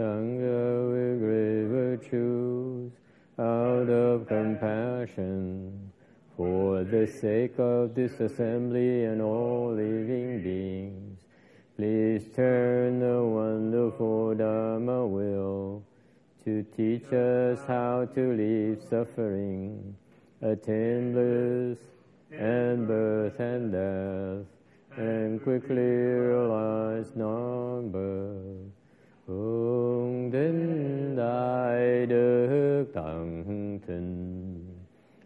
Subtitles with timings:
[0.00, 2.90] Sangha with great virtues
[3.38, 5.92] out of compassion
[6.38, 11.20] for the sake of this assembly and all living beings.
[11.76, 15.82] Please turn the wonderful Dharma will
[16.46, 19.94] to teach us how to leave suffering,
[20.40, 21.78] attain bliss
[22.32, 24.46] and birth and death,
[24.96, 25.92] and quickly
[26.24, 28.72] realize non-birth.
[29.30, 29.69] Hướng
[30.30, 33.44] đến đại đức tận
[33.86, 34.64] tình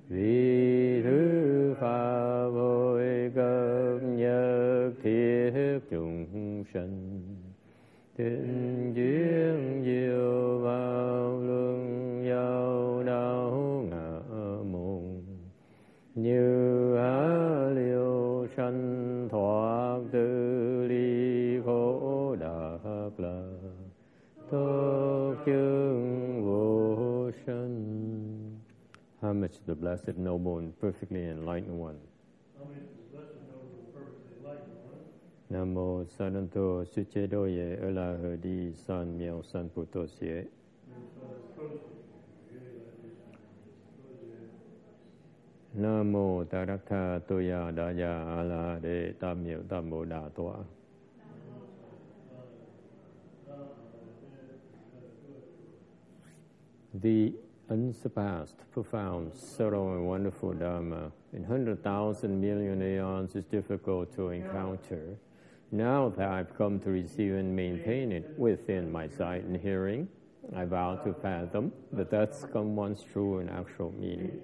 [0.08, 7.20] vì thứ pháp hội cấp nhất thiết chúng sanh
[8.16, 10.63] tình duyên diệu
[29.54, 31.98] Homage the Blessed Noble and Perfectly Enlightened One.
[35.50, 40.48] Nam mô Sananto Suchedoye Ela Hadi San Miao San Puto Sie.
[45.74, 50.64] Nam mô Tarakha Toya Daya Ala De Tam Miao Tam Bồ Đà Toa.
[57.02, 65.16] The unsurpassed, profound, subtle, and wonderful Dharma in 100,000 million aeons is difficult to encounter.
[65.72, 70.08] Now that I've come to receive and maintain it within my sight and hearing,
[70.54, 74.40] I vow to fathom the thus come once true and actual meaning.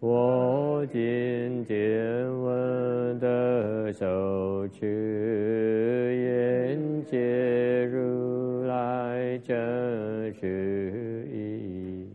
[0.00, 1.76] 我今见
[2.42, 4.84] 闻得受持，
[6.14, 12.06] 愿解如来真实义。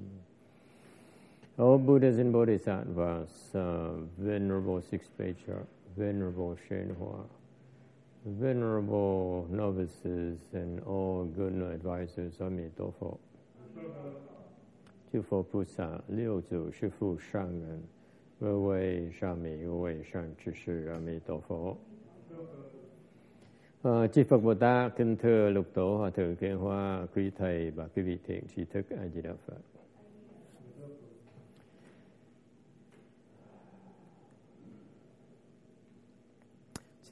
[1.57, 7.25] O Buddhas and Bodhisattvas, uh, Venerable Six Patriarch, Venerable Shenhua,
[8.23, 13.17] Venerable novices, and all good advisors, Amitabha.
[15.14, 17.80] 诸佛菩萨、六祖、师父、上人，
[18.40, 21.76] 各位上美、各位上知识，阿弥陀佛。
[23.82, 27.88] À, Chư Phật Bồ Tát, kính thưa lục tổ hòa thượng Kiên Hoa, quý thầy và
[27.94, 29.60] quý vị thiện tri thức A Di Đà Phật.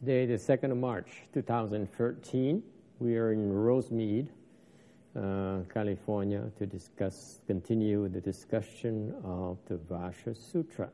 [0.00, 2.60] Today, the 2nd of March, 2013,
[3.00, 4.24] we are in Rosemead,
[5.16, 10.88] uh, California, to discuss, continue the discussion of the Vasha Sutra.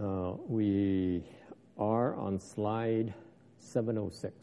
[0.00, 1.22] Uh, we
[1.78, 3.12] are on slide
[3.58, 4.34] 706.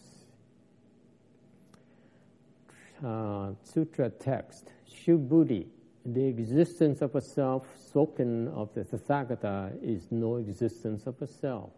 [3.04, 5.66] Uh, sutra text, Shubhuti,
[6.06, 11.72] the existence of a self spoken of the Tathagata is no existence of a self.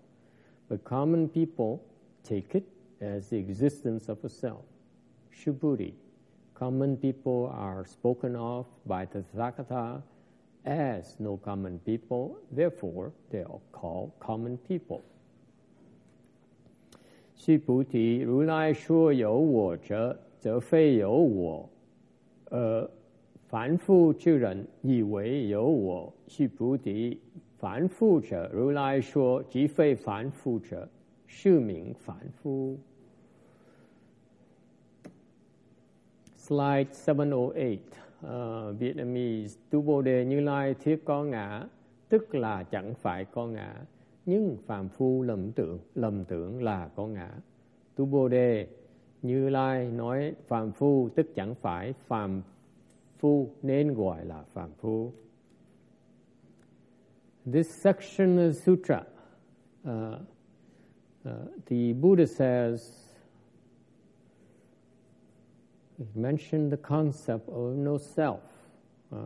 [0.67, 1.83] But common people
[2.23, 2.67] take it
[2.99, 4.65] as the existence of a self.
[5.33, 5.93] Shubhuti.
[6.53, 10.01] Common people are spoken of by the Tathagata
[10.65, 15.01] as no common people, therefore they are called common people.
[17.35, 21.69] 须菩提，如来说有我者，则非有我，
[22.49, 22.89] 而
[23.49, 26.13] 凡夫之人以为有我。
[26.27, 27.19] 须菩提，
[27.57, 30.87] 凡夫者，如来说即非凡夫者，
[31.27, 32.77] 是名凡夫。
[36.53, 37.79] Slide 708, uh,
[38.21, 39.59] ờ, Vietnamese.
[39.69, 41.67] Tu Bồ Đề Như Lai thiết có ngã,
[42.09, 43.75] tức là chẳng phải có ngã,
[44.25, 47.29] nhưng phàm phu lầm tưởng, lầm tưởng là có ngã.
[47.95, 48.67] Tu Bồ Đề
[49.21, 52.41] Như Lai nói phàm phu tức chẳng phải phàm
[53.19, 55.11] phu nên gọi là phàm phu.
[57.53, 59.03] This section of sutra,
[59.83, 60.19] ờ,
[61.23, 63.02] ờ, uh, uh, the Buddha says,
[66.13, 68.39] he mentioned the concept of no self.
[69.11, 69.17] Uh,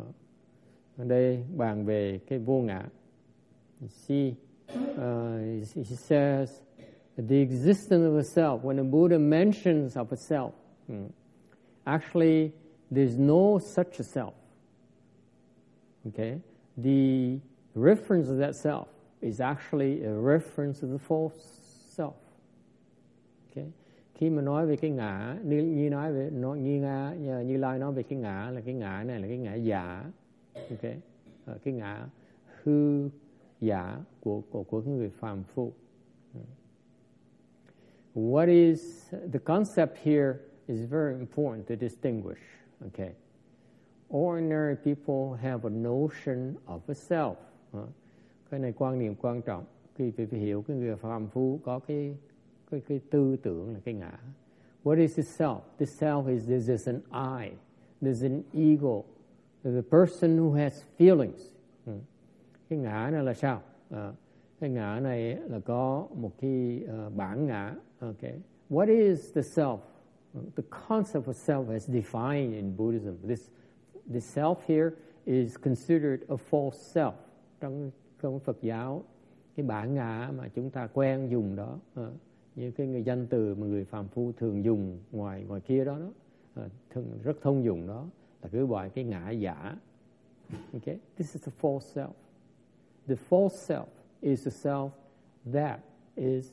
[0.98, 2.84] ở đây bàn về cái vô ngã.
[3.82, 4.36] You see,
[4.74, 5.40] uh,
[5.76, 6.50] he says,
[7.18, 8.64] the existence of a self.
[8.64, 10.54] When the Buddha mentions of a self,
[10.88, 11.08] hmm,
[11.86, 12.52] actually,
[12.92, 14.34] there's no such a self.
[16.08, 16.40] Okay,
[16.78, 17.40] the
[17.76, 18.88] reference of that self
[19.22, 21.60] is actually a reference of the false
[21.90, 22.16] self.
[24.18, 27.58] Khi mà nói về cái ngã như, như nói về nó như nga như, như
[27.58, 30.12] lai nói về cái ngã là cái ngã này là cái ngã giả.
[30.54, 30.92] Ok.
[31.46, 32.08] Ờ, cái ngã
[32.64, 33.10] hư
[33.62, 35.72] giả của của của người phàm phu.
[38.16, 40.34] What is the concept here
[40.68, 42.42] is very important to distinguish.
[42.82, 43.12] Okay
[44.10, 47.36] ordinary people have a notion of a self.
[47.72, 47.88] Ờ,
[48.50, 49.66] cái này quan niệm quan trọng.
[49.96, 52.18] Khi phải hiểu cái người phàm phu có cái
[52.72, 54.20] cái cái tư tưởng là cái ngã.
[54.84, 55.60] What is the self?
[55.78, 57.52] The self is this is an I.
[58.02, 59.04] There's an ego.
[59.64, 61.42] The a person who has feelings.
[61.86, 61.94] Ừ.
[62.70, 63.62] Cái ngã này là sao?
[63.90, 64.14] À,
[64.60, 67.76] cái ngã này là có một cái uh, bản ngã.
[68.00, 69.82] Okay what is the self?
[70.56, 73.18] The concept of self as defined in Buddhism.
[73.24, 73.50] This
[74.08, 77.14] the self here is considered a false self.
[77.60, 77.92] Trong
[78.22, 79.04] trong Phật giáo
[79.56, 82.08] cái bản ngã mà chúng ta quen dùng đó uh,
[82.58, 86.00] như cái người danh từ mà người phàm phu thường dùng ngoài ngoài kia đó
[86.00, 86.10] đó
[86.54, 88.08] ờ, thường, rất thông dụng đó
[88.42, 89.78] là cứ gọi cái ngã giả.
[90.74, 92.12] Okay this is the false self.
[93.08, 93.86] The false self
[94.22, 94.90] is the self
[95.54, 95.80] that
[96.16, 96.52] is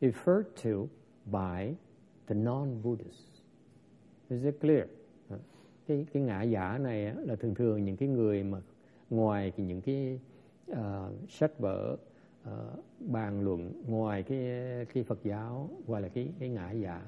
[0.00, 0.88] referred to
[1.24, 1.74] by
[2.26, 3.36] the non-Buddhists
[4.28, 4.84] is it clear
[5.28, 5.38] ờ,
[5.86, 8.60] cái cái ngã giả này là thường thường những cái người mà
[9.10, 10.18] ngoài những cái
[10.70, 10.76] uh,
[11.28, 11.96] sách vở
[12.46, 14.38] uh, bàn luận ngoài cái
[14.94, 17.02] cái Phật giáo gọi là cái cái ngã giả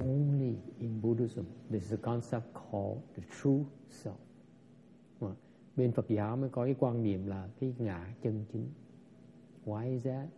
[0.00, 4.16] only in Buddhism there is a concept called the true self.
[5.76, 8.68] Bên Phật giáo mới có cái quan niệm là cái ngã chân chính.
[9.66, 10.28] Why is that?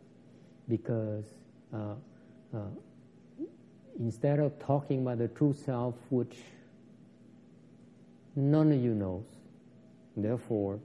[0.67, 1.27] Because
[1.77, 1.99] uh,
[2.57, 3.49] uh,
[3.99, 6.37] instead of talking about the true self which
[8.37, 9.25] none of you knows
[10.17, 10.79] therefore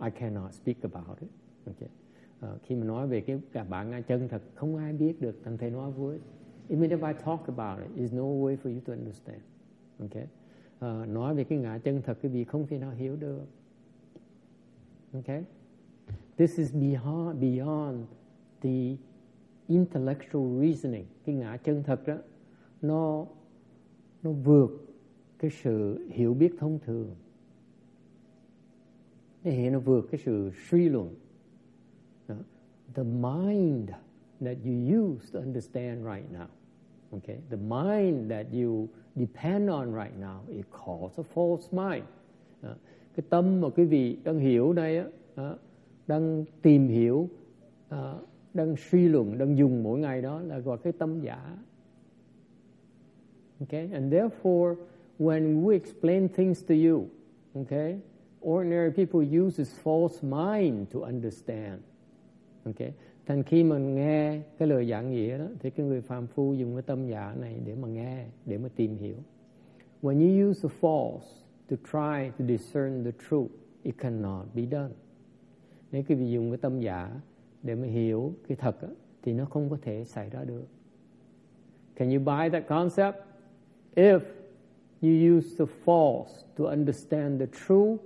[0.00, 1.30] I cannot speak about it.
[1.66, 1.88] Okay
[2.40, 5.58] uh, khi mà nói về cái cả bạn chân thật không ai biết được thằng
[5.58, 6.18] thầy nói vui
[6.68, 9.40] even if I talk about it is no way for you to understand.
[9.98, 10.26] Okay
[10.84, 13.44] uh, nói về cái ngã chân thật cái gì không thể nào hiểu được.
[15.12, 15.44] Okay
[16.36, 18.04] this is beyond beyond
[18.60, 18.96] the
[19.66, 21.04] intellectual reasoning.
[21.24, 22.16] Cái ngã chân thật đó
[22.82, 23.26] nó
[24.22, 24.70] nó vượt
[25.38, 27.14] cái sự hiểu biết thông thường.
[29.44, 31.14] Nó hiện nó vượt cái sự suy luận.
[32.94, 33.94] The mind
[34.40, 36.48] that you use to understand right now.
[37.14, 42.04] Okay, the mind that you depend on right now is called a false mind.
[42.62, 42.74] À,
[43.16, 45.04] cái tâm mà quý vị đang hiểu đây á,
[45.34, 45.54] à,
[46.06, 47.28] đang tìm hiểu,
[47.88, 48.14] à,
[48.54, 51.56] đang suy luận, đang dùng mỗi ngày đó là gọi cái tâm giả.
[53.60, 54.76] Okay, and therefore,
[55.18, 57.06] when we explain things to you,
[57.54, 57.98] okay,
[58.42, 61.80] ordinary people use this false mind to understand.
[62.66, 62.88] Ok.
[63.26, 66.74] Thành khi mình nghe cái lời giảng nghĩa đó thì cái người phàm phu dùng
[66.74, 69.16] cái tâm giả này để mà nghe để mà tìm hiểu.
[70.02, 71.26] When you use the false
[71.70, 73.50] to try to discern the truth
[73.82, 74.94] it cannot be done.
[75.92, 77.20] Nếu quý vị dùng cái tâm giả
[77.62, 78.88] để mà hiểu cái thật đó,
[79.22, 80.64] thì nó không có thể xảy ra được.
[81.96, 83.16] Can you buy that concept?
[83.94, 84.20] If
[85.02, 88.00] you use the false to understand the truth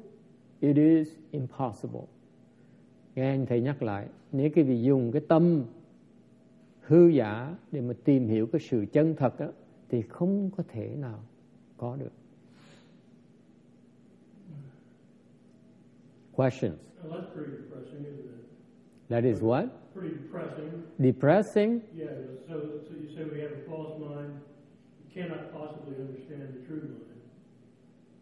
[0.61, 2.03] it is impossible.
[3.15, 5.65] Nghe anh thầy nhắc lại nếu quý vị dùng cái tâm
[6.81, 9.47] hư giả để mà tìm hiểu cái sự chân thật đó,
[9.89, 11.25] thì không có thể nào
[11.77, 12.13] có được
[16.33, 19.09] questions well, that's pretty depressing, isn't it?
[19.09, 20.71] that is what Pretty depressing.
[20.99, 22.09] depressing Yeah,
[22.49, 22.55] so,
[22.87, 24.33] so you say we have a false mind,
[25.03, 27.21] you cannot possibly understand the true mind,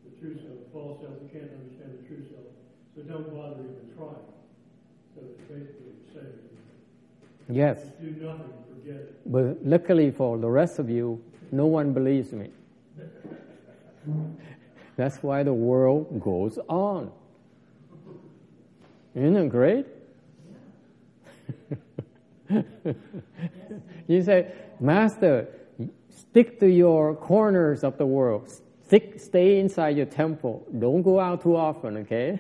[0.05, 0.57] the true self.
[0.65, 2.49] The false self, you can't understand the true self.
[2.97, 4.29] So don't bother even trying.
[5.15, 5.88] So it's basically
[6.21, 9.33] saying, yes do nothing, forget it.
[9.33, 11.23] but luckily for the rest of you
[11.53, 12.51] no one believes me
[14.97, 17.11] that's why the world goes on
[19.15, 19.87] isn't it great
[24.09, 25.49] you say, Master,
[26.09, 28.51] stick to your corners of the world.
[28.87, 30.67] Stick, stay inside your temple.
[30.79, 32.39] Don't go out too often, okay?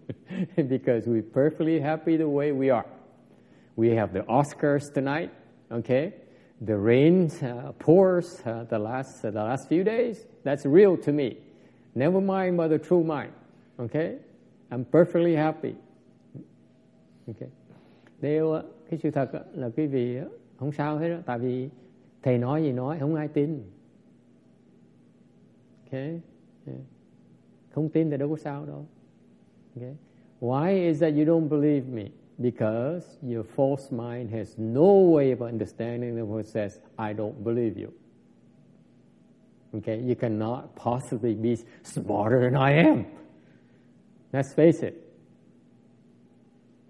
[0.56, 2.86] because we're perfectly happy the way we are.
[3.76, 5.30] We have the Oscars tonight,
[5.70, 6.12] okay?
[6.60, 10.26] The rain uh, pours uh, the last uh, the last few days.
[10.44, 11.38] That's real to me.
[11.94, 13.32] Never mind about the true mind,
[13.78, 14.18] okay?
[14.70, 15.74] I'm perfectly happy.
[17.28, 17.48] Okay.
[18.20, 21.68] Nếu cái sự thật là quý vị ờ, không sao hết đó, tại vì
[22.22, 23.62] thầy nói gì nói không ai tin.
[25.86, 26.20] Okay.
[26.66, 26.80] Yeah.
[27.70, 28.86] Không tin thì đâu có sao đâu.
[29.76, 29.96] Okay.
[30.40, 32.04] Why is that you don't believe me?
[32.38, 37.78] Because your false mind has no way of understanding the word says, I don't believe
[37.78, 37.92] you.
[39.76, 43.06] Okay, you cannot possibly be smarter than I am.
[44.32, 44.94] Let's face it.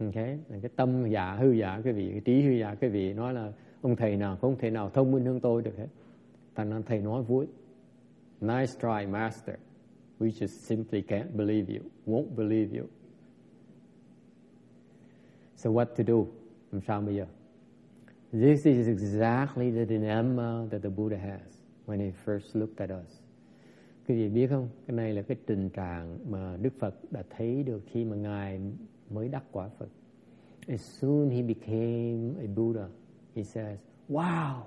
[0.00, 3.34] Okay, cái tâm giả hư giả cái vị, cái trí hư giả cái vị nói
[3.34, 5.86] là ông thầy nào không thể nào thông minh hơn tôi được hết.
[6.54, 7.46] Thành ra thầy nói vui.
[8.40, 9.56] Nice try, master.
[10.20, 12.86] We just simply can't believe you, won't believe you.
[15.64, 16.26] So what to do?
[16.72, 17.26] Làm sao bây giờ?
[18.32, 21.40] This is exactly the dilemma that the Buddha has
[21.86, 23.20] when he first looked at us.
[24.08, 24.68] Quý vị biết không?
[24.86, 28.60] Cái này là cái tình trạng mà Đức Phật đã thấy được khi mà Ngài
[29.10, 29.88] mới đắc quả Phật.
[30.68, 32.88] As soon he became a Buddha,
[33.36, 33.78] he says,
[34.08, 34.62] Wow,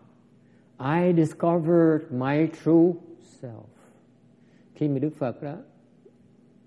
[0.80, 2.94] I discovered my true
[3.42, 3.66] self.
[4.76, 5.58] Khi mà Đức Phật đó,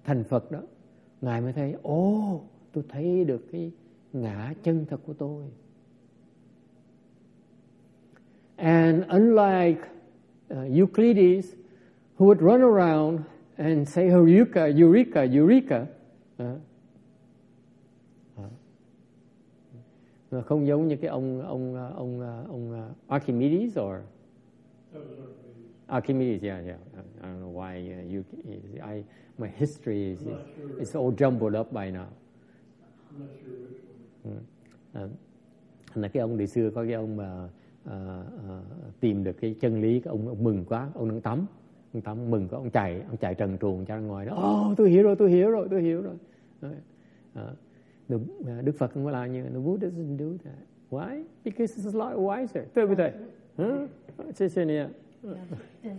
[0.05, 0.63] thành Phật đó,
[1.21, 3.73] Ngài mới thấy, ồ, oh, tôi thấy được cái
[4.13, 5.45] ngã chân thật của tôi.
[8.57, 9.81] And unlike
[10.51, 11.55] uh, Euclides,
[12.19, 13.21] who would run around
[13.57, 15.87] and say, oh, Eureka, Eureka, Eureka,
[16.43, 16.47] uh,
[20.37, 23.97] uh, không giống như cái ông ông uh, ông uh, ông uh, Archimedes or
[25.87, 26.79] Archimedes, yeah, yeah.
[27.23, 28.25] I don't know why uh, you.
[28.83, 29.05] I
[29.39, 30.39] my history is sure.
[30.79, 32.07] it's all jumbled up by now.
[33.11, 33.70] I'm not sure
[34.24, 34.34] which
[34.94, 35.04] one.
[35.06, 35.12] Uh,
[35.96, 37.50] là cái ông ngày xưa có cái ông mà
[37.86, 41.46] uh, uh, tìm được cái chân lý cái ông, ông mừng quá ông đang tắm
[41.94, 44.90] ông tắm mừng quá ông chạy ông chạy trần truồng ra ngoài đó oh tôi
[44.90, 46.16] hiểu rồi tôi hiểu rồi tôi hiểu rồi
[47.40, 50.58] uh, Đức Phật không có làm như the Buddha doesn't do that
[50.90, 53.14] why because it's a lot wiser对不对
[53.58, 53.88] 嗯
[54.34, 54.90] 谢谢你啊
[55.22, 55.34] 对
[55.82, 55.92] 对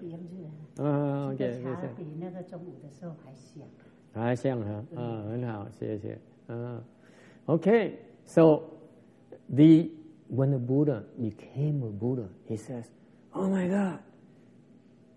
[0.00, 3.64] 对，炎热啊，这个茶比那个中午的时候还香，
[4.12, 6.82] 还香哈啊，很好，谢谢啊。
[7.49, 8.77] Okay, so
[9.49, 9.89] the
[10.27, 12.85] when the Buddha became a Buddha, he says,
[13.33, 13.99] Oh my God,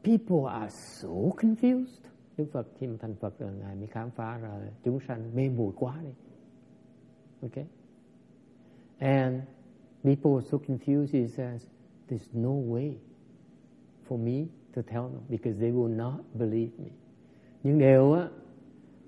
[0.02, 2.08] people are so confused.
[2.36, 5.48] Đức Phật khi mà thành Phật rồi Ngài mới khám phá ra chúng sanh mê
[5.48, 6.12] muội quá đi.
[7.42, 7.66] Okay?
[8.98, 9.42] And
[10.02, 11.66] people are so confused, he says,
[12.08, 12.96] there's no way
[14.08, 16.90] for me to tell them because they will not believe me.
[17.62, 18.28] Nhưng điều á,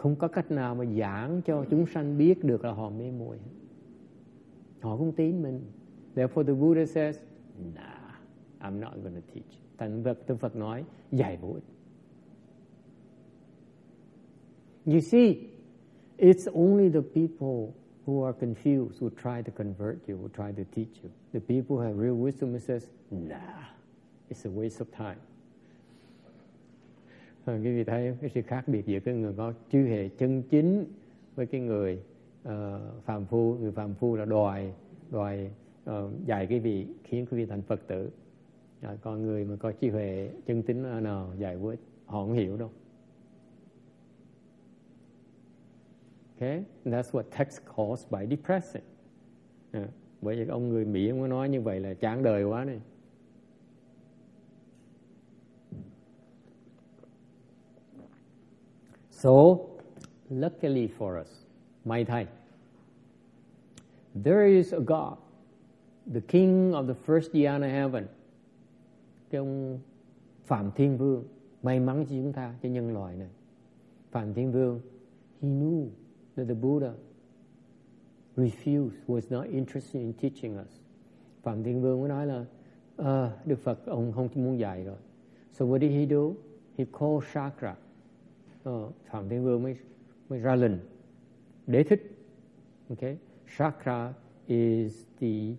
[0.05, 3.39] không có cách nào mà giảng cho chúng sanh biết được là họ mê muội.
[4.81, 5.61] Họ không tin mình.
[6.15, 7.19] Therefore the Buddha says,
[7.75, 8.15] nah,
[8.61, 9.47] I'm not going to teach.
[9.79, 11.65] Thành Phật, Đức Phật nói, dạy vô ích.
[14.87, 15.37] You see,
[16.19, 17.75] it's only the people
[18.07, 21.11] who are confused who try to convert you, who try to teach you.
[21.33, 23.65] The people who have real wisdom who says, nah,
[24.29, 25.21] it's a waste of time.
[27.45, 30.43] À, quý vị thấy cái sự khác biệt giữa cái người có chư hệ chân
[30.43, 30.85] chính
[31.35, 31.99] với cái người
[32.49, 32.53] uh,
[33.05, 34.73] phàm phu người phàm phu là đòi
[35.11, 35.51] đòi
[35.91, 38.11] uh, dạy quý vị khiến quý vị thành Phật tử
[38.81, 42.57] à, còn người mà có trí huệ chân tính nào dạy với họ không hiểu
[42.57, 42.71] đâu
[46.41, 48.83] Okay, And that's what text calls by depressing.
[49.73, 49.89] À,
[50.23, 52.81] bởi vì ông người Mỹ ông nói như vậy là chán đời quá này.
[59.25, 59.71] So,
[60.29, 61.29] luckily for us,
[61.87, 62.27] my Thai,
[64.15, 65.17] there is a God
[66.07, 68.07] the king of the first Dhyana heaven.
[69.31, 69.79] Cái ông
[70.45, 71.25] Phạm Thiên Vương
[71.63, 73.29] may mắn cho chúng ta cho nhân loại này.
[74.11, 74.81] Phạm Thiên Vương
[75.43, 75.89] he knew
[76.37, 76.93] that the Buddha
[78.37, 80.81] refused was not interested in teaching us.
[81.43, 82.45] Phạm Thiên Vương mới nói là
[83.03, 84.97] uh, Đức Phật ông không muốn dạy rồi.
[85.53, 86.33] So what did he do?
[86.79, 87.75] He called Shakra
[89.11, 89.77] Phạm Thiên Vương mới
[90.29, 90.79] mới ra lệnh
[91.67, 92.17] đế thích
[92.91, 93.17] okay
[93.47, 94.15] Shakra
[94.49, 95.57] is the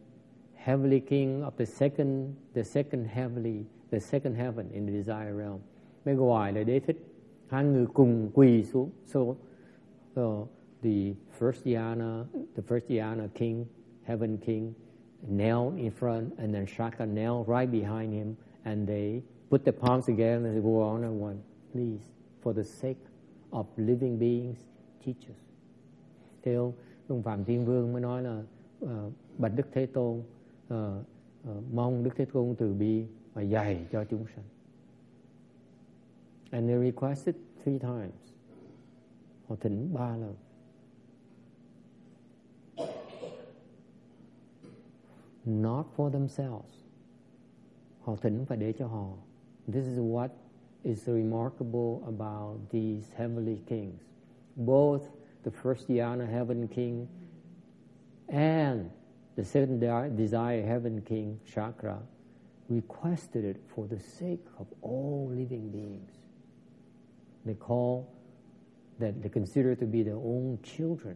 [0.66, 5.60] heavenly king of the second, the second heavenly, the second heaven in the desire realm.
[6.06, 6.98] Mới gọi là đế thích.
[7.48, 8.90] Hai người cùng quỳ xuống.
[9.06, 10.48] So, uh,
[10.82, 13.66] the first Dhyana, the first Dhyana king,
[14.04, 14.74] heaven king,
[15.28, 20.06] knelt in front, and then Shaka knelt right behind him, and they put their palms
[20.06, 21.42] together and they go on and one.
[21.72, 22.02] Please,
[22.46, 23.00] for the sake
[23.52, 24.58] of living beings,
[25.06, 25.38] teach us.
[26.44, 26.74] Thế ông,
[27.08, 28.44] ông Phạm Thiên Vương mới nói là
[28.86, 30.76] uh, Bạch Đức Thế Tôn uh,
[31.50, 34.46] uh, mong Đức Thế Tôn từ bi và dạy cho chúng sanh.
[36.52, 38.34] And they requested three times.
[39.48, 40.36] Họ thỉnh ba lần.
[45.46, 46.84] Not for themselves.
[48.02, 49.14] Họ thỉnh phải để cho họ.
[49.68, 50.30] This is what
[50.86, 54.02] is remarkable about these heavenly kings.
[54.56, 55.10] Both
[55.44, 57.08] the first Dhyana heaven king
[58.30, 58.92] and
[59.36, 59.80] the second
[60.16, 62.00] desire, heaven king, chakra,
[62.70, 66.12] requested it for the sake of all living beings.
[67.46, 68.08] They call
[69.00, 71.16] that they consider to be their own children.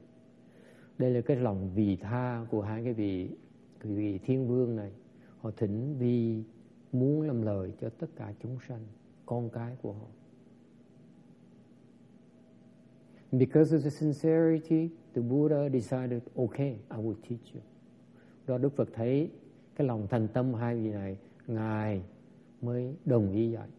[0.98, 3.30] Đây là cái lòng vì tha của hai cái vị
[3.84, 4.92] vị thiên vương này.
[5.42, 6.44] Họ thỉnh vì
[6.92, 8.86] muốn làm lời cho tất cả chúng sanh,
[9.30, 10.08] con cái của họ.
[13.32, 17.62] Because of the sincerity, the Buddha decided, okay, I will teach you.
[18.48, 19.30] Đó Đức Phật thấy
[19.76, 21.18] cái lòng thành tâm hai vị này,
[21.48, 22.02] Ngài
[22.62, 23.70] mới đồng ý dạy.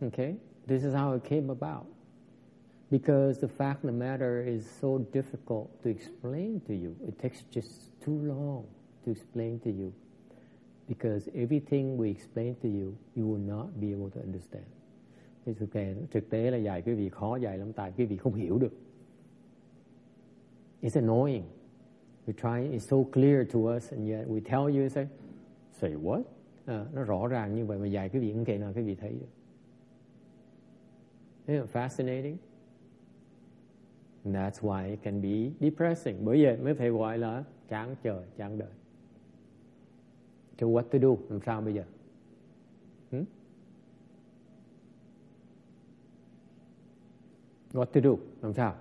[0.00, 0.36] Okay?
[0.66, 1.86] This is how it came about.
[2.90, 6.94] Because the fact of the matter is so difficult to explain to you.
[7.06, 8.64] It takes just too long
[9.06, 9.92] to explain to you.
[10.90, 14.64] Because everything we explain to you, you will not be able to understand.
[15.46, 18.16] Thì thực tế, thực tế là dạy quý vị khó dạy lắm tại quý vị
[18.16, 18.72] không hiểu được.
[20.82, 21.44] It's annoying.
[22.26, 25.08] We try, it's so clear to us and yet we tell you, say,
[25.72, 26.22] say what?
[26.66, 28.94] À, nó rõ ràng như vậy mà dạy quý vị không kể nào quý vị
[28.94, 29.26] thấy được.
[31.46, 32.36] Isn't it fascinating?
[34.24, 36.24] And that's why it can be depressing.
[36.24, 38.70] Bởi vậy mới phải gọi là chán trời, chán đời.
[40.60, 41.18] So what to do?
[41.28, 41.82] Làm sao bây giờ?
[43.10, 43.24] Hmm?
[47.72, 48.18] What to do?
[48.42, 48.74] Làm sao?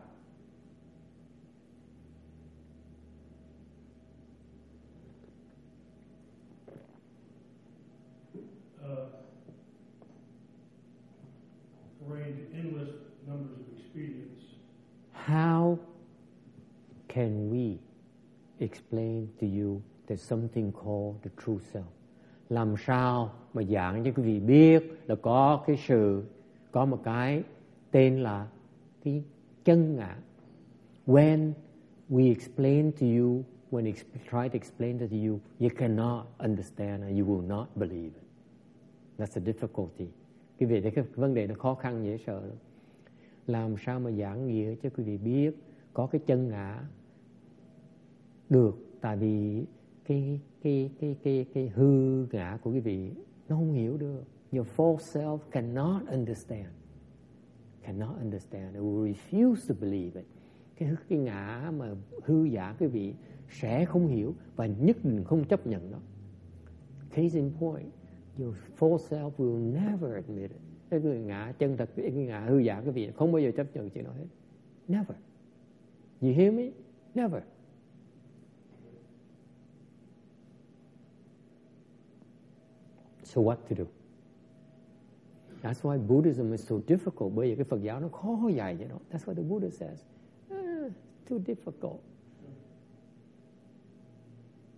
[8.83, 9.07] Uh,
[12.53, 12.89] endless
[13.27, 14.43] numbers of expedients.
[15.13, 15.77] How
[17.07, 17.77] can we
[18.59, 21.83] explain to you there's something called the true self?
[22.49, 26.23] Làm sao mà giảng cho quý vị biết là có cái sự,
[26.71, 27.43] có một cái
[27.91, 28.47] tên là
[29.03, 29.23] cái
[29.65, 30.17] chân ngã.
[31.07, 31.51] When
[32.09, 37.19] we explain to you, when we try to explain to you, you cannot understand and
[37.19, 38.23] you will not believe it.
[39.17, 40.07] That's the difficulty.
[40.59, 42.57] Quý vị thấy cái vấn đề nó khó khăn dễ sợ lắm.
[43.47, 45.51] Làm sao mà giảng nghĩa cho quý vị biết
[45.93, 46.83] có cái chân ngã
[48.49, 49.65] được tại vì
[50.09, 53.11] cái cái cái cái cái hư ngã của quý vị
[53.49, 54.23] nó không hiểu được.
[54.51, 56.67] Your false self cannot understand.
[57.83, 58.75] Cannot understand.
[58.75, 60.27] It will refuse to believe it.
[60.75, 63.13] Cái cái ngã mà hư giả quý vị
[63.49, 65.99] sẽ không hiểu và nhất định không chấp nhận nó.
[67.09, 67.91] Case in point,
[68.39, 70.59] your false self will never admit it.
[70.89, 73.75] Cái người ngã chân thật, cái ngã hư giả quý vị không bao giờ chấp
[73.75, 74.25] nhận chuyện đó hết.
[74.87, 75.17] Never.
[76.21, 76.69] You hear me?
[77.15, 77.43] Never.
[83.33, 83.87] So what to do?
[85.61, 87.33] That's why Buddhism is so difficult.
[87.35, 88.97] Bởi vì cái Phật giáo nó khó dạy vậy đó.
[89.11, 90.03] That's what the Buddha says.
[90.51, 90.89] Ah,
[91.29, 91.99] too difficult.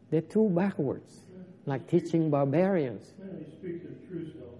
[0.09, 1.23] They're too backwards,
[1.65, 3.13] like teaching barbarians.
[3.21, 4.59] And he speaks of true self.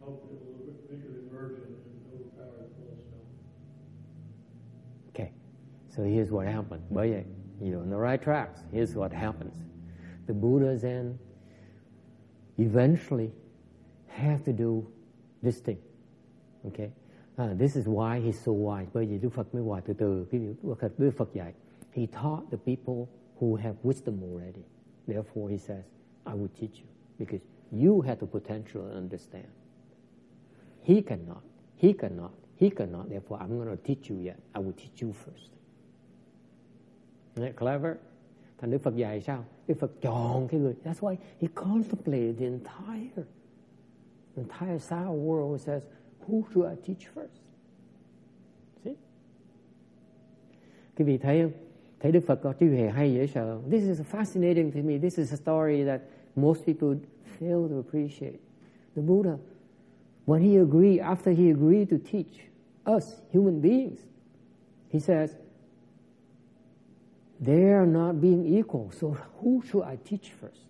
[0.00, 3.26] Hope it will make it emergent and overpower the false self.
[5.08, 5.32] Okay,
[5.88, 6.82] so here's what happened.
[6.90, 7.24] Bởi vậy,
[7.60, 8.60] you're on the right tracks.
[8.72, 9.54] Here's what happens.
[10.26, 11.18] The Buddha then
[12.58, 13.30] eventually
[14.08, 14.86] have to do
[15.42, 15.78] this thing.
[16.66, 16.90] Okay,
[17.38, 18.88] uh, this is why he's so wise.
[18.92, 20.26] Bởi vì Đức Phật mới hoài từ từ.
[20.98, 21.52] Đức Phật dạy.
[21.92, 23.06] He taught the people
[23.40, 24.62] who have wisdom already.
[25.06, 25.84] Therefore, he says,
[26.26, 26.88] I will teach you
[27.18, 29.48] because you have the potential to understand.
[30.82, 31.42] He cannot.
[31.76, 32.32] He cannot.
[32.56, 33.08] He cannot.
[33.08, 34.38] Therefore, I'm going to teach you yet.
[34.54, 35.50] I will teach you first.
[37.34, 37.98] Isn't that clever?
[38.64, 39.44] Thành Đức Phật dạy sao?
[39.68, 40.74] Đức Phật chọn cái người.
[40.84, 43.24] That's why he contemplated the entire,
[44.36, 45.60] the entire sour world.
[45.60, 45.82] Says,
[46.26, 47.42] who should I teach first?
[48.84, 48.94] See?
[50.96, 51.52] Quý vị thấy không?
[52.00, 53.60] Thấy Đức Phật có trí huệ hay dễ sợ.
[53.70, 54.98] This is fascinating to me.
[54.98, 56.00] This is a story that
[56.36, 56.96] most people
[57.38, 58.38] fail to appreciate.
[58.96, 59.38] The Buddha,
[60.26, 62.40] when he agreed, after he agreed to teach
[62.86, 63.98] us human beings,
[64.92, 65.36] he says,
[67.44, 70.64] they are not being equal, so who should I teach first?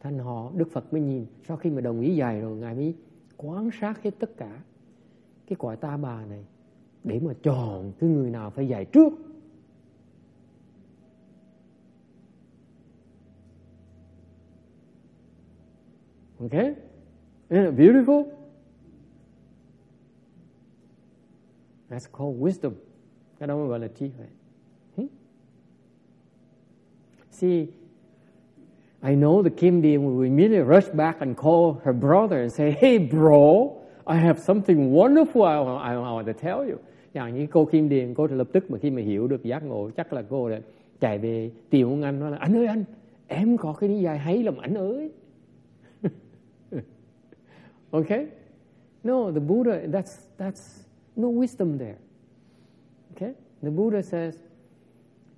[0.00, 2.94] Thành họ, Đức Phật mới nhìn, sau khi mà đồng ý dạy rồi, Ngài mới
[3.36, 4.60] quan sát hết tất cả
[5.46, 6.44] cái cõi ta bà này
[7.04, 9.12] để mà chọn cái người nào phải dạy trước.
[16.40, 16.74] Okay?
[17.50, 18.24] Isn't it beautiful?
[21.88, 22.72] That's called wisdom.
[23.38, 24.26] Cái đó mới gọi là trí huệ.
[24.96, 25.06] Hmm?
[27.40, 27.68] See,
[29.00, 32.72] I know the Kim Dean will immediately rush back and call her brother and say,
[32.72, 36.78] Hey, bro, I have something wonderful I, I, I want to tell you.
[37.14, 39.90] Chẳng như cô Kim Điền, cô lập tức mà khi mà hiểu được giác ngộ,
[39.96, 40.60] chắc là cô lại
[41.00, 42.84] chạy về tìm ông anh nói là anh ơi anh,
[43.26, 45.10] em có cái lý giải hay lắm anh ơi.
[47.90, 48.26] Okay
[49.04, 50.84] no the Buddha that's that's
[51.16, 51.98] no wisdom there.
[53.14, 54.34] Okay the Buddha says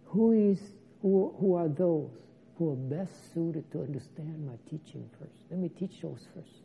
[0.06, 0.58] who is
[1.02, 2.10] who, who are those
[2.58, 5.32] who are best suited to understand my teaching first?
[5.50, 6.62] Let me teach those first.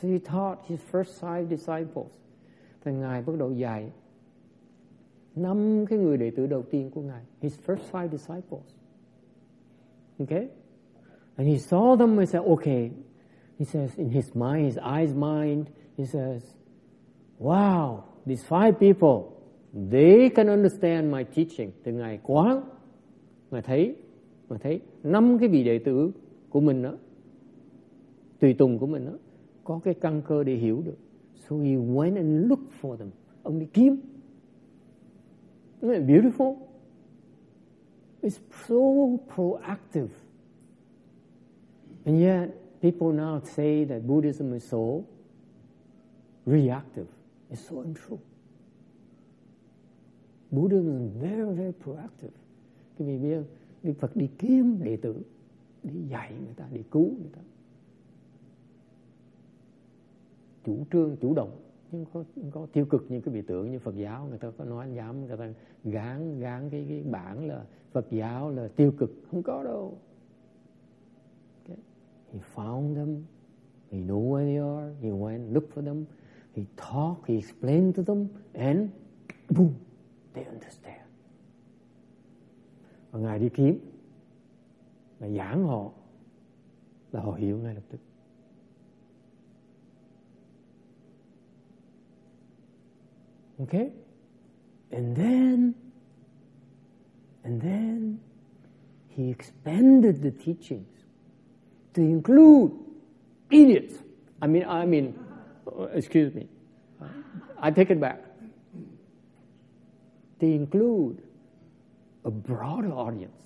[0.00, 2.10] So he taught his first five disciples.
[2.84, 3.90] Thì ngài bắt đầu dạy
[5.36, 8.76] năm cái người đệ tử đầu tiên của ngài his first five disciples.
[10.18, 10.48] Okay
[11.36, 12.90] and he saw them and said okay
[13.58, 16.42] he says in his mind his eyes mind he says
[17.38, 19.32] wow these five people
[19.90, 21.72] they can understand my teaching.
[21.84, 22.62] Từ ngài quán
[23.54, 23.94] mà thấy
[24.48, 26.10] mà thấy năm cái vị đệ tử
[26.50, 26.94] của mình đó
[28.40, 29.12] tùy tùng của mình đó
[29.64, 30.96] có cái căn cơ để hiểu được
[31.48, 33.08] so he went and looked for them
[33.42, 33.96] ông đi kiếm
[35.82, 36.68] Isn't it beautiful?
[38.22, 40.10] It's so proactive.
[42.06, 42.48] And yet,
[42.80, 45.04] people now say that Buddhism is so
[46.46, 47.08] reactive.
[47.50, 48.20] It's so untrue.
[50.50, 52.32] Buddhism is very, very proactive.
[52.98, 53.42] Cái vì biết
[53.82, 55.22] Đức Phật đi kiếm đệ tử,
[55.82, 57.40] đi dạy người ta, đi cứu người ta.
[60.64, 63.96] Chủ trương, chủ động nhưng có có tiêu cực như cái bị tưởng như Phật
[63.96, 65.48] giáo người ta có nói dám người ta
[65.84, 69.98] gán gán cái cái bản là Phật giáo là tiêu cực không có đâu
[71.62, 71.78] okay.
[72.32, 73.22] he found them
[73.90, 76.04] he knew where they are he went look for them
[76.54, 78.90] he talked he explained to them and
[79.50, 79.70] boom
[80.34, 81.03] they understand
[83.14, 83.78] và ngài đi kiếm
[85.20, 85.90] ngài giảng họ
[87.12, 87.98] là họ hiểu ngay lập tức
[93.60, 93.92] Okay?
[94.90, 95.74] And then,
[97.44, 98.18] and then
[99.08, 100.88] he expanded the teachings
[101.92, 102.72] to include
[103.48, 103.94] idiots.
[104.42, 105.14] I mean, I mean,
[105.92, 106.48] excuse me.
[107.56, 108.18] I take it back.
[110.40, 111.22] To include
[112.24, 113.44] a broader audience.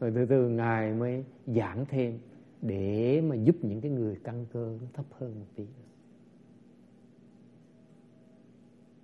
[0.00, 2.18] Rồi từ từ Ngài mới giảng thêm
[2.62, 5.64] để mà giúp những cái người căn cơ nó thấp hơn một tí.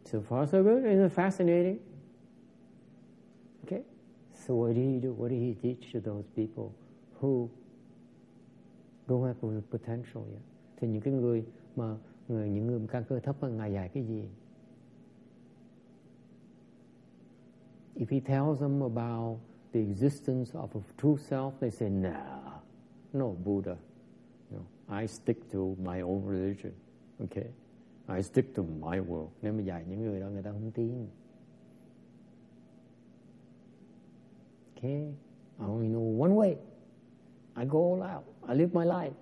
[0.04, 0.84] So far, so good.
[0.84, 1.78] Isn't it fascinating?
[3.64, 3.82] Okay.
[4.34, 5.10] So what did he do?
[5.14, 6.72] What did he teach to those people
[7.20, 7.48] who
[9.06, 10.42] don't have the potential yet?
[10.76, 11.44] Thì những cái người
[11.76, 11.96] mà
[12.28, 14.28] người những người căn cơ thấp hơn ngài dạy cái gì?
[17.98, 19.40] If he tells them about
[19.72, 22.14] the existence of a true self, they say, "No,
[23.12, 23.76] no Buddha.
[24.88, 26.72] I stick to my own religion."
[27.20, 27.50] Okay.
[28.08, 29.30] I stick to my world.
[29.42, 31.06] Nếu mà dạy những người đó người ta không tin.
[34.76, 35.14] Okay,
[35.58, 36.56] I only know one way.
[37.54, 38.24] I go all out.
[38.48, 39.14] I live my life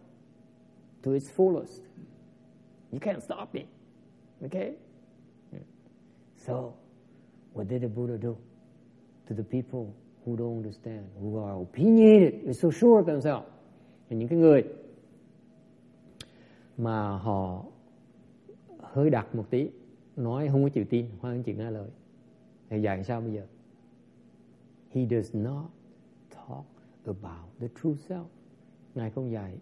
[1.03, 1.83] to its fullest.
[2.93, 3.65] You can't stop me.
[4.43, 4.77] Okay?
[6.37, 6.75] So,
[7.55, 8.37] what did the Buddha do
[9.29, 13.47] to the people who don't understand, who are opinionated, are so sure of themselves?
[14.09, 14.65] Thì những cái người
[16.79, 17.65] mà họ
[18.79, 19.71] hơi đặt một tí
[20.17, 21.89] nói không có chịu tin hoặc không chịu nghe lời
[22.69, 23.47] thì dạy sao bây giờ?
[24.91, 25.65] He does not
[26.31, 26.67] talk
[27.05, 28.25] about the true self.
[28.95, 29.59] Ngài không dạy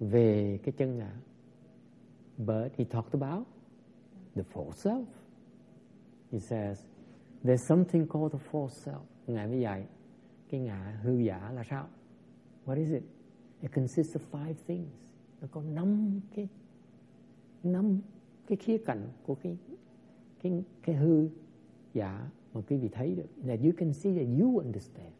[0.00, 1.12] về cái chân ngã
[2.38, 3.46] but he talked about
[4.34, 5.04] the false self.
[6.32, 6.87] He says
[7.44, 9.86] there's something called the false self ngài mới dạy
[10.48, 11.88] cái ngã hư giả là sao
[12.66, 13.02] what is it
[13.60, 16.48] it consists of five things nó có năm cái
[17.62, 18.00] năm
[18.46, 19.56] cái khía cạnh của cái
[20.42, 21.28] cái cái hư
[21.94, 25.12] giả mà quý vị thấy được that you can see that you understand.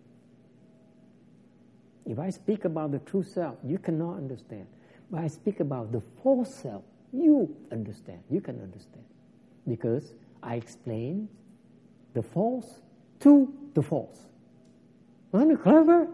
[2.04, 4.66] If I speak about the true self, you cannot understand.
[5.10, 8.20] But I speak about the false self, you understand.
[8.30, 9.04] You can understand.
[9.66, 11.28] Because I explain
[12.14, 12.68] the false
[13.24, 13.30] to
[13.74, 14.28] the false.
[15.32, 16.08] Nó clever?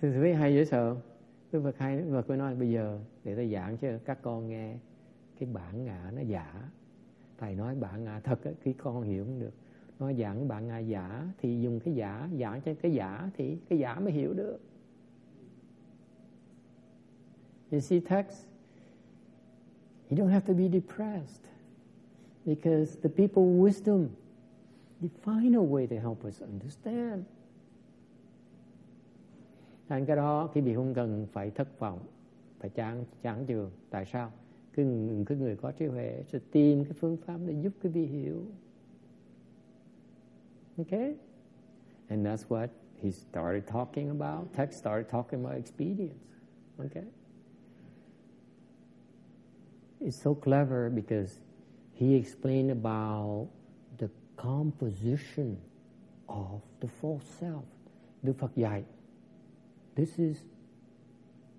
[0.00, 0.96] Thì thấy hay dễ sợ.
[1.52, 4.48] Đức Phật hay, Đức Phật mới nói bây giờ để tôi giảng cho các con
[4.48, 4.76] nghe
[5.38, 6.70] cái bản ngã nó giả
[7.38, 9.52] thầy nói bản ngã thật ấy, cái con hiểu không được
[9.98, 13.78] nói giảng bản ngã giả thì dùng cái giả giảng cho cái giả thì cái
[13.78, 14.60] giả mới hiểu được
[17.70, 18.46] you see text
[20.10, 21.44] you don't have to be depressed
[22.46, 24.08] because the people wisdom
[25.00, 27.24] they find a way to help us understand.
[29.88, 31.98] Thành cái đó khi bị không cần phải thất vọng
[32.58, 34.32] phải chán chán trường tại sao?
[34.72, 34.86] Cái,
[35.26, 38.44] cái người có trí huệ sẽ tìm cái phương pháp để giúp cái vị hiểu.
[40.78, 41.14] Okay
[42.10, 46.18] and that's what he started talking about, text started talking about expedience.
[46.78, 47.04] Okay?
[50.00, 51.38] It's so clever because
[52.00, 53.48] he explained about
[53.98, 55.58] the composition
[56.30, 57.64] of the false self.
[58.22, 58.84] Đức Phật dạy,
[59.96, 60.36] this is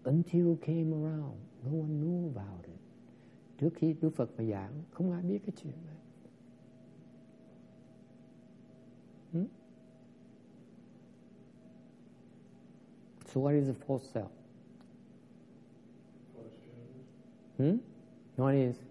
[0.03, 2.79] until came around, no one knew about it.
[3.57, 5.95] Trước khi Đức Phật mà giảng, không ai biết cái chuyện này.
[9.33, 9.45] Hmm?
[13.33, 14.31] So what is the false self?
[17.57, 17.77] Hmm?
[18.37, 18.90] What is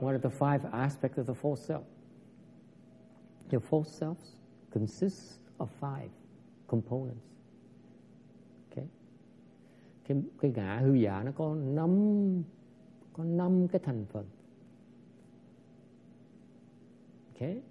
[0.00, 1.84] what are the five aspects of the false self?
[3.48, 4.18] The false self
[4.70, 6.10] consists of five
[6.68, 7.24] components.
[8.70, 8.86] Okay.
[10.04, 12.42] Cái cái ngã hư giả nó có năm
[13.12, 14.26] có năm cái thành phần.
[17.34, 17.62] Okay.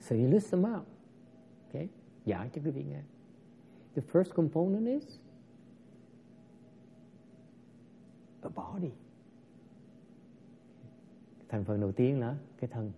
[0.00, 0.86] So you list them out.
[1.68, 1.88] Okay.
[2.24, 3.02] Giải cho quý vị nghe.
[3.94, 5.18] The first component is
[8.42, 8.90] a body.
[11.54, 12.92] Thành phần đầu tiên là cái thân.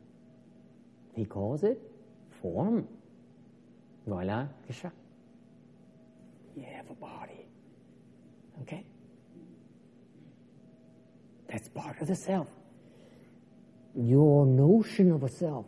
[1.15, 1.79] thì có it
[2.43, 2.83] form.
[4.07, 4.95] Gọi là cái sắc.
[6.57, 7.45] You have a body.
[8.59, 8.85] Okay?
[11.49, 12.45] That's part of the self.
[13.95, 15.65] Your notion of a self,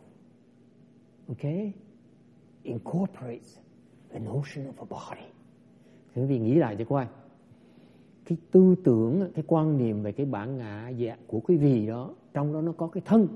[1.29, 1.73] okay,
[2.63, 3.59] incorporates
[4.13, 5.27] the notion of a body.
[6.15, 7.07] Quý vị nghĩ lại cho coi
[8.29, 12.13] cái tư tưởng, cái quan niệm về cái bản ngã dạ của quý vị đó,
[12.33, 13.27] trong đó nó có cái thân.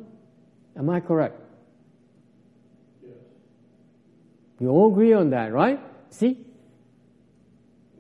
[0.73, 1.33] Am I correct?
[4.59, 5.79] You all agree on that, right?
[6.11, 6.35] See?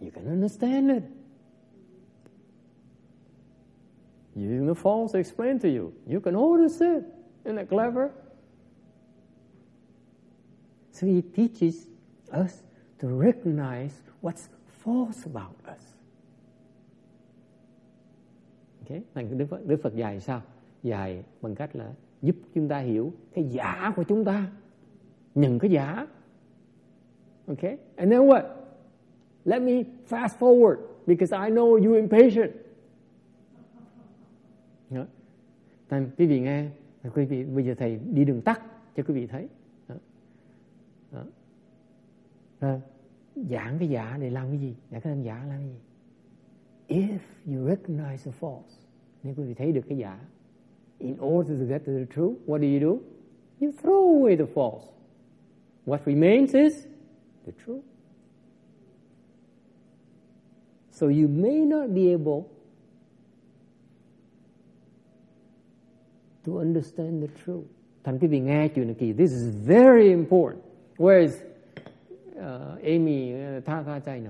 [0.01, 1.03] You can understand it.
[4.35, 5.91] Using the false explain to you.
[6.07, 7.03] You can notice it.
[7.43, 8.09] Isn't that clever?
[10.91, 11.87] So he teaches
[12.31, 12.63] us
[12.99, 14.47] to recognize what's
[14.83, 15.92] false about us
[18.83, 19.01] okay?
[19.13, 20.41] Thành Đức Phật, Đức Phật dạy sao?
[20.83, 21.91] Dạy bằng cách là
[22.21, 24.51] giúp chúng ta hiểu cái giả của chúng ta.
[25.35, 26.07] Nhận cái giả.
[27.47, 27.77] Okay?
[27.95, 28.43] And then what?
[29.45, 32.51] Let me fast forward because I know you impatient.
[34.89, 35.05] Đó.
[35.89, 36.65] Thành quý vị nghe,
[37.13, 38.61] quý vị bây giờ thầy đi đường tắt
[38.95, 39.47] cho quý vị thấy.
[39.87, 39.95] Đó.
[41.11, 41.23] Đó.
[42.61, 42.81] Rồi,
[43.49, 44.75] giảng cái giả để làm cái gì?
[44.91, 45.79] Giảng cái thân giả làm cái gì?
[46.87, 48.73] If you recognize the false,
[49.23, 50.19] nếu quý vị thấy được cái giả,
[50.99, 52.99] in order to get to the truth, what do you do?
[53.59, 54.85] You throw away the false.
[55.85, 56.87] What remains is
[57.45, 57.83] the truth.
[60.91, 62.45] So you may not be able
[66.45, 67.65] to understand the truth.
[68.03, 70.63] Thành quý vị nghe chuyện này kỳ, this is very important.
[70.97, 71.41] Where is
[72.37, 74.29] uh, Amy uh, Tha China?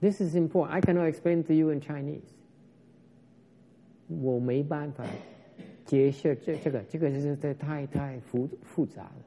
[0.00, 0.76] This is important.
[0.76, 2.34] I cannot explain to you in Chinese.
[4.08, 5.04] 我没办法
[5.86, 9.24] 解释这这个，这个是太太太复复杂了。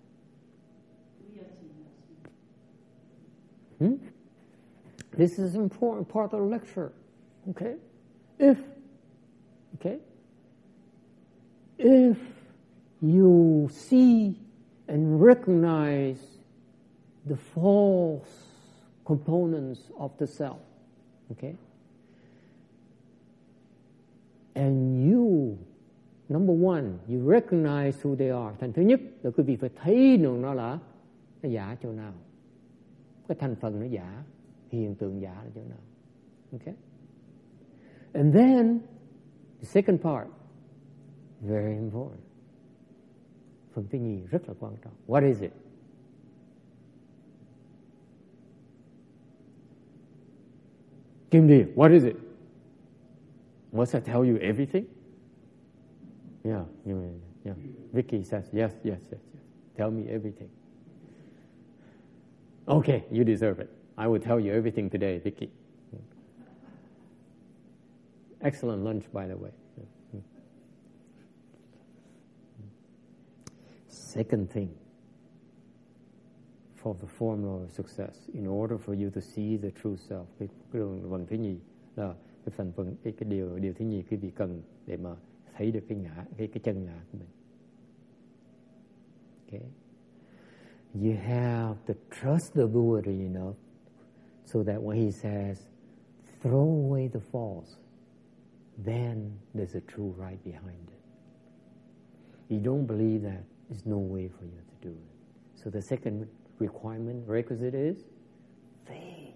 [3.79, 3.97] Hmm?
[5.15, 6.91] This is an important part of the lecture.
[7.49, 7.75] Okay?
[8.39, 8.57] If,
[9.75, 9.99] okay?
[11.79, 12.17] If
[13.01, 14.35] you see
[14.87, 16.19] and recognize
[17.25, 18.40] the false
[19.04, 20.58] components of the cell,
[21.30, 21.54] okay?
[24.54, 25.58] And you,
[26.28, 28.54] number one, you recognize who they are.
[28.60, 30.78] Thành thứ nhất là quý vị phải thấy được nó là
[31.42, 32.12] nó giả chỗ nào.
[33.28, 34.24] Cái thành phần nó giả,
[34.70, 35.78] hiện tượng giả là chỗ nào.
[36.52, 36.74] Okay?
[38.12, 38.80] And then,
[39.60, 40.28] the second part,
[41.40, 42.20] very important.
[43.72, 44.92] Phần thứ nhì rất là quan trọng.
[45.06, 45.52] What is it?
[51.32, 52.16] Kim Đi, what is it?
[53.72, 54.86] Must I tell you everything?
[56.44, 57.54] Yeah, yeah.
[57.94, 59.42] Vicky says, yes, yes, yes, yes.
[59.74, 60.50] Tell me everything.
[62.68, 63.70] Okay, you deserve it.
[63.96, 65.50] I will tell you everything today, Vicky.
[68.42, 69.52] Excellent lunch, by the way.
[73.88, 74.74] Second thing,
[76.82, 80.48] for the formula of success, in order for you to see the true self, cái
[80.48, 81.58] cái đường vần thứ nhì
[81.96, 82.14] là
[82.44, 85.16] cái phần phần cái cái điều điều thứ nhì quý vị cần để mà
[85.56, 87.28] thấy được cái ngã cái cái chân ngã của mình.
[89.46, 89.68] Okay.
[90.94, 93.56] You have to trust the Buddha enough
[94.44, 95.58] so that when he says,
[96.42, 97.76] throw away the false,
[98.84, 101.00] then there's a true right behind it.
[102.48, 105.62] You don't believe that, there's no way for you to do it.
[105.62, 106.26] So the second
[106.62, 107.96] requirement, requisite is
[108.86, 109.34] faith.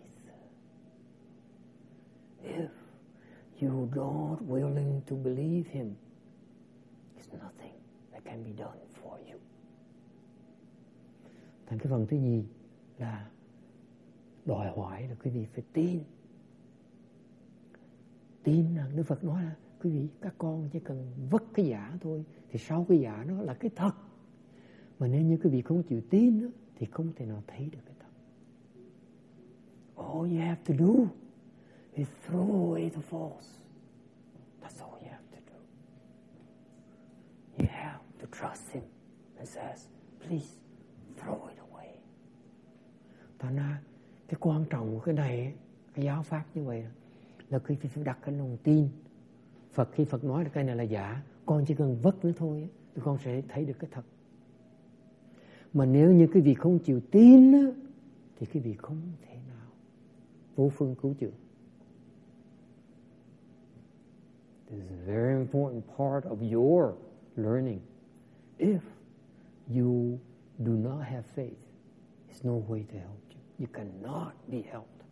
[2.44, 2.70] If
[3.60, 5.96] you're not willing to believe Him,
[7.14, 7.74] there's nothing
[8.12, 9.38] that can be done for you.
[11.66, 12.44] Thành cái phần thứ nhì
[12.98, 13.30] là
[14.44, 16.00] đòi hỏi là quý vị phải tin.
[18.42, 21.98] Tin rằng Đức Phật nói là quý vị các con chỉ cần vất cái giả
[22.00, 23.92] thôi thì sau cái giả nó là cái thật.
[24.98, 27.78] Mà nếu như quý vị không chịu tin đó, thì không thể nào thấy được
[27.86, 28.10] cái tâm.
[29.96, 30.92] All you have to do
[31.94, 33.46] is throw away the false.
[34.60, 35.58] That's all you have to do.
[37.58, 38.82] You have to trust Him
[39.38, 39.86] and says,
[40.20, 40.48] please
[41.20, 41.88] throw it away.
[43.38, 43.80] Thành ra
[44.28, 45.54] cái quan trọng của cái này,
[45.94, 46.86] cái giáo pháp như vậy
[47.50, 48.88] là khi phải đặt cái lòng tin.
[49.72, 52.68] Phật khi Phật nói là cái này là giả, con chỉ cần vất nữa thôi,
[52.94, 54.02] thì con sẽ thấy được cái thật.
[55.76, 57.52] Mà nếu như cái vị không chịu tin
[58.36, 59.68] thì cái vị không thể nào
[60.56, 61.30] vô phương cứu chữa.
[64.70, 66.94] This is a very important part of your
[67.36, 67.80] learning.
[68.58, 68.80] If
[69.74, 70.18] you
[70.58, 71.58] do not have faith,
[72.26, 73.40] there's no way to help you.
[73.58, 75.04] You cannot be helped.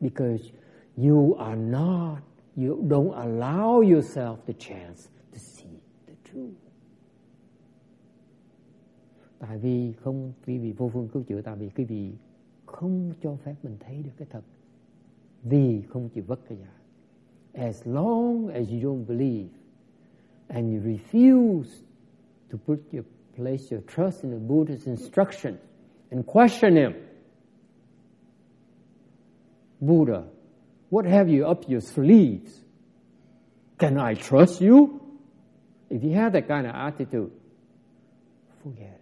[0.00, 0.52] Because
[0.96, 2.22] you are not,
[2.56, 6.71] you don't allow yourself the chance to see the truth.
[9.48, 12.12] Tại vì không, vì vì vô phương cứu chữa, tại vì cái vì
[12.66, 14.42] không cho phép mình thấy được cái thật.
[15.42, 16.72] Vì không chịu vất cái giả.
[17.52, 19.48] As long as you don't believe
[20.48, 21.84] and you refuse
[22.50, 25.56] to put your place your trust in the Buddha's instruction
[26.10, 26.92] and question him.
[29.80, 30.22] Buddha,
[30.90, 32.64] what have you up your sleeves?
[33.78, 35.00] Can I trust you?
[35.90, 37.30] If you have that kind of attitude,
[38.62, 39.01] forget it.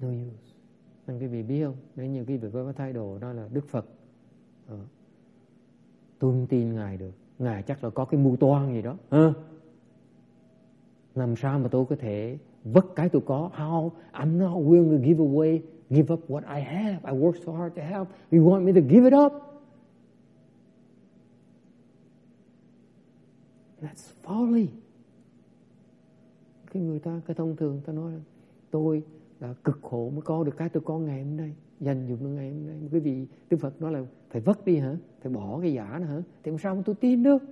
[0.00, 0.54] It's no use.
[1.06, 1.76] Nên quý vị biết không?
[1.96, 3.86] Nếu như quý vị có thái độ đó là Đức Phật,
[4.68, 4.86] ờ, à,
[6.18, 7.12] tôi không tin Ngài được.
[7.38, 8.96] Ngài chắc là có cái mưu toan gì đó.
[9.10, 9.32] À,
[11.14, 13.50] làm sao mà tôi có thể vất cái tôi có?
[13.56, 13.90] How?
[14.12, 17.12] I'm not willing to give away, give up what I have.
[17.12, 18.06] I work so hard to have.
[18.30, 19.32] You want me to give it up?
[23.80, 24.66] That's folly.
[26.72, 28.20] Cái người ta, cái thông thường ta nói là
[28.70, 29.02] tôi
[29.46, 32.28] là cực khổ mới có được cái tôi có ngày hôm nay, dành dụng được
[32.28, 32.88] ngày hôm nay.
[32.92, 34.96] Quý vị, Đức Phật nói là phải vất đi hả?
[35.20, 36.22] Phải bỏ cái giả nữa hả?
[36.42, 37.42] Thì làm sao mà tôi tin được?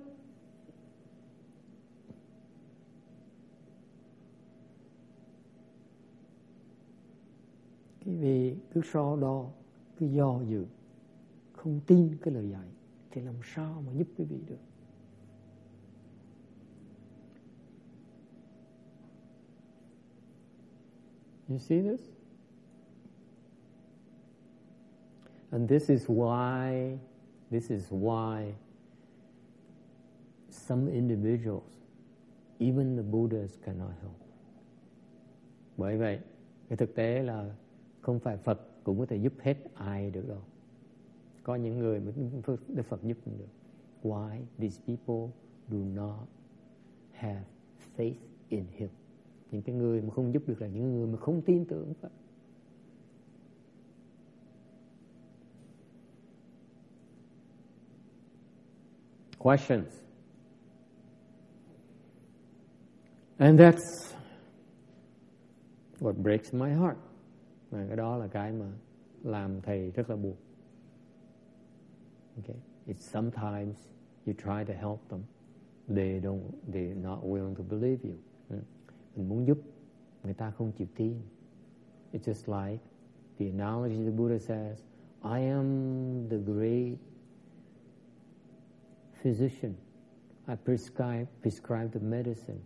[8.05, 9.45] Quý vị cứ so đo,
[9.97, 10.65] cứ do dự,
[11.53, 12.67] không tin cái lời dạy,
[13.11, 14.57] thì làm sao mà giúp quý vị được?
[21.49, 22.01] You see this?
[25.51, 26.97] And this is why,
[27.51, 28.53] this is why
[30.49, 31.69] some individuals,
[32.59, 34.15] even the Buddhas cannot help.
[35.77, 36.19] Bởi vậy,
[36.69, 37.55] cái thực tế là
[38.01, 40.41] không phải Phật cũng có thể giúp hết ai được đâu.
[41.43, 42.11] Có những người mà
[42.67, 43.49] Đức Phật giúp cũng được.
[44.03, 45.33] Why these people
[45.69, 46.27] do not
[47.11, 47.43] have
[47.97, 48.15] faith
[48.49, 48.89] in Him?
[49.53, 52.11] Những cái người mà không giúp được là những người mà không tin tưởng Phật.
[59.39, 60.03] Questions?
[63.37, 64.15] And that's
[65.99, 66.97] what breaks my heart.
[67.69, 68.65] Và cái đó là cái mà
[69.23, 70.35] làm thầy rất là buồn.
[72.35, 72.55] Okay.
[72.87, 73.75] It's sometimes
[74.25, 75.21] you try to help them.
[75.87, 78.15] They don't, they're not willing to believe you.
[78.49, 78.59] Hmm
[79.15, 79.57] mình muốn giúp
[80.23, 81.13] người ta không chịu tin.
[82.13, 82.83] It's just like
[83.37, 84.83] the analogy the Buddha says,
[85.23, 86.97] I am the great
[89.23, 89.73] physician.
[90.47, 92.59] I prescribe prescribe the medicine.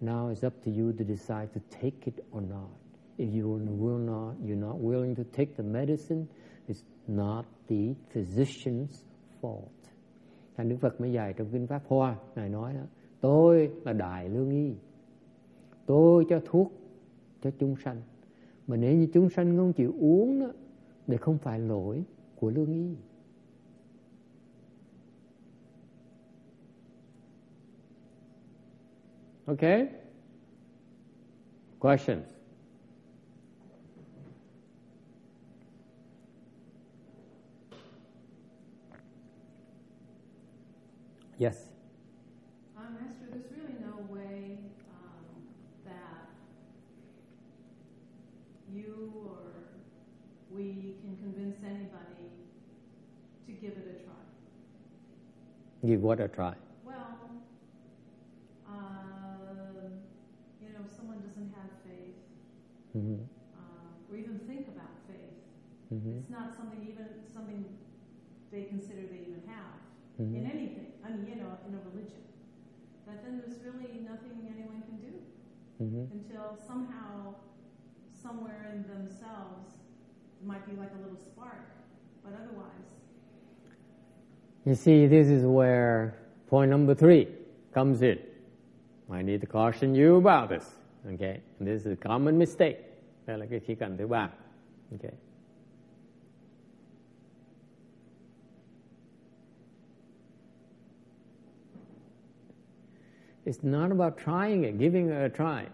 [0.00, 2.70] Now it's up to you to decide to take it or not.
[3.18, 6.28] If you will not, you're not willing to take the medicine,
[6.68, 9.04] it's not the physician's
[9.42, 9.72] fault.
[10.56, 12.86] Thành Đức Phật mới dạy trong Kinh Pháp Hoa, Ngài nói đó,
[13.20, 14.74] Tôi là Đại Lương Y
[15.88, 16.72] tôi cho thuốc
[17.42, 18.02] cho chúng sanh.
[18.66, 20.46] Mà nếu như chúng sanh không chịu uống đó,
[21.06, 22.04] thì không phải lỗi
[22.36, 22.94] của lương y.
[29.46, 29.88] Ok?
[31.78, 32.22] Question
[41.38, 41.67] Yes.
[50.58, 52.26] We can convince anybody
[53.46, 54.24] to give it a try.
[55.86, 56.54] Give what a try?
[56.84, 57.30] Well,
[58.66, 59.86] uh,
[60.60, 62.18] you know, if someone doesn't have faith,
[62.96, 63.20] Mm-hmm.
[63.54, 65.38] uh, or even think about faith,
[65.94, 66.18] Mm-hmm.
[66.18, 67.64] it's not something even something
[68.50, 69.78] they consider they even have
[70.18, 70.50] in Mm-hmm.
[70.50, 70.86] anything.
[71.04, 72.24] I mean, you know, in a religion.
[73.06, 75.14] But then there's really nothing anyone can do
[75.84, 76.04] Mm-hmm.
[76.12, 77.36] until somehow,
[78.10, 79.78] somewhere in themselves,
[80.44, 81.58] might be like a little spark.
[82.24, 82.68] But otherwise,
[84.64, 86.18] You see, this is where
[86.48, 87.28] point number three
[87.72, 88.18] comes in.
[89.10, 90.66] I need to caution you about this.
[91.06, 92.78] Okay, this is a common mistake.
[94.94, 95.14] Okay.
[103.46, 105.66] It's not about trying it, giving it a try.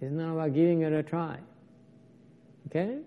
[0.00, 1.38] It's not about giving it a try.
[2.68, 2.98] Okay?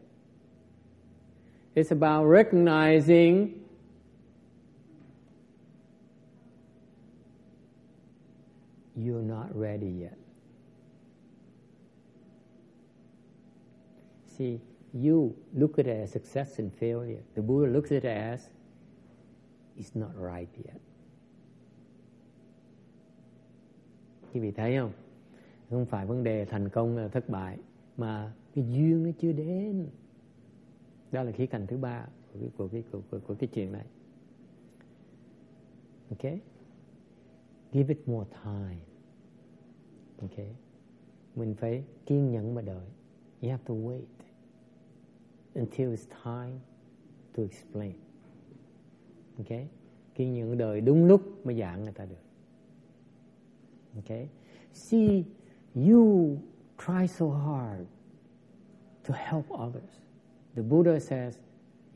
[1.75, 3.61] It's about recognizing
[8.95, 10.17] you're not ready yet.
[14.37, 14.59] See,
[14.93, 17.21] you look at it as success and failure.
[17.35, 18.49] The Buddha looks at it as
[19.77, 20.81] it's not right yet.
[24.33, 24.91] Quý vị thấy không?
[25.69, 27.57] Không phải vấn đề thành công thất bại,
[27.97, 29.87] mà cái duyên nó chưa đến.
[31.11, 33.71] Đó là khía cạnh thứ ba của cái, của cái, của, của, của cái chuyện
[33.71, 33.85] này.
[36.09, 36.39] Okay?
[37.71, 38.79] Give it more time.
[40.17, 40.55] Okay?
[41.35, 42.87] Mình phải kiên nhẫn mà đợi.
[43.41, 44.01] You have to wait
[45.53, 46.59] until it's time
[47.35, 47.93] to explain.
[49.37, 49.67] Okay?
[50.15, 52.23] Kiên nhẫn đợi đúng lúc mới giảng người ta được.
[53.95, 54.29] Okay?
[54.73, 55.23] See,
[55.75, 56.37] you
[56.77, 57.87] try so hard
[59.11, 59.89] to help others.
[60.55, 61.37] The Buddha says,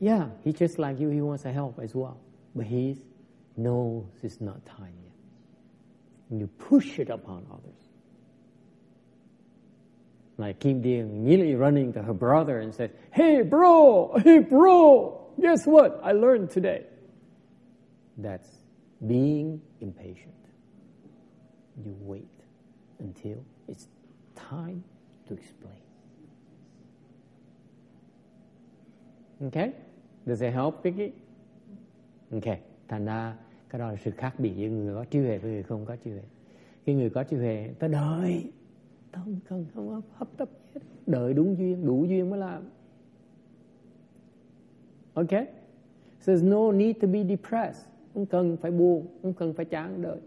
[0.00, 2.18] yeah, he's just like you, he wants to help as well.
[2.54, 2.98] But he
[3.56, 5.12] knows it's not time yet.
[6.30, 7.72] And you push it upon others.
[10.38, 15.66] Like Kim Dean immediately running to her brother and said, Hey bro, hey bro, guess
[15.66, 16.84] what I learned today?
[18.18, 18.48] That's
[19.06, 20.34] being impatient.
[21.82, 22.28] You wait
[22.98, 23.86] until it's
[24.34, 24.84] time
[25.28, 25.85] to explain.
[29.40, 29.70] Okay?
[30.26, 31.12] Does it help, Vicky?
[32.32, 32.60] Okay.
[32.88, 33.36] Thành ra
[33.70, 35.96] cái đó là sự khác biệt giữa người có trí huệ với người không có
[35.96, 36.22] trí huệ.
[36.84, 38.50] Cái người có trí huệ, ta đợi,
[39.12, 40.80] ta không cần không có hấp tấp gì hết.
[41.06, 42.62] Đợi đúng duyên, đủ duyên mới làm.
[45.14, 45.46] Okay?
[46.20, 47.88] So there's no need to be depressed.
[48.14, 50.18] Không cần phải buồn, không cần phải chán đợi.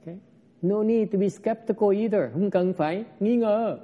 [0.00, 0.18] Okay?
[0.62, 2.32] No need to be skeptical either.
[2.32, 3.78] Không cần phải nghi ngờ.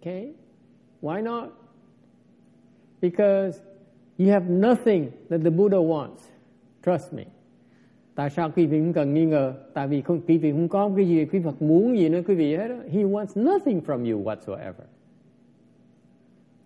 [0.00, 0.32] Okay?
[1.00, 1.48] Why not?
[3.00, 3.60] Because
[4.18, 6.22] you have nothing that the Buddha wants.
[6.84, 7.24] Trust me.
[8.14, 9.54] Tại sao quý vị không cần nghi ngờ?
[9.74, 12.34] Tại vì không, quý vị không có cái gì quý Phật muốn gì nữa quý
[12.34, 12.68] vị hết.
[12.68, 12.76] đó.
[12.90, 14.84] He wants nothing from you whatsoever.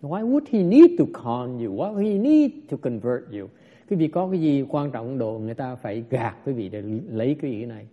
[0.01, 1.75] Why would he need to con you?
[1.75, 3.47] Why would he need to convert you?
[3.89, 6.83] Quý vị có cái gì quan trọng độ người ta phải gạt quý vị để
[7.11, 7.87] lấy cái ý này,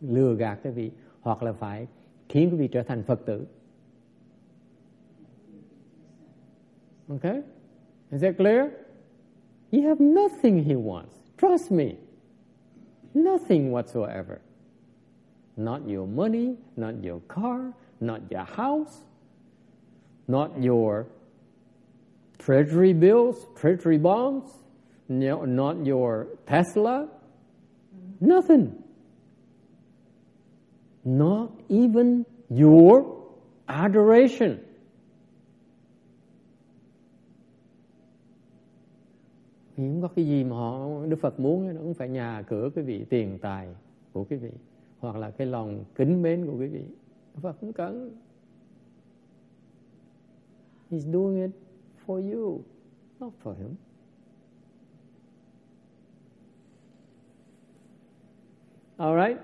[0.00, 0.90] lừa gạt quý vị,
[1.20, 1.86] hoặc là phải
[2.28, 3.44] khiến quý vị trở thành Phật tử.
[7.10, 7.42] Okay?
[8.12, 8.72] Is that clear?
[9.70, 11.18] You have nothing he wants.
[11.36, 11.98] Trust me.
[13.14, 14.40] Nothing whatsoever.
[15.56, 19.02] Not your money, not your car, not your house,
[20.28, 21.06] not your
[22.38, 24.50] treasury bills, treasury bonds,
[25.08, 27.08] no, not your Tesla.
[28.20, 28.82] Nothing.
[31.04, 33.26] Not even your
[33.68, 34.60] adoration.
[39.78, 42.70] Thì không có cái gì mà họ Đức Phật muốn nó cũng phải nhà cửa
[42.74, 43.68] quý vị, tiền tài
[44.12, 44.50] của quý vị,
[44.98, 46.84] hoặc là cái lòng kính mến của quý vị.
[47.34, 48.16] Đức Phật cũng cần.
[50.90, 51.50] He's doing it
[52.06, 52.60] for you,
[53.20, 53.74] not for him.
[58.96, 59.40] All right?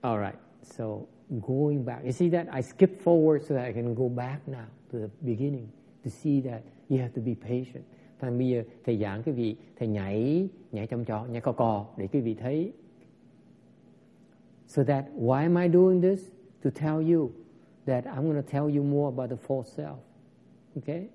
[0.00, 0.38] All right.
[0.62, 0.84] So
[1.46, 4.66] going back, you see that I skip forward so that I can go back now
[4.92, 5.68] to the beginning
[6.04, 7.84] to see that you have to be patient.
[8.20, 11.86] Thành bây giờ thầy giảng cái vị thầy nhảy nhảy trong chó nhảy cò cò
[11.96, 12.72] để quý vị thấy.
[14.66, 16.30] So that why am I doing this?
[16.62, 17.30] To tell you
[17.86, 19.96] that I'm going to tell you more about the false self.
[20.76, 21.08] Okay?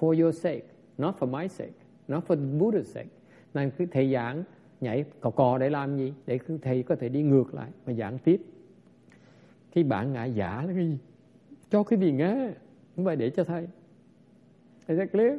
[0.00, 0.64] For your sake,
[0.98, 1.74] not for my sake,
[2.08, 3.08] not for the Buddha's sake.
[3.54, 4.44] Nên thầy giảng
[4.80, 8.18] nhảy cò cò để làm gì để thầy có thể đi ngược lại và giảng
[8.18, 8.42] tiếp
[9.72, 10.98] cái bản ngã giả là cái gì
[11.70, 12.50] cho cái vị nghe
[12.96, 13.66] không phải để cho thầy
[14.88, 15.38] is that clear?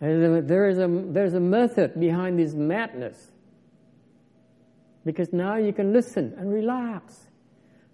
[0.00, 3.32] There is a there's a method behind this madness.
[5.04, 7.28] Because now you can listen and relax.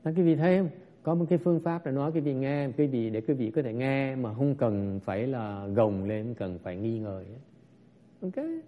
[0.05, 0.69] Đó quý vị thấy không
[1.03, 3.51] có một cái phương pháp để nói quý vị nghe quý vị để quý vị
[3.51, 7.25] có thể nghe mà không cần phải là gồng lên không cần phải nghi ngờ.
[8.23, 8.61] Okay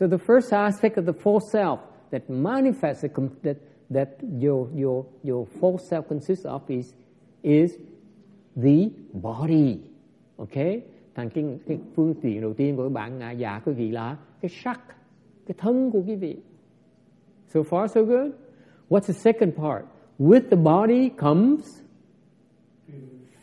[0.00, 3.02] so the first aspect of the false self that manifests,
[3.42, 3.56] that
[3.90, 6.94] that your your your false self consists of is
[7.42, 7.76] is
[8.56, 9.78] the body
[10.36, 10.80] okay
[11.14, 14.48] thành cái cái phương tiện đầu tiên của bạn ngã giả quý vị là cái
[14.48, 14.80] sắc
[15.46, 16.36] cái thân của quý vị
[17.48, 18.30] so far so good
[18.88, 19.84] what's the second part
[20.20, 21.82] With the body comes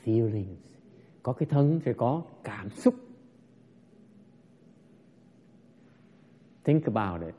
[0.05, 0.77] feelings.
[1.23, 2.93] Có cái thân sẽ có cảm xúc.
[6.63, 7.33] Think about it.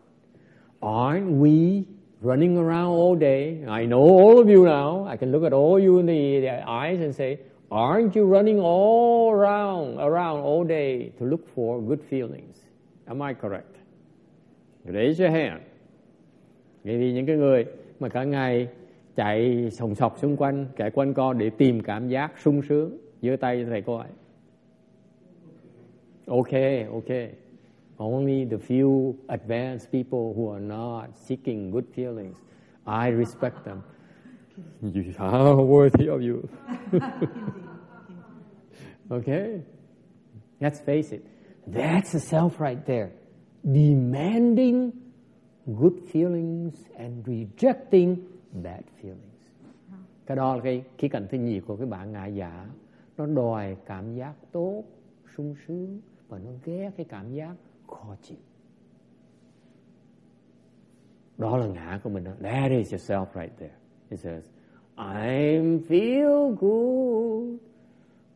[0.80, 1.84] Aren't we
[2.20, 3.62] running around all day?
[3.66, 5.04] I know all of you now.
[5.12, 7.36] I can look at all you in the, the eyes and say,
[7.70, 12.56] aren't you running all around, around all day to look for good feelings?
[13.06, 13.76] Am I correct?
[14.84, 15.60] Raise your hand.
[16.84, 17.64] Vậy thì những cái người
[18.00, 18.68] mà cả ngày
[19.16, 23.36] chạy sòng sọc xung quanh chạy quanh co để tìm cảm giác sung sướng giơ
[23.36, 24.06] tay thầy coi
[26.26, 27.30] okay okay
[27.96, 32.36] only the few advanced people who are not seeking good feelings
[32.84, 33.78] I respect them
[34.82, 36.48] you are worthy of you
[39.11, 39.62] okay
[40.61, 41.22] let's face it
[41.66, 43.11] that's the self right there
[43.64, 44.92] demanding
[45.76, 48.16] good feelings and rejecting
[48.52, 49.24] bad feelings.
[50.26, 52.66] Cái đó là cái khía cạnh thứ nhì của cái bạn ngạ giả.
[53.16, 54.84] Nó đòi cảm giác tốt,
[55.36, 57.54] sung sướng và nó ghét cái cảm giác
[57.86, 58.38] khó chịu.
[61.38, 62.32] Đó là ngã của mình đó.
[62.42, 63.78] That is yourself right there.
[64.11, 64.44] It says,
[64.96, 67.61] I feel good.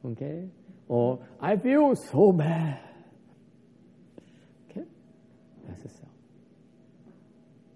[0.05, 0.49] Okay?
[0.89, 2.79] Or I feel so bad.
[4.71, 4.87] Okay?
[5.67, 6.11] That's a self.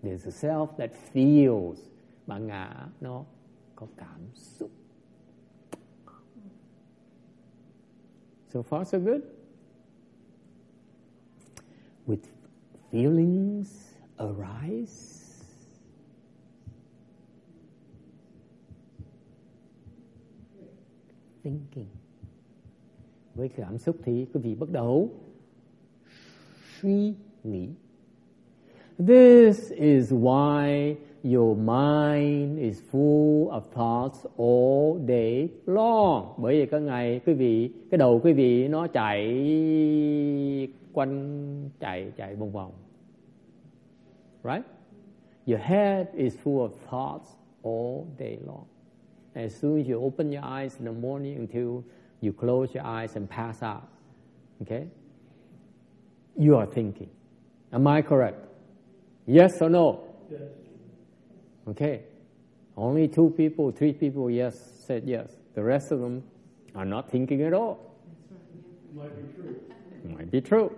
[0.03, 1.79] There's a self that feels
[2.27, 3.25] bạn ngã nó
[3.75, 4.71] có cảm xúc
[8.49, 9.23] so far so good
[12.07, 12.25] with
[12.91, 13.69] feelings
[14.19, 15.26] arise
[21.47, 21.91] thinking
[23.35, 25.11] với cảm xúc thì quý vị bắt đầu
[26.81, 27.69] suy nghĩ
[28.99, 36.35] this is why your mind is full of thoughts all day long.
[36.39, 39.19] Bởi vì cái ngày quý vị, cái đầu quý vị nó chạy
[40.93, 42.73] quanh, chạy, chạy vòng vòng.
[44.45, 44.67] Right?
[45.47, 47.29] Your head is full of thoughts
[47.63, 48.65] all day long.
[49.37, 51.85] As soon as you open your eyes in the morning until
[52.23, 53.87] you close your eyes and pass out,
[54.63, 54.89] okay?
[56.39, 57.11] You are thinking.
[57.71, 58.47] Am I correct?
[59.27, 60.05] Yes or no?
[60.31, 60.41] Yes.
[61.69, 62.05] Okay.
[62.79, 65.37] Only two people, three people, yes, said yes.
[65.55, 66.23] The rest of them
[66.75, 67.95] are not thinking at all.
[68.95, 69.61] Might be true.
[70.15, 70.75] Might be true.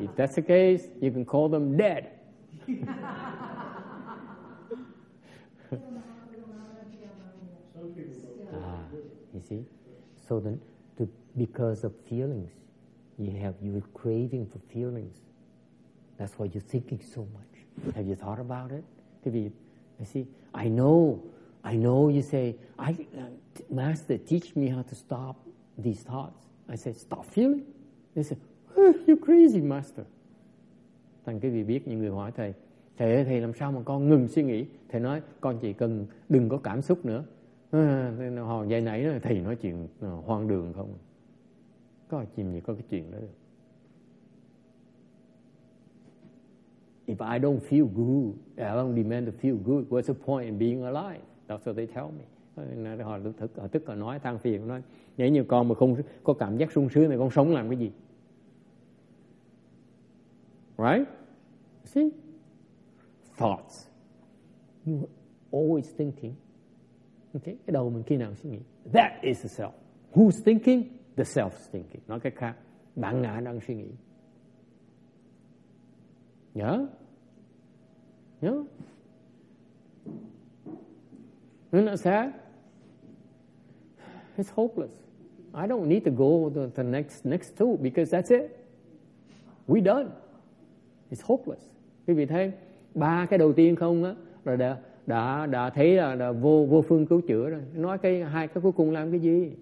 [0.00, 2.12] if that's the case, you can call them dead.
[9.48, 9.64] see?
[10.28, 10.60] So then,
[10.98, 12.50] to, because of feelings,
[13.18, 15.16] you have you're craving for feelings.
[16.18, 17.94] That's why you're thinking so much.
[17.94, 18.84] Have you thought about it?
[19.24, 19.50] Quý
[20.00, 21.22] I see, I know,
[21.64, 23.22] I know you say, I, uh,
[23.68, 25.36] Master, teach me how to stop
[25.76, 26.46] these thoughts.
[26.68, 27.64] I say, stop feeling.
[28.14, 28.36] They say,
[28.76, 30.04] oh, you're crazy, Master.
[31.26, 32.54] Thành quý vị biết những người hỏi thầy,
[32.98, 34.66] thầy ơi, thầy làm sao mà con ngừng suy nghĩ?
[34.88, 37.24] Thầy nói, con chỉ cần đừng có cảm xúc nữa.
[37.70, 38.12] À,
[38.46, 40.94] họ dạy nãy thầy nói chuyện ờ, hoang đường không?
[42.08, 43.38] Có chìm gì có cái chuyện đó được.
[47.08, 50.58] if I don't feel good, I don't demand to feel good, what's the point in
[50.58, 51.22] being alive?
[51.48, 52.24] That's what they tell me.
[53.04, 54.82] Họ thực họ tức họ nói than phiền nói
[55.16, 57.78] nếu như con mà không có cảm giác sung sướng thì con sống làm cái
[57.78, 57.90] gì?
[60.78, 61.08] Right?
[61.84, 62.08] See?
[63.36, 63.86] Thoughts.
[64.86, 65.08] You
[65.52, 66.32] always thinking.
[67.34, 67.56] Okay?
[67.66, 68.60] Cái đầu mình khi nào suy nghĩ.
[68.92, 69.72] That is the self.
[70.12, 70.82] Who's thinking?
[71.16, 72.02] The self's thinking.
[72.08, 72.56] Nói cách khác,
[72.96, 73.90] bạn ngã đang suy nghĩ.
[76.54, 76.80] Yeah?
[78.40, 78.56] Yeah?
[81.72, 82.32] Nên that sẽ
[84.36, 84.92] It's hopeless.
[85.52, 88.56] I don't need to go to the next next two because that's it.
[89.66, 90.10] We done.
[91.10, 91.62] It's hopeless.
[92.06, 92.52] Quý vị thấy
[92.94, 94.14] ba cái đầu tiên không á
[94.44, 94.56] rồi
[95.08, 97.60] đã đã thấy là, là vô vô phương cứu chữa rồi.
[97.74, 99.52] Nói cái hai cái cuối cùng làm cái gì?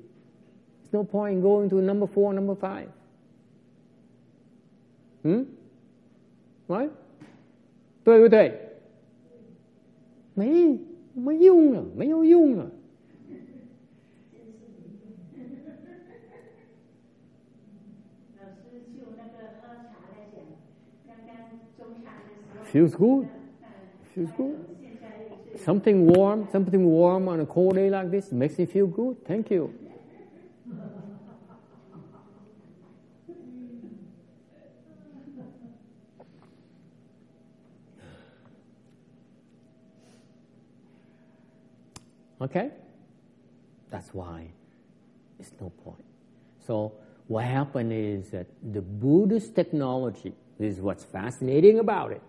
[0.92, 2.86] There's no point going to number four number five.
[5.24, 5.44] Hmm?
[6.68, 6.88] nói.
[8.04, 8.50] Tôi với tôi.
[10.36, 10.78] Mấy
[11.14, 11.40] mấy à?
[11.40, 12.66] dung rồi mấy ô dung rồi
[22.72, 23.26] Feels good.
[24.14, 24.75] Feels good.
[25.66, 29.16] Something warm, something warm on a cold day like this makes me feel good.
[29.26, 29.74] Thank you.
[42.40, 42.70] Okay?
[43.90, 44.46] That's why
[45.40, 46.04] it's no point.
[46.64, 46.92] So,
[47.26, 52.22] what happened is that the Buddhist technology, this is what's fascinating about it.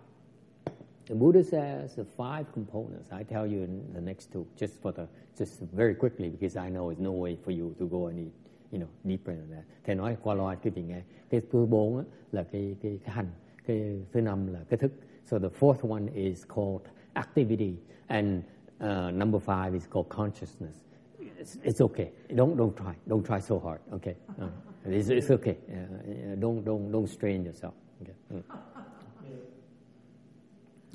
[1.08, 3.10] The Buddha says five components.
[3.12, 6.70] I tell you in the next two, just for the, just very quickly, because I
[6.70, 8.30] know there's no way for you to go any,
[8.72, 9.64] you know, deeper than that.
[9.86, 11.01] Thầy nói qua loa quý vị nghe.
[11.30, 13.32] Cái thứ bốn là cái, cái, cái hành,
[13.66, 14.91] cái thứ năm là cái thức.
[15.26, 16.82] So the fourth one is called
[17.16, 17.76] activity,
[18.08, 18.43] and
[18.82, 20.76] uh, number five is called consciousness.
[21.20, 22.12] It's, it's, okay.
[22.36, 22.95] Don't don't try.
[23.08, 23.80] Don't try so hard.
[23.93, 24.16] Okay.
[24.41, 24.47] Uh,
[24.86, 25.58] it's, it's okay.
[25.70, 27.74] Uh, don't don't don't strain yourself.
[28.01, 28.14] Okay.
[28.34, 28.43] Mm.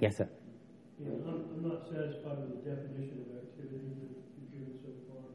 [0.03, 0.29] Yes, sir.
[0.99, 5.31] Yeah, I'm, I'm not satisfied with the definition of activity that you've given so far.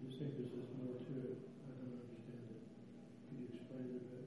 [0.00, 1.36] You think there's just more to it.
[1.44, 2.64] I don't understand it.
[3.28, 4.24] Can you explain it a bit?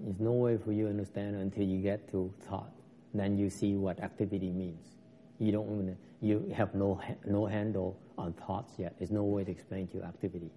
[0.00, 2.72] There's no way for you to understand until you get to thought.
[3.12, 4.96] Then you see what activity means.
[5.38, 8.94] You don't even, you have no no handle on thoughts yet.
[8.98, 10.50] There's no way to explain to you activity.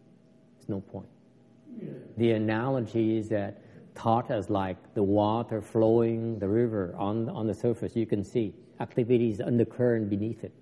[0.55, 1.09] There's no point.
[1.77, 1.89] Yeah.
[2.15, 3.60] The analogy is that
[3.95, 7.95] thought as like the water flowing the river on on the surface.
[7.95, 10.53] You can see activity is undercurrent beneath it.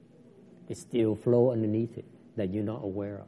[0.67, 2.05] It still flow underneath it
[2.35, 3.27] that you're not aware of.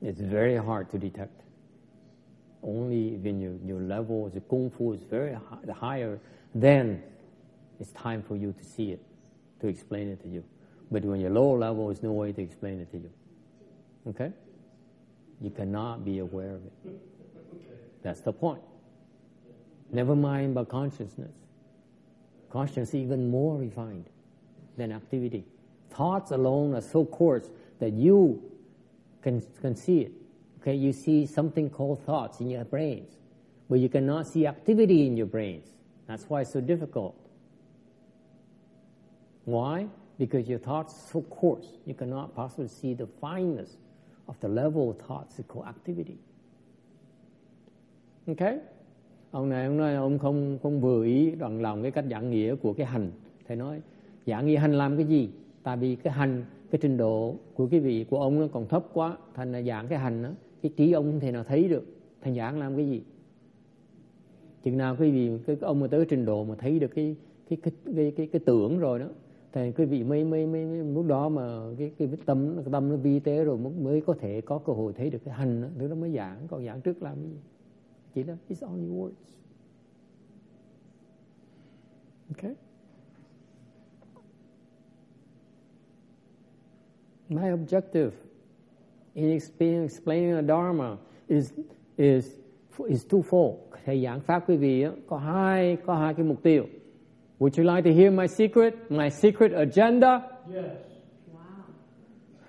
[0.00, 1.42] It's very hard to detect.
[2.62, 6.20] Only when your, your level the kung fu is very high, higher,
[6.54, 7.02] then
[7.78, 9.00] it's time for you to see it,
[9.60, 10.44] to explain it to you.
[10.90, 13.10] But when you're lower level, there's no way to explain it to you.
[14.08, 14.32] Okay?
[15.42, 16.72] You cannot be aware of it.
[18.02, 18.62] That's the point.
[19.90, 21.34] Never mind about consciousness.
[22.50, 24.06] Consciousness is even more refined
[24.76, 25.44] than activity.
[25.90, 28.40] Thoughts alone are so coarse that you
[29.20, 30.12] can, can see it.
[30.60, 33.16] Okay, you see something called thoughts in your brains,
[33.68, 35.66] but you cannot see activity in your brains.
[36.06, 37.16] That's why it's so difficult.
[39.44, 39.88] Why?
[40.18, 43.76] Because your thoughts are so coarse, you cannot possibly see the fineness
[44.26, 46.14] of the level of thoughts activity.
[48.26, 48.58] Okay?
[49.30, 52.54] Ông này ông nói ông không không vừa ý đoạn lòng cái cách giảng nghĩa
[52.54, 53.10] của cái hành.
[53.48, 53.80] Thầy nói
[54.26, 55.30] giảng nghĩa hành làm cái gì?
[55.62, 58.86] Tại vì cái hành cái trình độ của cái vị của ông nó còn thấp
[58.92, 60.30] quá, thành là giảng cái hành đó,
[60.62, 61.84] cái trí ông không thể nào thấy được.
[62.20, 63.02] Thành giảng làm cái gì?
[64.62, 67.16] Chừng nào quý vị cái, cái ông mà tới trình độ mà thấy được cái
[67.48, 69.06] cái cái cái cái, cái tưởng rồi đó
[69.52, 72.88] thì quý vị mới mới mới, mới lúc đó mà cái cái tâm cái tâm
[72.88, 75.68] nó vi tế rồi mới có thể có cơ hội thấy được cái hành đó,
[75.78, 77.36] lúc nó mới giảng còn giảng trước làm gì
[78.14, 79.10] chỉ là it's only words
[82.28, 82.54] okay
[87.28, 88.10] my objective
[89.14, 90.96] in explaining, explaining the Dharma
[91.28, 91.52] is
[91.96, 92.36] is
[92.88, 93.56] is twofold.
[93.84, 96.66] Thầy giảng pháp quý vị có hai có hai cái mục tiêu.
[97.42, 98.88] Would you like to hear my secret?
[98.88, 100.22] My secret agenda?
[100.48, 100.64] Yes.
[101.34, 101.40] Wow.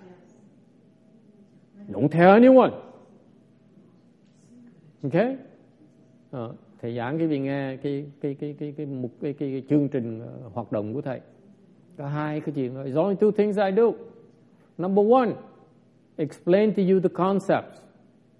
[0.06, 0.36] Yes.
[1.91, 2.72] Don't tell anyone.
[5.04, 5.38] Okay?
[6.32, 9.64] Ờ, thầy giảng cái vị nghe cái cái cái cái cái mục cái, cái, cái
[9.70, 11.22] chương trình uh, hoạt động của thầy.
[11.98, 12.89] Có hai cái chuyện rồi.
[12.89, 13.91] There's only two things I do.
[14.78, 15.32] Number one,
[16.18, 17.82] explain to you the concepts.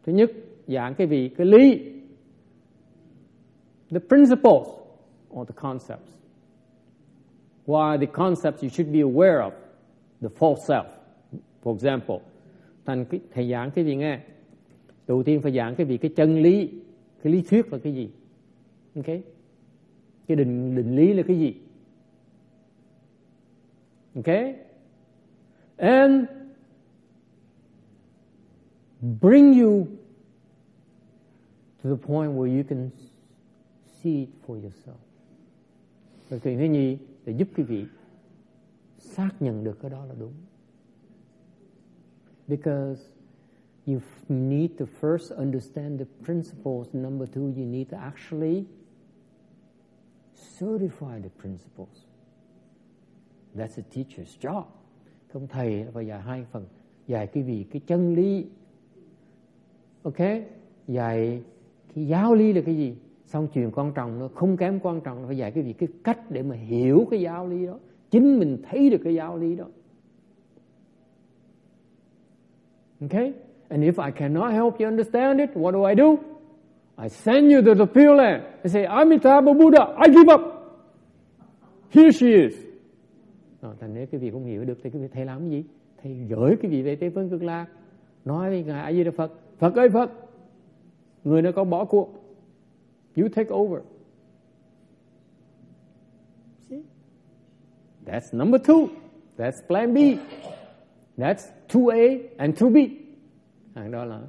[0.06, 0.32] Thứ nhất,
[0.68, 1.80] giảng cái vị cái lý,
[3.90, 4.68] the principles
[5.30, 6.14] or the concepts.
[7.66, 9.52] Why the concepts you should be aware of,
[10.22, 10.86] the false self.
[11.64, 12.20] For example,
[12.86, 14.20] thành thầy giảng cái gì nghe?
[15.08, 16.70] Đầu tiên phải giảng cái gì cái chân lý,
[17.24, 18.10] cái lý thuyết là cái gì?
[18.96, 19.06] ok,
[20.28, 21.54] Cái định định lý là cái gì?
[24.16, 24.56] ok,
[25.78, 26.26] And
[29.22, 29.88] bring you
[31.84, 32.90] to the point where you can
[34.02, 34.98] see it for yourself.
[36.30, 37.86] Rồi chuyện thứ nhì để giúp quý vị
[38.98, 40.34] xác nhận được cái đó là đúng.
[42.48, 43.02] Because
[43.86, 44.00] you
[44.30, 46.96] need to first understand the principles.
[46.96, 48.66] Number two, you need to actually
[50.60, 52.06] certify the principles.
[53.56, 54.64] That's a teacher's job.
[55.34, 56.66] Không thầy phải dạy hai phần,
[57.08, 58.46] dạy cái vị cái chân lý.
[60.04, 60.20] Ok,
[60.88, 61.44] dạy
[61.96, 62.96] cái giáo lý là cái gì?
[63.26, 65.90] Xong chuyện quan trọng nó không kém quan trọng là phải dạy cái gì cái
[66.04, 67.80] cách để mà hiểu cái giáo lý đó,
[68.12, 69.66] chính mình thấy được cái giáo lý đó.
[73.02, 73.34] Okay?
[73.70, 76.16] And if I cannot help you understand it, what do I do?
[77.04, 78.44] I send you to the Pure Land.
[78.64, 80.42] I say, Amitabha Buddha, I give up.
[81.90, 82.74] Here she is.
[83.62, 85.64] à, thành nếu cái vị không hiểu được thì cái vị thầy làm cái gì?
[86.04, 87.66] Thầy gửi cái vị về Tây Phương Cực Lạc.
[88.26, 90.12] Nói với Ngài A Di Đà Phật, Phật ơi Phật,
[91.24, 92.23] người nó có bỏ cuộc.
[93.16, 93.84] You take over.
[96.70, 96.84] See?
[98.06, 98.90] That's number two.
[99.38, 100.20] That's plan B.
[101.18, 102.90] That's 2A and 2B.
[103.76, 104.22] À, đó là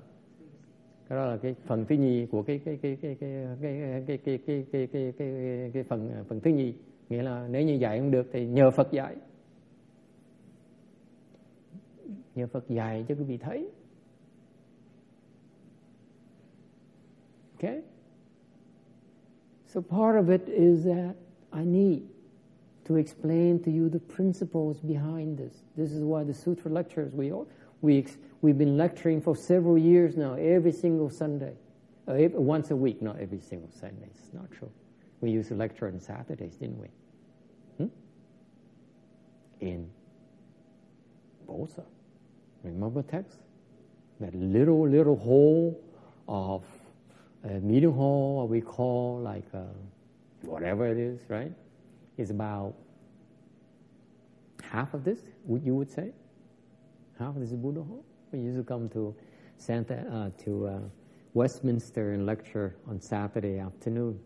[1.09, 4.18] cái đó là cái phần thứ nhì của cái cái cái cái cái cái cái
[4.18, 6.74] cái cái cái cái cái cái phần phần thứ nhì
[7.09, 9.16] nghĩa là nếu như dạy không được thì nhờ Phật dạy
[12.35, 13.70] nhờ Phật dạy cho quý vị thấy
[17.61, 17.82] okay
[19.75, 21.14] so part of it is that
[21.53, 22.09] I need
[22.87, 27.33] to explain to you the principles behind this this is why the sutra lectures we
[27.33, 27.47] all
[27.83, 28.07] we
[28.45, 31.55] We've been lecturing for several years now, every single Sunday.
[32.07, 34.07] Uh, every, once a week, not every single Sunday.
[34.14, 34.70] It's not true.
[35.22, 36.89] We used to lecture on Saturdays, didn't we?
[37.79, 37.87] Hmm?
[39.61, 39.91] In
[41.49, 41.85] Bosa.
[42.64, 43.39] Remember text?
[44.20, 45.81] That little, little hole
[46.29, 46.64] of
[47.45, 49.61] a meeting hall, what we call like uh,
[50.42, 51.53] whatever it is, right?
[52.16, 52.74] Is about
[54.62, 56.12] half of this, would you would say?
[57.18, 58.05] Half of this Buddha hall?
[58.32, 59.14] We used to come to
[59.59, 60.78] Santa uh, to uh,
[61.34, 64.18] Westminster and lecture on Saturday afternoon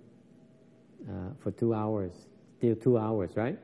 [1.09, 2.13] uh, for two hours,
[2.57, 3.59] still two hours, right?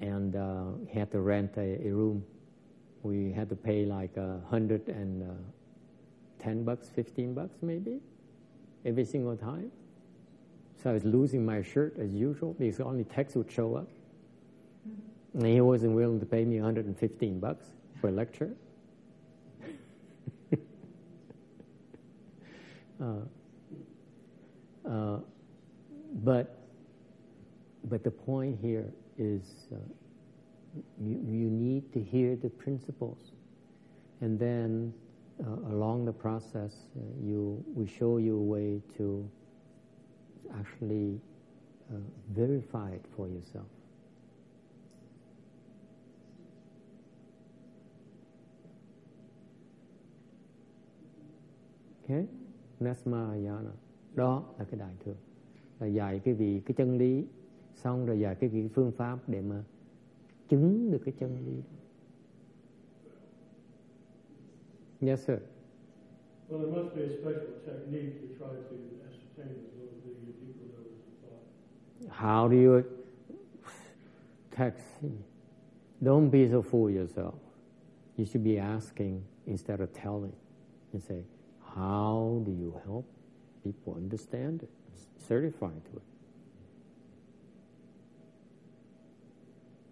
[0.00, 2.24] And uh, had to rent a, a, room.
[3.02, 5.24] We had to pay like a hundred and
[6.38, 8.00] ten bucks, fifteen bucks maybe,
[8.86, 9.70] every single time.
[10.82, 13.88] So I was losing my shirt as usual because only Tex would show up.
[15.34, 17.66] And he wasn't willing to pay me 115 bucks
[18.00, 18.54] for a lecture.
[22.98, 23.16] Uh,
[24.88, 25.18] uh,
[26.24, 26.56] but
[27.84, 29.76] but the point here is uh,
[30.98, 33.18] you, you need to hear the principles,
[34.22, 34.94] and then
[35.40, 39.28] uh, along the process, uh, you we show you a way to
[40.58, 41.20] actually
[41.92, 41.98] uh,
[42.32, 43.66] verify it for yourself.
[52.04, 52.26] Okay.
[52.80, 53.72] Nasmayana
[54.14, 55.14] đó là cái đại thừa
[55.80, 57.26] là dạy cái vị cái chân lý
[57.74, 59.64] xong rồi dạy cái vị phương pháp để mà
[60.48, 61.62] chứng được cái chân lý
[65.00, 65.40] Yes, sir.
[66.48, 68.54] Well, there must be a special technique to try to
[69.04, 72.14] ascertain the deeper levels of thought.
[72.14, 72.84] How do you
[74.50, 74.86] text?
[76.02, 77.34] Don't be so fool yourself.
[78.16, 80.32] You should be asking instead of telling.
[80.92, 81.22] You say,
[81.74, 83.04] how do you help
[83.64, 84.70] people understand it,
[85.28, 86.02] certify to it?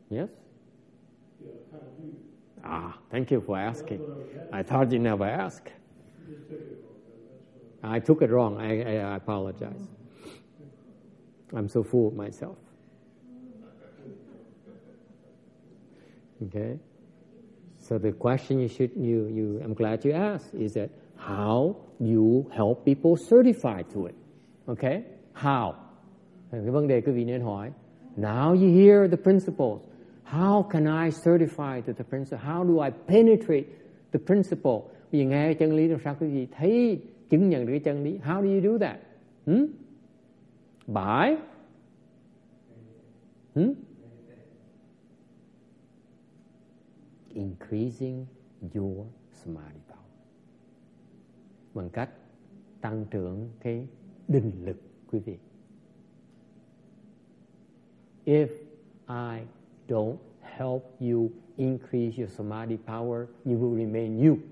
[0.09, 0.29] Yes?
[1.43, 2.24] Yeah, how do you?
[2.65, 4.01] Ah, thank you for asking.
[4.53, 5.73] I thought you never what.
[7.83, 8.59] I took it wrong.
[8.59, 9.89] I, I, I apologize.
[11.55, 12.57] I'm so full of myself.
[16.47, 16.79] Okay?
[17.79, 22.51] So the question you should you you I'm glad you asked is that how you
[22.53, 24.15] help people certify to it.
[24.69, 25.05] Okay?
[25.35, 25.77] How?
[27.43, 27.73] Hỏi.
[28.17, 29.83] Now you hear the principles.
[30.25, 32.39] How can I certify to the principle?
[32.39, 33.67] How do I penetrate
[34.13, 34.91] the principle?
[35.13, 38.03] Bây giờ nghe chân lý làm sao quý vị thấy chứng nhận được cái chân
[38.03, 38.19] lý?
[38.19, 39.01] How do you do that?
[39.47, 39.67] Hmm?
[40.87, 41.37] By?
[43.55, 43.73] Hmm?
[47.35, 48.27] Increasing
[48.75, 50.05] your samadhi power
[51.75, 52.11] bằng cách
[52.81, 53.87] tăng trưởng cái
[54.29, 54.77] định lực,
[55.13, 55.39] quý vị.
[58.25, 58.49] If
[59.09, 59.47] I
[59.89, 64.43] don't help you increase your samadhi power, you will remain you.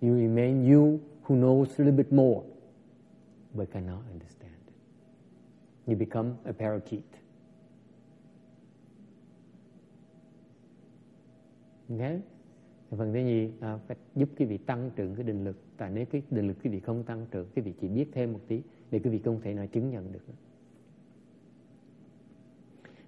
[0.00, 2.44] You remain you who knows a little bit more,
[3.54, 4.52] but cannot understand.
[5.86, 7.04] You become a parakeet.
[11.90, 12.20] Okay?
[12.96, 16.06] phần thứ nhì à, phải giúp quý vị tăng trưởng cái định lực tại nếu
[16.06, 18.62] cái định lực quý vị không tăng trưởng quý vị chỉ biết thêm một tí
[18.90, 20.34] để quý vị không thể nào chứng nhận được nữa.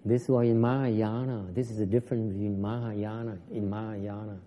[0.07, 4.38] This is why in Mahayana, this is the difference between Mahayana in Mahayana.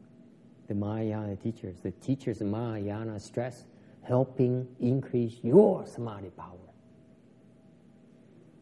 [0.69, 3.65] The Mahayana teachers, the teachers in Mahayana stress
[4.01, 6.55] helping increase your samadhi power.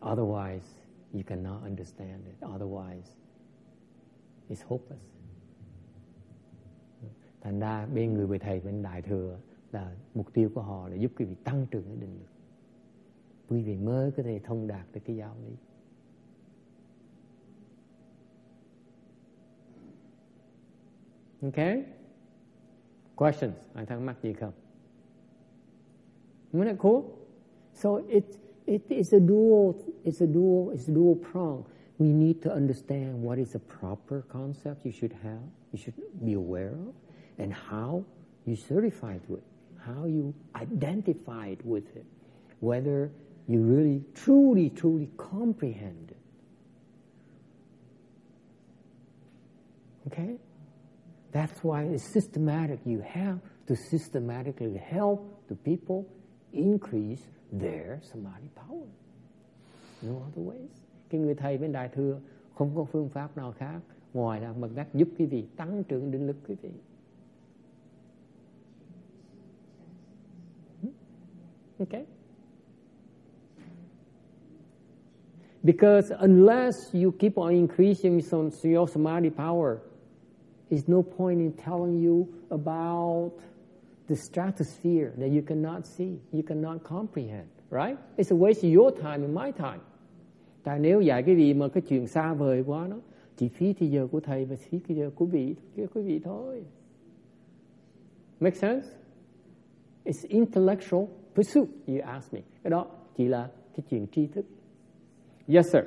[0.01, 0.63] Otherwise,
[1.13, 2.35] you cannot understand it.
[2.41, 3.11] Otherwise,
[4.49, 5.03] it's hopeless.
[7.41, 9.37] Thành ra bên người vị thầy bên đại thừa
[9.71, 12.29] là mục tiêu của họ là giúp quý vị tăng trưởng cái định lực.
[13.49, 15.55] Quý vị mới có thể thông đạt được cái giáo lý.
[21.43, 21.83] Okay?
[23.15, 23.55] Questions?
[23.73, 24.51] Ai thắc mắc gì không?
[26.53, 27.03] Isn't that cool?
[27.73, 31.63] So it's it is a dual it's a dual it's a dual prong.
[31.99, 36.33] We need to understand what is a proper concept you should have, you should be
[36.33, 36.93] aware of,
[37.37, 38.03] and how
[38.45, 39.43] you certify to it,
[39.79, 42.05] how you identify it with it,
[42.59, 43.09] whether
[43.47, 46.17] you really truly, truly comprehend it.
[50.07, 50.35] Okay?
[51.37, 52.79] That's why it's systematic.
[52.83, 55.19] You have to systematically help
[55.49, 56.07] the people
[56.51, 57.21] increase
[57.51, 58.87] their samadhi power.
[60.01, 60.81] No other ways.
[61.09, 62.19] Cái người thầy bên Đại Thừa
[62.55, 63.79] không có phương pháp nào khác
[64.13, 66.71] ngoài là bằng cách giúp quý vị tăng trưởng định lực quý vị.
[70.81, 70.91] Hmm?
[71.79, 72.05] Okay?
[75.63, 78.21] Because unless you keep on increasing
[78.63, 79.77] your samadhi power,
[80.69, 83.31] There's no point in telling you about
[84.07, 87.97] the stratosphere that you cannot see, you cannot comprehend, right?
[88.17, 89.81] It's a waste of your time and my time.
[90.63, 92.97] Tại nếu dạy cái gì mà cái chuyện xa vời quá nó
[93.37, 96.63] chỉ phí thì giờ của thầy và phí thì giờ của vị quý vị thôi.
[98.39, 98.87] Make sense?
[100.05, 101.05] It's intellectual
[101.35, 102.39] pursuit, you ask me.
[102.63, 104.45] Cái đó chỉ là cái chuyện tri thức.
[105.47, 105.83] Yes, sir.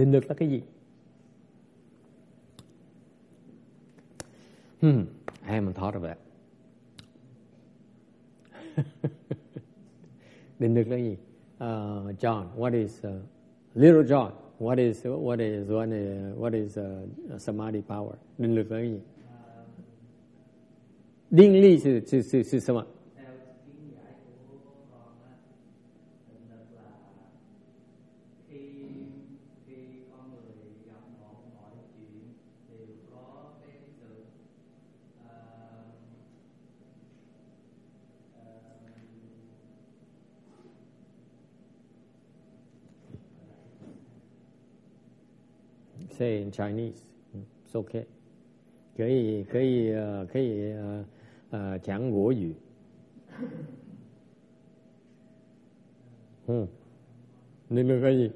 [0.00, 0.62] Định lực là cái gì?
[4.80, 5.04] Hmm,
[5.46, 6.18] I haven't thought of that.
[10.58, 11.16] định lực là gì?
[11.58, 13.12] Uh, John, what is uh,
[13.74, 14.32] little John?
[14.58, 18.14] What is what is what is, what is uh, samadhi power?
[18.38, 19.00] Định lực là cái gì?
[21.30, 22.99] Điên ly là là là là samadhi
[46.20, 47.06] ？say in Chinese.
[47.64, 48.04] It's okay.
[48.94, 51.04] 可以可以呃可以呃
[51.50, 52.54] 呃讲国语。
[56.46, 56.68] 嗯，
[57.68, 58.30] 你们可以。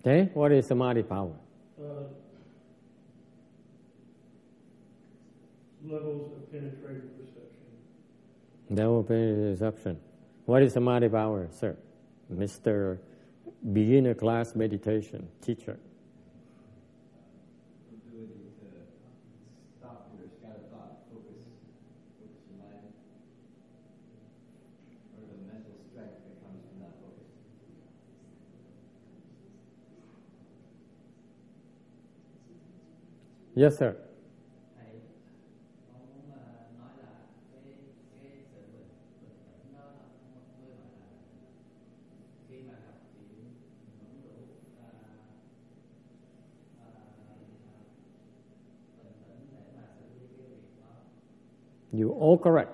[0.00, 1.32] Okay, what is samadhi power?
[1.78, 1.84] Uh,
[5.84, 7.50] levels of penetrating perception.
[8.70, 10.00] Level of perception.
[10.46, 11.76] What is samadhi power, sir?
[12.32, 12.98] Mr.
[13.72, 15.78] Beginner class meditation teacher.
[33.60, 33.94] Yes, sir.
[51.92, 52.72] You all correct.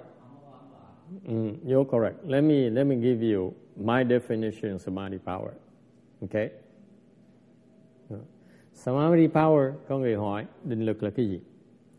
[1.26, 2.24] Mm, you're correct.
[2.24, 5.54] Let me let me give you my definition of samadhi power.
[6.22, 6.52] Okay.
[8.76, 11.40] Samadhi power, có người hỏi định lực là cái gì?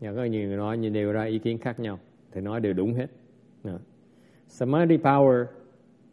[0.00, 1.98] Nhà có nhiều người nói nhưng đều ra ý kiến khác nhau,
[2.32, 3.06] thì nói đều đúng hết.
[3.64, 3.78] No.
[4.48, 5.46] Samadhi power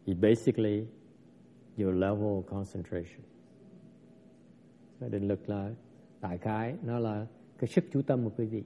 [0.04, 0.86] is basically
[1.78, 3.20] your level of concentration.
[5.00, 5.70] Định lực là
[6.20, 7.26] đại khái, nó là
[7.58, 8.62] cái sức chú tâm của quý vị.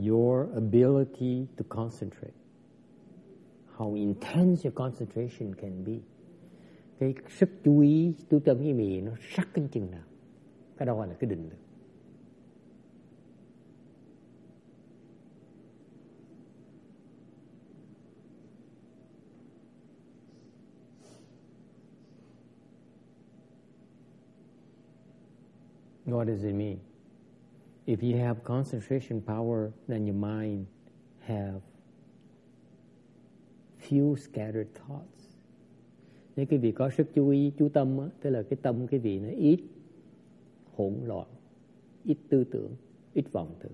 [0.00, 2.32] your ability to concentrate.
[3.76, 6.00] How intense your concentration can be.
[7.00, 10.04] Cái sức chú ý, chú tâm cái mì nó sắc cái chừng nào.
[10.76, 11.58] Cái đó gọi là cái định lực.
[26.06, 26.78] What does it mean?
[27.86, 30.66] If you have concentration power, then your mind
[31.20, 31.60] have
[33.88, 35.19] few scattered thoughts.
[36.40, 38.98] Nếu quý vị có sức chú ý, chú tâm, á, tức là cái tâm quý
[38.98, 39.60] vị nó ít
[40.76, 41.26] hỗn loạn,
[42.04, 42.70] ít tư tưởng,
[43.14, 43.72] ít vọng tưởng.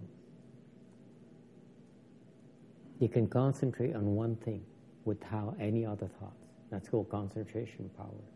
[3.00, 4.60] You can concentrate on one thing
[5.04, 6.42] without any other thoughts.
[6.70, 8.26] That's called concentration power.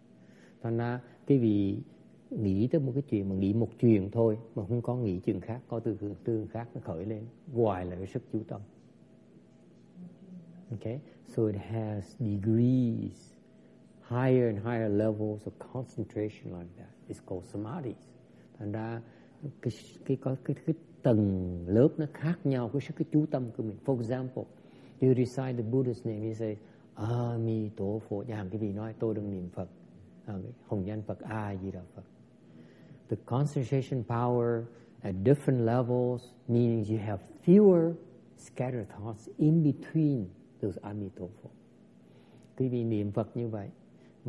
[0.63, 1.79] Thành ra quý vị
[2.31, 5.41] nghĩ tới một cái chuyện mà nghĩ một chuyện thôi mà không có nghĩ chuyện
[5.41, 8.61] khác có tư tưởng tư khác nó khởi lên ngoài là cái sức chú tâm
[10.71, 13.40] okay so it has degrees
[14.11, 16.91] higher and higher levels of concentration like that.
[17.09, 17.95] Is called samadhi
[18.59, 19.01] thành ra
[19.63, 19.73] cái
[20.05, 23.63] cái có cái, cái tầng lớp nó khác nhau cái sức cái chú tâm của
[23.63, 23.77] mình.
[23.85, 24.45] For example
[25.01, 26.57] you recite the Buddha's name you say
[26.95, 29.69] Ami-to Phật chẳng cái vị nói tôi đang niệm Phật.
[30.27, 30.35] À,
[30.67, 32.03] hồng danh Phật A Di Đà Phật.
[33.09, 34.65] The concentration power
[35.03, 37.95] at different levels, means you have fewer
[38.39, 40.25] scattered thoughts in between
[40.63, 41.51] those Amitabha.
[42.57, 43.69] Quý vị niệm Phật như vậy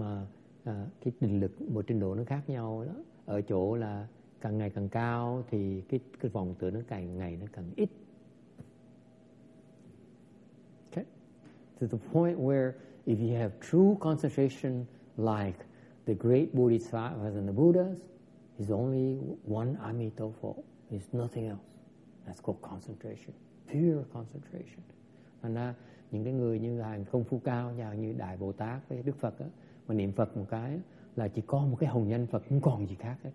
[0.01, 0.25] mà
[0.63, 2.93] à, cái định lực một trình độ nó khác nhau đó.
[3.25, 4.07] Ở chỗ là
[4.41, 7.89] càng ngày càng cao thì cái cái vòng tưởng nó càng ngày nó càng ít.
[10.91, 11.05] Okay?
[11.79, 12.71] To the point where
[13.05, 14.85] if you have true concentration
[15.17, 15.65] like
[16.05, 17.97] the great Bodhisattvas and the Buddhas,
[18.59, 20.53] is only one Amitabha.
[20.91, 21.59] is nothing else.
[22.25, 23.33] That's called concentration,
[23.71, 24.81] pure concentration.
[25.41, 25.73] Thành ra
[26.11, 29.15] những cái người như hàng công phu cao, như, như Đại Bồ Tát với Đức
[29.15, 29.45] Phật đó
[29.87, 30.79] mà niệm Phật một cái
[31.15, 33.31] là chỉ có một cái hồng danh Phật, không còn gì khác hết.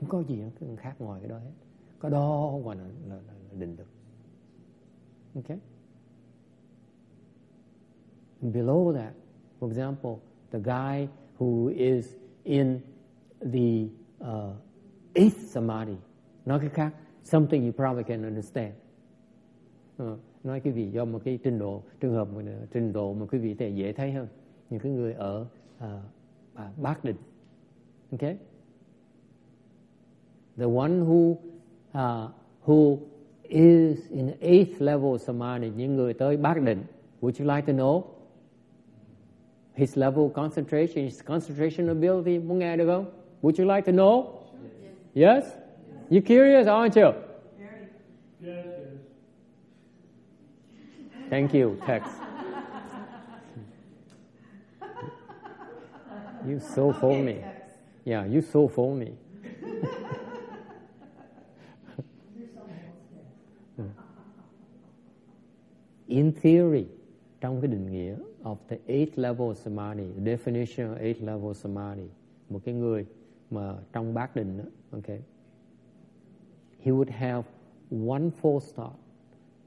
[0.00, 0.42] Không có gì
[0.76, 1.52] khác ngoài cái đó hết.
[1.98, 3.86] Có đó gọi là, là, là, là định được
[5.34, 5.58] Okay?
[8.42, 9.14] And below that,
[9.60, 10.20] for example,
[10.50, 12.14] the guy who is
[12.44, 12.80] in
[13.40, 13.88] the
[14.20, 14.54] uh,
[15.14, 15.96] eighth samadhi.
[16.44, 18.74] Nói cái khác, something you probably can understand.
[20.02, 22.28] Uh, nói cái vị do một cái trình độ trường hợp
[22.72, 24.28] trình độ mà quý vị thể dễ thấy hơn
[24.70, 25.46] những cái người ở
[25.84, 26.02] uh,
[26.54, 27.16] à, bát định
[28.12, 28.36] okay?
[30.56, 31.36] The one who
[31.94, 32.30] uh,
[32.64, 32.98] who
[33.48, 36.82] is in eighth level samadhi những người tới bát định
[37.20, 38.02] would you like to know?
[39.74, 43.04] His level of concentration his concentration ability muốn nghe được không
[43.42, 44.24] would you like to know?
[45.14, 45.44] Yes?
[46.10, 47.12] You curious aren't you?
[47.58, 47.86] Very.
[48.40, 48.98] Yes, yes.
[51.30, 52.33] Thank you, text.
[56.46, 57.38] You so phony.
[58.04, 59.12] Yeah, you so phony.
[66.08, 66.84] In theory,
[67.40, 72.08] trong cái định nghĩa of the eight level samadhi, the definition of eight level samadhi,
[72.48, 73.06] một cái người
[73.50, 75.20] mà trong bát định đó, okay,
[76.80, 77.48] he would have
[78.08, 78.96] one false thought.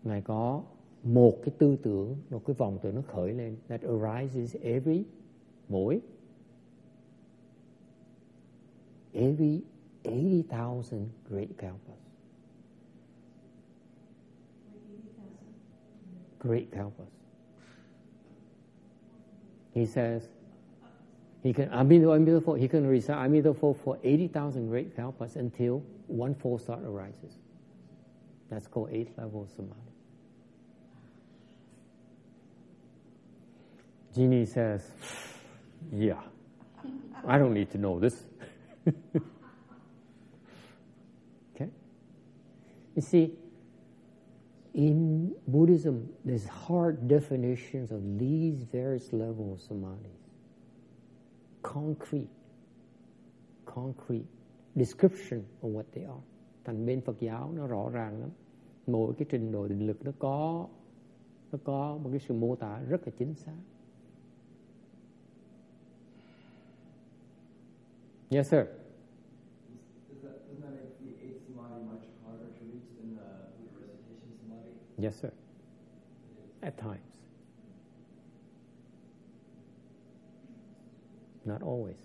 [0.03, 0.63] Ngài có
[1.03, 5.03] một cái tư tưởng, một cái vòng tưởng nó khởi lên that arises every
[5.69, 6.01] mỗi
[9.17, 9.63] every
[10.05, 11.97] 80,000 great kalpas.
[16.39, 17.09] Great kalpas.
[19.73, 20.27] He says
[21.43, 26.83] he can Amitabha, he can recite Amitabha for 80,000 great kalpas until one false thought
[26.83, 27.33] arises.
[28.49, 29.73] That's called eighth level samadhi.
[34.15, 34.89] Genie says,
[35.91, 36.21] Yeah,
[37.25, 38.23] I don't need to know this.
[41.55, 41.69] okay?
[42.95, 43.31] You see,
[44.73, 50.15] in Buddhism, there's hard definitions of these various levels of samadhi.
[51.63, 52.29] Concrete,
[53.65, 54.27] concrete
[54.77, 56.21] description of what they are.
[56.65, 58.29] Thành bên Phật giáo nó rõ ràng lắm.
[58.87, 60.67] Mỗi cái trình độ định lực nó có
[61.51, 63.57] nó có một cái sự mô tả rất là chính xác.
[68.29, 68.67] Yes, sir.
[70.21, 74.71] Doesn't that make the eighth samadhi much harder to reach than the, the recitation samadhi?
[74.97, 75.31] Yes, sir.
[76.61, 76.99] At times.
[81.45, 81.95] Not always.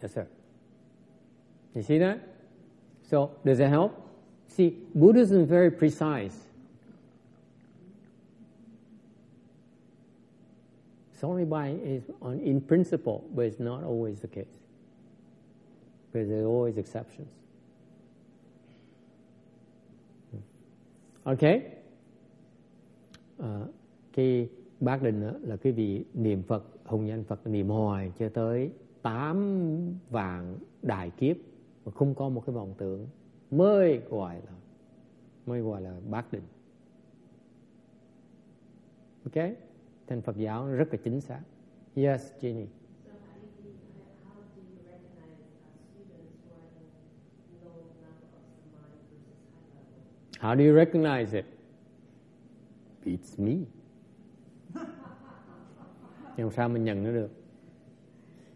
[0.00, 0.28] Yes, sir.
[1.74, 2.20] You see that?
[3.02, 4.00] So, does it help?
[4.46, 6.36] See, Buddhism is very precise.
[11.24, 14.58] It's only by is on in principle, but it's not always the case.
[16.12, 17.28] Because there are always exceptions.
[21.24, 21.42] Ok,
[23.38, 23.66] à,
[24.12, 24.48] cái
[24.80, 28.70] bác định đó là cái vị niệm Phật hùng danh Phật niệm hoài cho tới
[29.02, 31.36] tám vạn đại kiếp
[31.84, 33.06] mà không có một cái vọng tưởng
[33.50, 34.52] mới gọi là
[35.46, 36.44] mới gọi là bác định
[39.24, 39.63] ok
[40.06, 41.40] thành Phật giáo rất là chính xác
[41.94, 42.66] yes Jenny
[50.44, 51.46] How do you recognize it?
[53.04, 53.56] It's me.
[56.36, 57.30] Nhưng sao mình nhận nó được?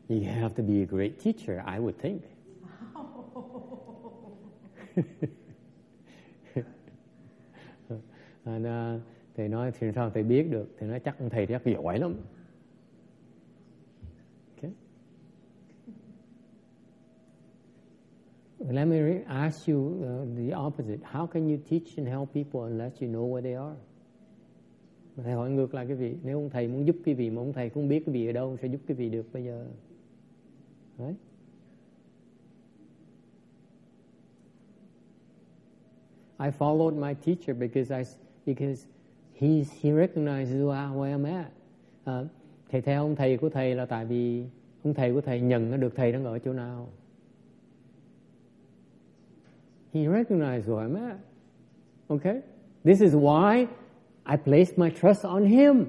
[0.09, 2.23] You have to be a great teacher, I would think.
[8.45, 9.01] And, uh,
[9.39, 10.69] thầy nói thì sao thầy biết được?
[10.79, 12.15] Thì nói chắc ông thầy chắc giỏi lắm.
[14.57, 14.73] Okay.
[18.59, 20.99] let me ask you uh, the opposite.
[21.13, 23.77] How can you teach and help people unless you know where they are?
[25.17, 27.53] Thầy hỏi ngược lại cái vị nếu ông thầy muốn giúp cái vị mà ông
[27.53, 29.67] thầy không biết cái vị ở đâu sẽ giúp cái vị được bây giờ.
[30.99, 31.15] Đấy.
[36.39, 38.05] I followed my teacher because I
[38.47, 38.89] because
[39.39, 41.51] he he recognizes where ah, I'm at.
[42.05, 42.25] À,
[42.71, 44.45] thầy theo ông thầy của thầy là tại vì
[44.85, 46.89] ông thầy của thầy nhận được thầy đang ở chỗ nào.
[49.93, 51.17] He recognizes where I'm at.
[52.09, 52.41] Okay?
[52.85, 53.67] This is why
[54.25, 55.85] I place my trust on him.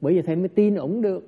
[0.00, 1.26] Bởi vì thầy mới tin ổng được.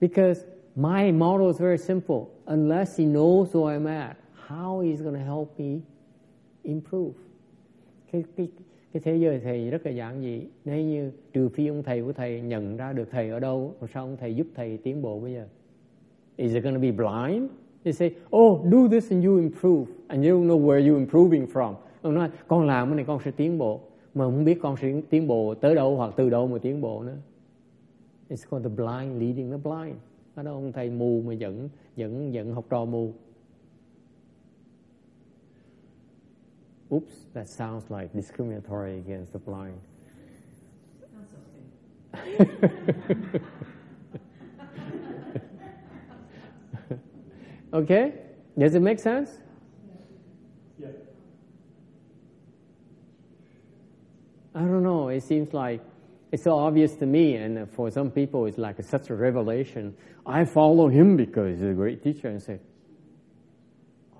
[0.00, 2.26] Because my model is very simple.
[2.46, 4.16] Unless he knows where I'm at,
[4.48, 5.80] how he's going to help me
[6.62, 7.14] improve.
[8.12, 8.48] Cái, cái,
[8.94, 10.40] cái thế giới thầy rất là giản dị.
[10.64, 13.90] Nếu như trừ phi ông thầy của thầy nhận ra được thầy ở đâu, làm
[13.94, 15.46] sao ông thầy giúp thầy tiến bộ bây giờ?
[16.36, 17.50] Is it going to be blind?
[17.84, 19.92] They say, oh, do this and you improve.
[20.08, 21.74] And you don't know where you improving from.
[22.02, 23.80] Ông nói, con làm cái này con sẽ tiến bộ.
[24.14, 27.02] Mà không biết con sẽ tiến bộ tới đâu hoặc từ đâu mà tiến bộ
[27.02, 27.16] nữa.
[28.30, 29.96] It's called the blind leading the blind.
[30.34, 33.12] Ở đó ông thầy mù mà dẫn, dẫn, dẫn học trò mù.
[36.92, 39.80] Oops, that sounds like discriminatory against the blind.
[47.72, 48.12] Okay.
[48.56, 49.30] Does it make sense?
[50.78, 50.88] Yeah.
[54.54, 55.08] I don't know.
[55.08, 55.80] It seems like
[56.30, 59.96] it's so obvious to me, and for some people, it's like such a revelation.
[60.24, 62.60] I follow him because he's a great teacher, and say,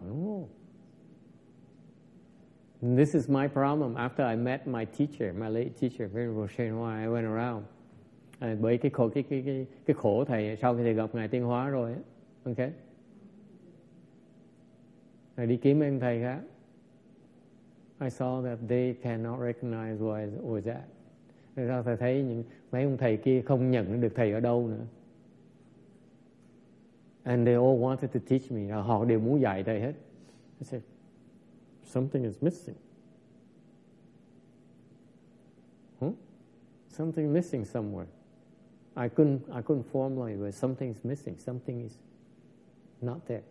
[0.01, 0.49] I don't know.
[2.85, 3.97] And this is my problem.
[3.97, 7.65] After I met my teacher, my late teacher, Venerable Shane Hoa, I went around.
[8.41, 11.29] À, bởi cái khổ cái cái cái cái khổ thầy sau khi thầy gặp ngài
[11.29, 12.03] tiên hóa rồi, ấy.
[12.45, 12.71] ok?
[15.37, 16.41] Thầy đi kiếm em thầy khác.
[18.01, 20.85] I saw that they cannot recognize what I was at.
[21.57, 24.69] Rồi sao thầy thấy những mấy ông thầy kia không nhận được thầy ở đâu
[24.69, 24.85] nữa.
[27.23, 28.69] And they all wanted to teach me.
[28.69, 29.93] Họ đều muốn dạy thầy hết.
[30.61, 30.83] I said,
[31.87, 32.77] something is missing.
[36.01, 36.11] Huh?
[36.89, 38.07] Something missing somewhere.
[38.97, 41.37] I couldn't, I couldn't formulate, but something's missing.
[41.39, 41.99] Something is
[43.03, 43.43] not there.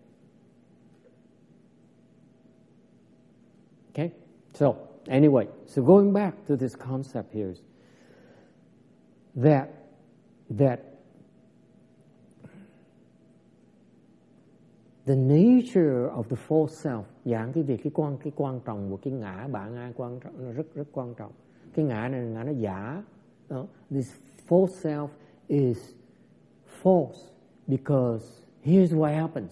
[3.91, 4.11] Okay?
[4.53, 7.61] So, anyway, so going back to this concept here is
[9.35, 9.73] that,
[10.49, 10.93] that
[15.05, 18.97] the nature of the false self giảng cái việc cái quan cái quan trọng của
[18.97, 21.31] cái ngã bạn ai quan trọng nó rất rất quan trọng.
[21.73, 23.03] Cái ngã này là ngã nó giả.
[23.59, 24.11] Uh, this
[24.47, 25.07] false self
[25.47, 25.77] is
[26.81, 27.19] false
[27.67, 28.25] because
[28.63, 29.51] here's what happens.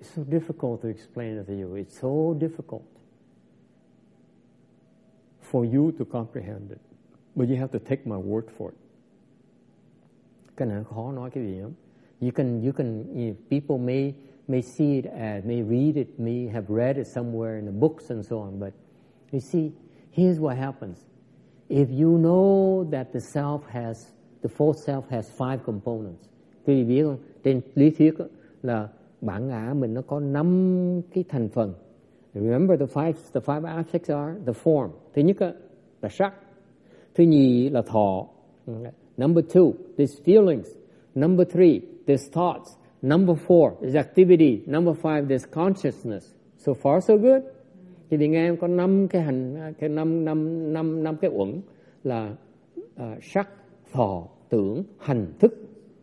[0.00, 1.76] It's so difficult to explain it to you.
[1.76, 2.82] It's so difficult
[5.50, 6.80] for you to comprehend it
[7.34, 8.76] but you have to take my word for it.
[10.56, 11.70] Cái này khó nói cái gì lắm.
[12.20, 14.14] You can, you can, you know, people may,
[14.48, 18.10] may see it as, may read it, may have read it somewhere in the books
[18.10, 18.72] and so on, but
[19.30, 19.72] you see,
[20.10, 20.98] here's what happens.
[21.68, 24.12] If you know that the self has,
[24.42, 26.28] the false self has five components,
[26.66, 27.18] quý vị biết không?
[27.44, 28.14] Trên lý thuyết
[28.62, 28.88] là
[29.20, 31.74] bản ngã mình nó có năm cái thành phần.
[32.34, 34.90] Remember the five, the five aspects are the form.
[35.14, 35.36] Thứ nhất
[36.02, 36.34] là sắc.
[37.14, 38.26] Thứ nhì là thọ.
[39.16, 40.66] Number two, these feelings.
[41.14, 42.76] Number three, there's thoughts.
[43.02, 44.62] Number four is activity.
[44.66, 46.34] Number five, is consciousness.
[46.56, 47.42] So far, so good.
[48.10, 51.60] Thì thì nghe em có năm cái hành, cái năm năm năm năm cái uẩn
[52.04, 52.34] là
[52.78, 53.48] uh, sắc,
[53.92, 55.54] thọ, tưởng, hành, thức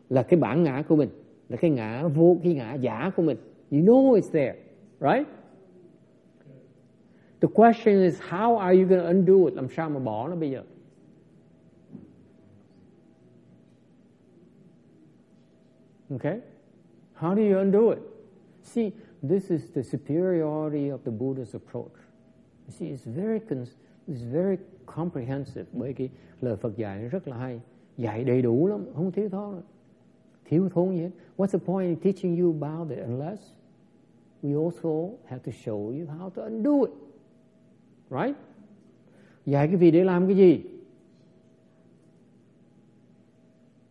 [0.09, 1.09] là cái bản ngã của mình,
[1.49, 3.37] là cái ngã vô, cái ngã giả của mình.
[3.71, 4.55] You know it's there,
[4.99, 5.27] right?
[7.41, 9.53] The question is how are you going to undo it?
[9.53, 10.63] Làm sao mà bỏ nó bây giờ?
[16.09, 16.39] Okay?
[17.19, 17.99] How do you undo it?
[18.63, 21.91] See, this is the superiority of the Buddha's approach.
[22.67, 23.41] You see, it's very,
[24.07, 25.65] it's very comprehensive.
[25.73, 26.09] Bởi cái
[26.41, 27.61] lời Phật dạy rất là hay.
[27.97, 29.63] Dạy đầy đủ lắm, không thiếu thốn đâu.
[30.45, 31.09] Thiếu thốn gì hết.
[31.37, 33.39] What's the point in teaching you about it unless
[34.43, 36.91] we also have to show you how to undo it.
[38.09, 38.35] Right?
[39.45, 40.63] Dạy cái gì để làm cái gì?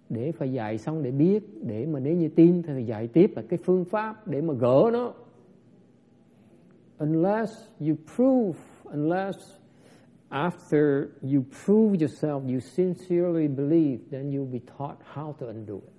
[0.09, 3.43] Để phải dạy xong để biết để mà nếu như tin thì dạy tiếp là
[3.49, 5.15] cái phương pháp để mà gỡ nó.
[6.99, 9.39] Unless you prove unless
[10.31, 15.93] after you prove yourself you sincerely believe then you'll be taught how to undo it.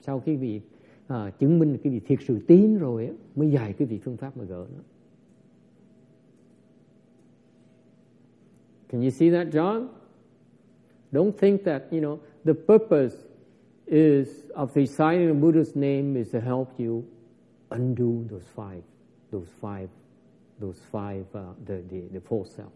[0.00, 0.60] Sau khi vị
[1.06, 4.36] à, chứng minh cái vị thiệt sự tin rồi mới dạy cái vị phương pháp
[4.36, 4.82] mà gỡ nó.
[8.88, 9.86] Can you see that, John?
[11.14, 13.14] Don't think that, you know, the purpose
[13.86, 17.04] is of reciting the Buddha's name is to help you
[17.70, 18.82] undo those five,
[19.30, 19.88] those five,
[20.60, 22.72] those five, uh, the, the, the four self.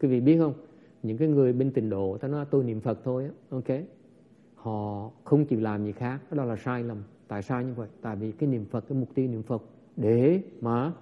[0.00, 0.54] Quý vị biết không?
[1.02, 3.80] Những cái người bên tình độ, ta nói tôi niệm Phật thôi, ok?
[4.54, 7.02] Họ không chịu làm gì khác, đó là sai lầm.
[7.28, 7.88] Tại sao như vậy?
[8.02, 9.62] Tại vì cái niệm Phật, cái mục tiêu niệm Phật
[9.96, 10.92] để mà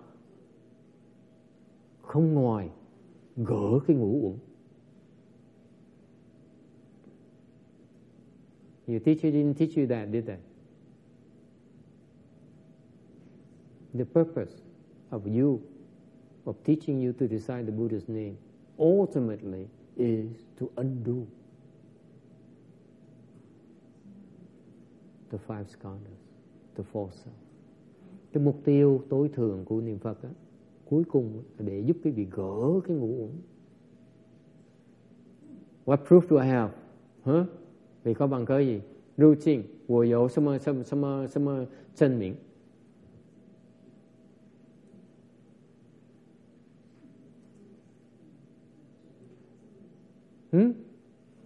[2.03, 2.69] không ngoài
[3.37, 4.35] gỡ cái ngũ uẩn
[8.87, 10.39] Your teacher didn't teach you that, did they?
[13.95, 14.53] The purpose
[15.11, 15.63] of you,
[16.47, 18.37] of teaching you to recite the Buddha's name,
[18.79, 21.27] ultimately is to undo
[25.31, 26.21] the five skandhas,
[26.77, 27.35] the four self.
[28.33, 30.29] Cái mục tiêu tối thượng của niệm Phật á,
[30.85, 33.29] cuối cùng là để giúp quý vị gỡ cái ngũ.
[35.85, 36.73] What proof do I have?
[37.25, 37.47] Huh?
[38.04, 38.82] vì có bằng cớ gì
[39.20, 42.36] 入境我有什么什么什么什么证明
[50.52, 50.74] 嗯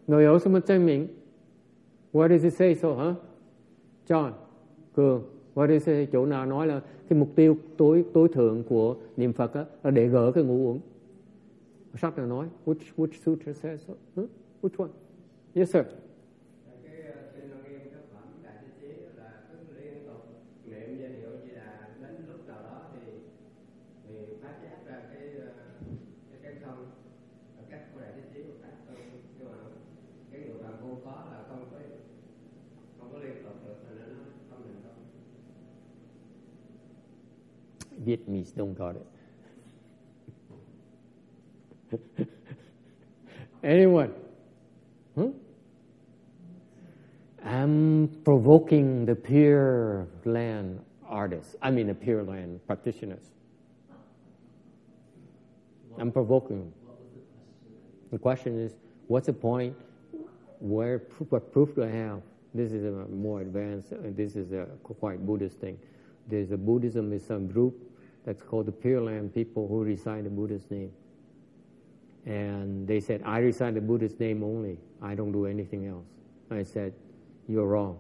[0.06, 1.07] 我有什么证明
[2.11, 3.15] What does it say so hả
[4.07, 4.34] John
[4.95, 5.23] Cường
[5.56, 8.95] What does it say chỗ nào nói là cái mục tiêu tối tối thượng của
[9.18, 10.80] niệm Phật á, là để gỡ cái ngũ uẩn
[11.95, 13.94] sách nào nói which which sutra says so?
[14.15, 14.30] huh?
[14.61, 14.91] which one
[15.53, 15.84] yes sir
[38.09, 38.97] Vietnamese don't got
[41.90, 42.01] it.
[43.62, 44.14] Anyone?
[45.14, 45.30] Hmm?
[47.44, 51.55] I'm provoking the Pure Land artists.
[51.60, 53.30] I mean the Pure Land practitioners.
[55.98, 56.72] I'm provoking them.
[58.10, 58.76] The question is,
[59.09, 59.76] what's the point?
[60.60, 60.98] Where
[61.28, 62.22] what proof do I have?
[62.55, 63.93] This is a more advanced.
[64.16, 65.78] This is a quite Buddhist thing.
[66.26, 67.88] There's a Buddhism is some group
[68.28, 70.92] that's called the Pure Land people who recite the Buddha's name.
[72.26, 74.76] And they said, I recite the Buddha's name only.
[75.00, 76.05] I don't do anything else.
[76.50, 76.92] I said,
[77.48, 77.98] you're wrong.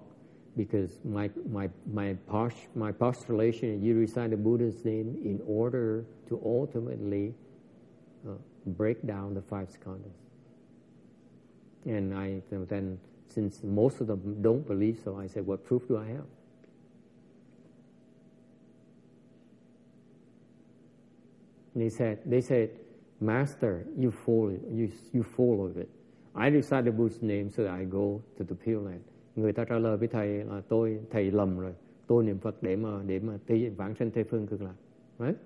[0.54, 6.04] Because my, my, my, post, my postulation is you recite the Buddha's name in order
[6.28, 7.32] to ultimately
[8.28, 8.32] uh,
[8.66, 10.12] break down the five skandhas.
[11.86, 12.98] And I then,
[13.28, 16.26] since most of them don't believe so, I said, what proof do I have?
[21.80, 22.70] They said, they said,
[23.20, 25.88] Master, you follow, you, you follow it.
[26.34, 29.00] I recite the Buddha's name so that I go to the Pure Land.
[29.36, 31.74] Người ta trả lời với thầy là tôi, thầy lầm rồi.
[32.06, 34.74] Tôi niệm Phật để mà, để mà tây vãng sanh Tây Phương cực lạc.
[35.18, 35.36] Right?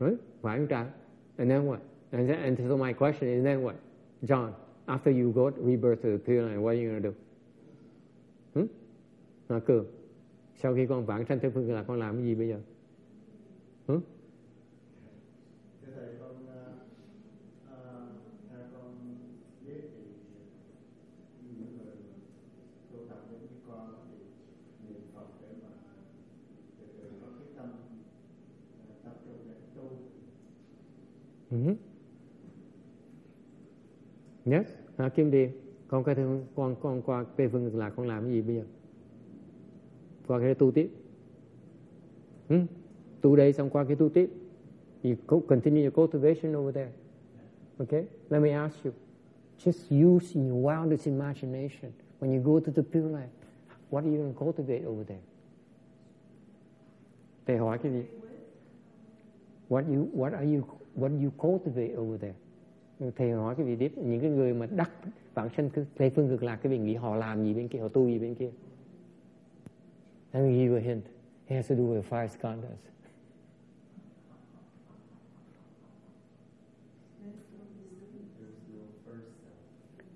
[0.00, 0.20] Right?
[0.42, 0.90] Phải không cha?
[1.36, 1.78] And then what?
[2.10, 3.74] And, then, and so my question is then what?
[4.22, 4.52] John,
[4.86, 7.14] after you got rebirth to the Pure Land, what are you going to do?
[8.54, 8.66] Hmm?
[9.48, 9.86] Nói cường.
[10.56, 12.60] Sau khi con vãng sanh Tây Phương cực lạc, con làm cái gì bây giờ?
[13.86, 14.00] Hmm?
[31.50, 31.56] Ừ.
[31.56, 31.76] Uh-huh.
[34.44, 34.66] Yes,
[34.96, 35.50] à, Kim Điền,
[35.88, 38.56] con cái thương, con con qua tây phương là lạc con làm cái gì bây
[38.56, 38.62] giờ?
[40.26, 40.90] Qua cái tu tiếp.
[42.48, 42.66] Hmm?
[43.20, 44.30] Tu đây xong qua cái tu tiếp.
[45.02, 46.92] You continue your cultivation over there.
[47.78, 48.04] Okay?
[48.28, 48.92] Let me ask you.
[49.64, 51.92] Just use your wildest imagination.
[52.20, 53.30] When you go to the Pure Land,
[53.90, 55.22] what are you going to cultivate over there?
[57.46, 58.02] Thầy hỏi cái gì?
[59.68, 60.62] What you what are you
[60.96, 62.34] when you cultivate over there?
[63.16, 63.92] Thầy hỏi cái gì tiếp?
[63.96, 64.90] Những cái người mà đắc
[65.34, 67.88] vãng sanh Tây phương cực lạc cái vị nghĩ họ làm gì bên kia, họ
[67.88, 68.50] tu gì bên kia?
[70.32, 71.04] Let me give you a hint.
[71.46, 72.90] It has to do with five skandhas.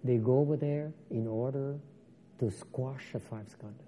[0.04, 1.78] They go over there in order
[2.38, 3.83] to squash the five skandhas.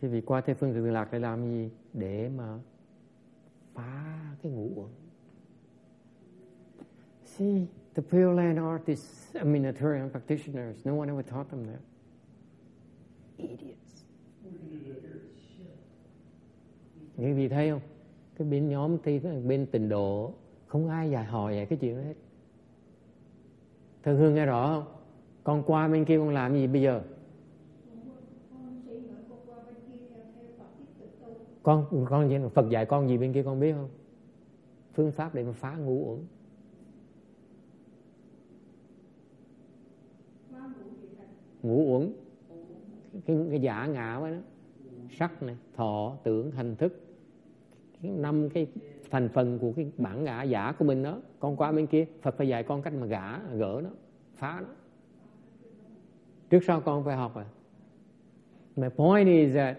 [0.00, 1.70] Thì vì qua Tây Phương Cực Lạc để làm gì?
[1.92, 2.58] Để mà
[3.74, 4.90] phá cái ngũ uẩn.
[7.24, 11.80] See, the Pure Land artists, I mean, Aturian practitioners, no one ever taught them that.
[13.36, 14.04] Idiots.
[17.16, 17.80] Quý gì thấy không?
[18.36, 20.34] Cái bên nhóm thi, bên tình độ,
[20.66, 22.14] không ai dạy hỏi về cái chuyện đó hết.
[24.04, 24.94] Thưa Hương nghe rõ không?
[25.44, 27.02] Con qua bên kia con làm gì bây giờ?
[31.62, 33.88] Con con Phật dạy con gì bên kia con biết không?
[34.94, 36.26] Phương pháp để mà phá ngũ uẩn.
[41.62, 42.12] Ngũ uẩn.
[43.26, 44.36] Cái, cái giả ngã đó.
[45.10, 47.00] Sắc này thọ tưởng hành thức.
[48.02, 48.66] Cái năm cái
[49.10, 52.06] thành phần của cái bản ngã giả của mình đó con qua bên kia.
[52.22, 53.90] Phật phải dạy con cách mà gã gỡ nó
[54.36, 54.68] phá nó.
[56.50, 57.46] Trước sau con phải học à.
[58.76, 59.76] My point is that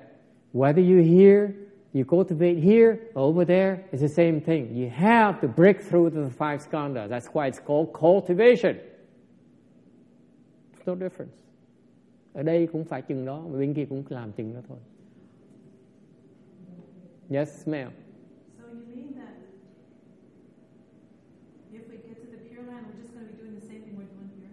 [0.54, 1.52] whether you hear
[1.94, 4.74] You cultivate here, over there, it's the same thing.
[4.74, 7.10] You have to break through the five skandhas.
[7.10, 8.80] That's why it's called cultivation.
[10.72, 11.36] There's no difference.
[12.34, 14.78] Ở đây cũng phải chừng đó, bên kia cũng làm chừng đó thôi.
[17.30, 17.92] Yes, ma'am.
[18.58, 19.34] So you mean that
[21.74, 23.82] if we get to the Pure Land, we're just going to be doing the same
[23.82, 24.50] thing we're doing here?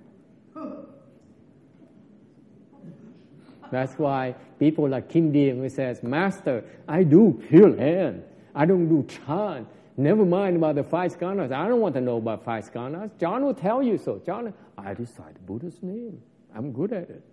[3.70, 8.24] That's why people like Kim Dean who says, Master, I do Pure Land.
[8.54, 9.66] I don't do Chan.
[9.96, 11.52] Never mind about the five skandhas.
[11.52, 13.10] I don't want to know about five skandhas.
[13.18, 14.22] John will tell you so.
[14.24, 16.22] John, I recite Buddha's name.
[16.54, 17.24] I'm good at it.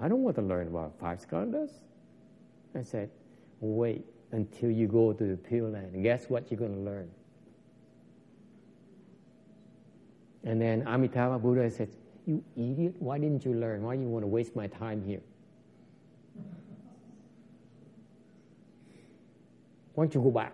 [0.00, 1.70] I don't want to learn about five skandhas.
[2.74, 3.10] I said,
[3.60, 5.94] wait until you go to the Pure Land.
[5.94, 7.10] And guess what you're going to learn?
[10.44, 11.88] And then Amitabha Buddha said,
[12.28, 13.82] you idiot, why didn't you learn?
[13.82, 15.20] Why do you want to waste my time here?
[19.94, 20.52] Why don't you go back?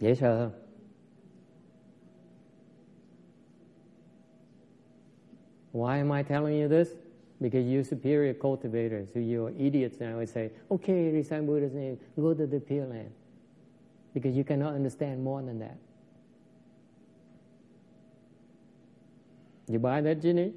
[0.00, 0.52] Dễ sợ không?
[5.72, 6.88] Why am I telling you this?
[7.40, 10.18] Because you're superior cultivators, so you're idiots now.
[10.18, 13.10] I say, okay, recite Buddha's name, go to the Pure Land.
[14.14, 15.78] Because you cannot understand more than that.
[19.68, 20.52] You buy that, Ginny?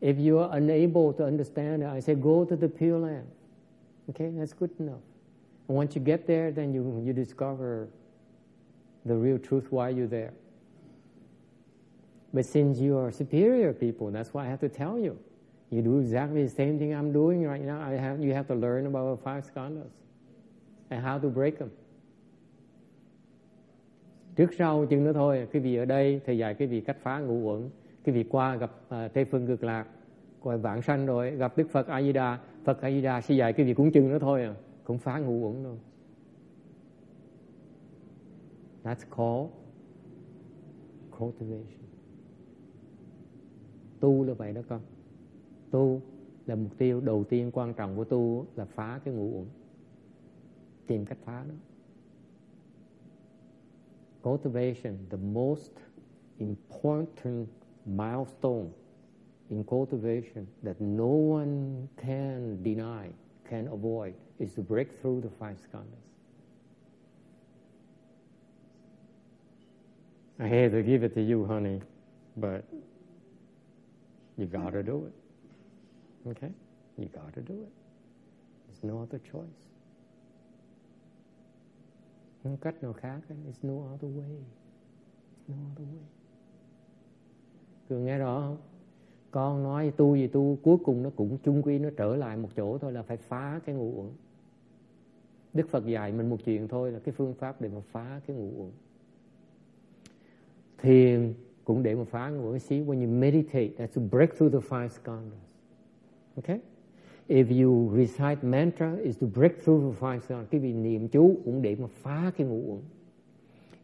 [0.00, 3.26] If you are unable to understand it, I say go to the Pure Land.
[4.10, 5.00] Okay, that's good enough.
[5.68, 7.88] And once you get there, then you, you discover
[9.04, 10.34] the real truth why you're there.
[12.32, 15.18] But since you are superior people, that's why I have to tell you.
[15.70, 17.80] You do exactly the same thing I'm doing right now.
[17.80, 19.90] I have, you have to learn about the five skandhas
[20.90, 21.70] and how to break them.
[24.36, 27.20] Trước sau chừng nữa thôi, cái vị ở đây, thầy dạy cái vị cách phá
[27.20, 27.70] ngũ uẩn.
[28.04, 29.86] Cái vị qua gặp à, uh, Tây Phương Cực Lạc,
[30.42, 33.92] gọi vạn sanh rồi, gặp Đức Phật A-di-đà, Phật A-di-đà sẽ dạy cái vị cũng
[33.92, 34.54] chừng nữa thôi à,
[34.84, 35.76] cũng phá ngũ uẩn thôi.
[38.84, 39.50] That's called
[41.18, 41.84] cultivation.
[44.00, 44.80] Tu là vậy đó con.
[45.70, 46.00] Tu
[46.46, 49.46] là mục tiêu đầu tiên quan trọng của tu là phá cái ngũ uẩn.
[50.86, 51.54] Tìm cách phá nó.
[54.24, 55.72] Cultivation, the most
[56.40, 57.46] important
[57.86, 58.72] milestone
[59.50, 63.10] in cultivation that no one can deny,
[63.46, 66.08] can avoid, is to break through the five skandhas.
[70.40, 71.82] I hate to give it to you, honey,
[72.38, 72.64] but
[74.38, 76.30] you gotta do it.
[76.30, 76.50] Okay?
[76.96, 77.72] You gotta do it.
[78.68, 79.73] There's no other choice.
[82.44, 83.20] Không cách nào khác.
[83.28, 84.34] It's no other way.
[85.48, 86.04] There's no other way.
[87.88, 88.56] Cường nghe rõ không?
[89.34, 92.48] con nói tu gì tu, cuối cùng nó cũng chung quy nó trở lại một
[92.56, 94.10] chỗ thôi là phải phá cái ngũ uẩn
[95.52, 98.36] Đức Phật dạy mình một chuyện thôi là cái phương pháp để mà phá cái
[98.36, 98.70] ngũ uẩn
[100.78, 101.34] thiền
[101.64, 104.68] cũng để mà phá ngũ uẩn see when you meditate, that's to break through the
[104.68, 105.44] five skandhas
[106.36, 106.60] okay
[107.28, 111.36] if you recite mantra is to break through the five skandhas cái vị niệm chú
[111.44, 112.80] cũng để mà phá cái ngũ uẩn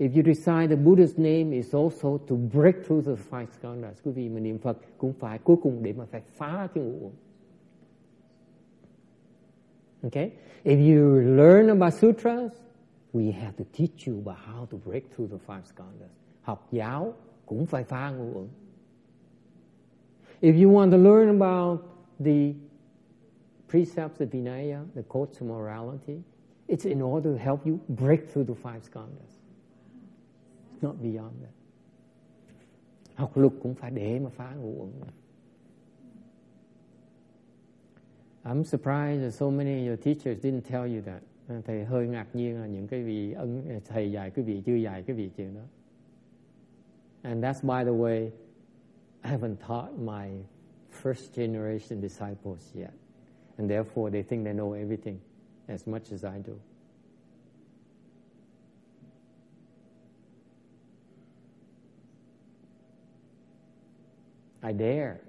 [0.01, 4.01] If you recite the Buddha's name is also to break through the five skandhas.
[4.05, 6.91] Quý vị mà niệm Phật cũng phải cuối cùng để mà phải phá cái ngũ
[7.01, 7.12] uẩn.
[10.03, 10.31] Okay?
[10.65, 12.53] If you learn about sutras,
[13.12, 16.11] we have to teach you about how to break through the five skandhas.
[16.43, 17.15] Học giáo
[17.47, 18.49] cũng phải phá ngũ uẩn.
[20.41, 21.81] If you want to learn about
[22.19, 22.55] the
[23.71, 26.25] precepts of Vinaya, the codes of morality,
[26.67, 29.35] it's in order to help you break through the five skandhas
[30.73, 31.55] It's not beyond that.
[33.15, 34.91] Học luật cũng phải để mà phá ngũ uẩn.
[38.45, 41.23] I'm surprised that so many of your teachers didn't tell you that.
[41.49, 44.63] À, thầy hơi ngạc nhiên là những cái vị ân à, thầy dạy cái vị
[44.67, 45.65] chưa dạy cái vị chuyện đó.
[47.23, 48.31] And that's by the way,
[49.23, 50.29] I haven't taught my
[51.03, 52.99] first generation disciples yet.
[53.61, 55.20] And therefore they think they know everything
[55.69, 56.59] as much as I do.
[64.62, 65.20] I dare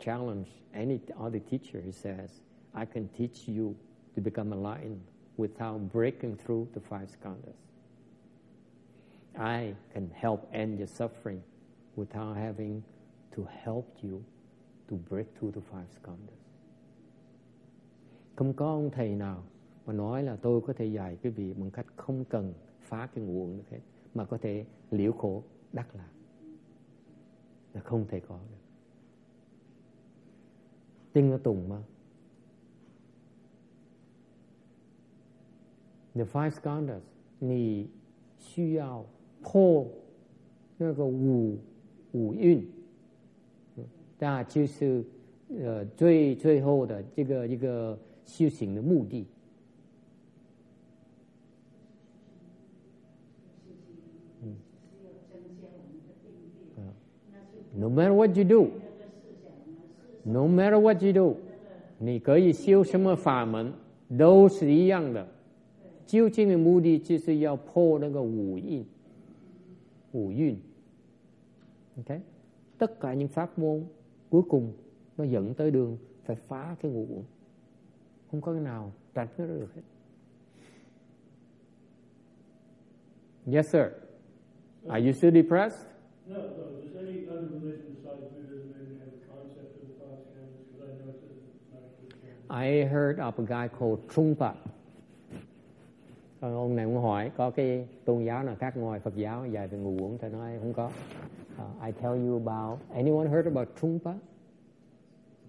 [0.00, 2.40] challenge any other teacher who says,
[2.74, 3.76] I can teach you
[4.14, 5.02] to become enlightened
[5.36, 7.58] without breaking through the five skandhas.
[9.38, 11.42] I can help end your suffering
[11.94, 12.82] without having
[13.34, 14.24] to help you
[14.88, 16.47] to break through the five skandhas.
[18.37, 19.43] Không có ông thầy nào
[19.85, 23.23] mà nói là tôi có thể dạy cái vị bằng cách không cần phá cái
[23.23, 23.79] nguồn được hết,
[24.13, 25.43] mà có thể liễu khổ
[25.73, 26.09] đắc lạc.
[27.73, 28.57] là không thể có được
[31.13, 31.83] tinh nó tùng mà
[36.13, 37.01] the five skandhas
[37.39, 37.87] 你
[38.39, 39.05] 需要
[39.41, 39.85] 破
[40.77, 41.57] 那个五
[42.13, 42.65] 五蕴，
[44.19, 45.03] 那就是
[45.49, 47.97] 呃最最后的这个一个
[48.27, 49.25] 修行的目的。
[57.75, 58.69] No matter what you do,
[60.23, 61.35] no matter what you do，
[61.97, 63.73] 你可以修什么法门
[64.15, 65.27] 都是一样的。
[66.05, 68.85] 究竟的目的就是要破那个五蕴，
[70.11, 70.55] 五蕴。
[71.97, 73.83] OK，tất cả những pháp môn
[74.29, 74.71] cuối cùng
[75.17, 77.23] nó dẫn tới đường phải phá cái ngũ uẩn.
[78.30, 79.82] Không có cái nào tránh nó được hết.
[83.52, 83.82] Yes, sir.
[84.88, 85.86] Are you still depressed?
[86.26, 86.42] No, no.
[86.82, 90.60] Does any other religion besides Buddhism maybe have a concept of the five skandhas?
[90.72, 90.90] Because
[92.50, 94.54] I know it heard of a guy called Trungpa.
[96.40, 99.68] Còn ông này cũng hỏi có cái tôn giáo nào khác ngoài Phật giáo dạy
[99.68, 100.86] về ngủ uống thì nói không có.
[100.86, 104.12] Uh, I tell you about anyone heard about Trungpa?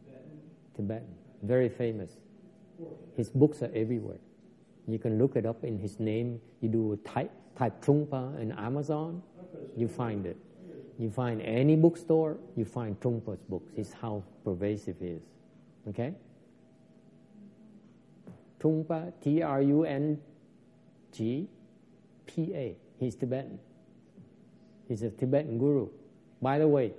[0.05, 0.21] Tibetan.
[0.77, 1.09] Tibetan,
[1.41, 2.28] very famous.
[3.15, 4.19] His books are everywhere.
[4.87, 6.41] You can look it up in his name.
[6.61, 9.21] You do type type Trungpa in Amazon,
[9.75, 10.37] you find it.
[10.97, 13.71] You find any bookstore, you find Trungpa's books.
[13.75, 15.21] It's how pervasive he is.
[15.89, 16.13] Okay?
[18.59, 20.19] Trungpa, T R U N
[21.11, 21.47] G
[22.25, 22.75] P A.
[22.99, 23.59] He's Tibetan.
[24.87, 25.87] He's a Tibetan guru.
[26.41, 26.93] By the way,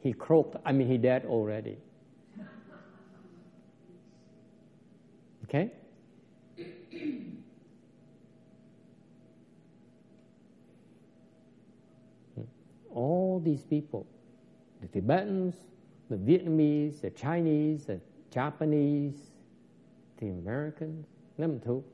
[0.00, 1.78] he croaked, I mean, he dead already.
[5.48, 5.70] Okay?
[6.90, 7.26] Hmm.
[12.96, 14.06] all these people,
[14.80, 15.54] the Tibetans,
[16.08, 18.00] the Vietnamese, the Chinese, the
[18.30, 19.14] Japanese,
[20.18, 21.06] the Americans,
[21.38, 21.84] them too,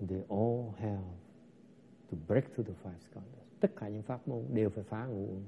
[0.00, 1.18] they all have
[2.10, 3.46] to break through the five skandhas.
[3.60, 5.42] Tất cả những pháp môn đều phải phá ngũ uẩn.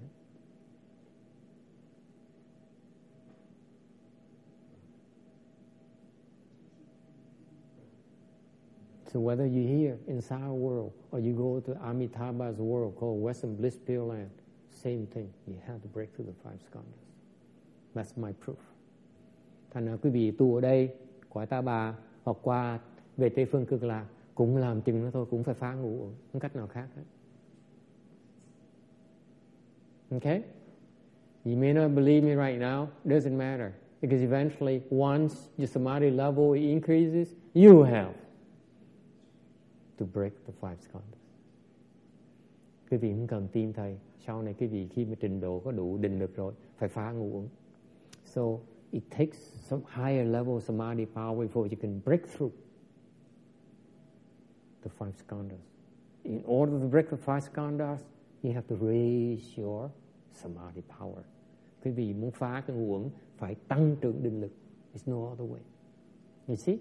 [9.12, 13.56] So whether you're here in our world or you go to Amitabha's world called Western
[13.56, 14.30] Bliss Pure Land,
[14.70, 15.32] same thing.
[15.46, 17.04] You have to break through the five skandhas.
[17.94, 18.58] That's my proof.
[19.70, 20.88] Thành ra quý vị tu ở đây,
[21.30, 21.94] cõi ta bà
[22.24, 22.78] hoặc qua
[23.16, 26.40] về Tây Phương Cực Lạc cũng làm chừng nó thôi, cũng phải phá ngũ không
[26.40, 27.02] cách nào khác hết.
[30.10, 30.42] Okay?
[31.44, 33.72] You may not believe me right now, doesn't matter.
[34.00, 38.12] Because eventually, once your samadhi level increases, you have
[39.98, 41.28] to break the five skandhas.
[42.90, 45.72] quý vị không cần tin, thầy, sau này quý vị khi mà trình độ có
[45.72, 47.48] đủ định lực rồi, phải phá ngũ uẩn.
[48.24, 48.42] So,
[48.90, 49.38] it takes
[49.68, 52.52] some higher level samadhi power before you can break through
[54.82, 55.58] the five skandhas.
[56.22, 57.98] In order to break the five skandhas,
[58.42, 59.90] you have to raise your
[60.32, 61.22] samadhi power.
[61.84, 64.52] Quý vị muốn phá cái ngũ uẩn, phải tăng trưởng định lực.
[64.94, 65.60] It's no other way.
[66.46, 66.78] You see,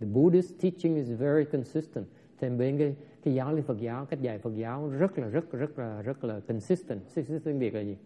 [0.00, 2.06] the Buddhist teaching is very consistent
[2.38, 5.52] thêm bên cái cái giáo lý Phật giáo, cách dạy Phật giáo rất là, rất
[5.52, 7.00] rất là rất là consistent.
[7.14, 7.96] Consistent tiếng Việt là gì?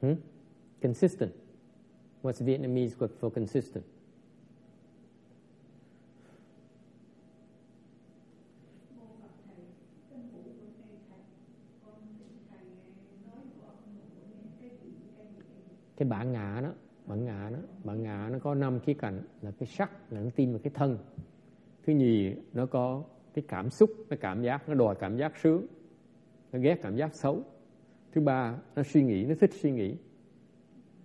[0.00, 0.14] Hmm?
[0.84, 1.32] consistent.
[2.22, 3.84] What's Vietnamese word for consistent?
[15.96, 16.72] Cái bản ngã đó
[17.06, 20.30] bản ngã đó bản ngã nó có năm khía cạnh là cái sắc, là nó
[20.36, 20.98] tin vào cái thân
[21.86, 23.02] thứ nhì nó có
[23.34, 25.66] cái cảm xúc nó cảm giác nó đòi cảm giác sướng
[26.52, 27.42] nó ghét cảm giác xấu.
[28.12, 29.96] Thứ ba nó suy nghĩ nó thích suy nghĩ.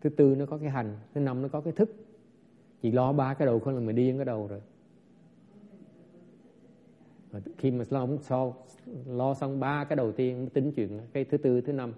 [0.02, 1.96] Thứ tư nó có cái hành thứ năm nó có cái thức.
[2.82, 4.62] Chỉ lo ba cái đầu không là mình điên cái đầu rồi.
[7.32, 8.54] Mà khi mà lo so,
[9.08, 11.94] lo xong ba cái đầu tiên tính chuyện cái thứ tư thứ năm.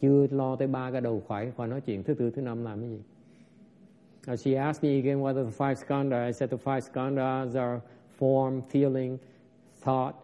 [0.00, 2.80] Chưa lo tới ba cái đầu khỏi khỏi nói chuyện thứ tư thứ năm làm
[2.80, 3.00] cái gì?
[4.32, 6.26] Uh, she asked me again what are the five skandhas.
[6.26, 7.80] I said the five skandhas are
[8.16, 9.20] form, feeling,
[9.80, 10.14] thought,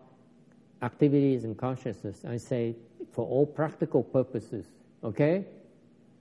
[0.82, 2.24] activities, and consciousness.
[2.24, 2.74] I say
[3.12, 4.66] for all practical purposes,
[5.04, 5.44] okay?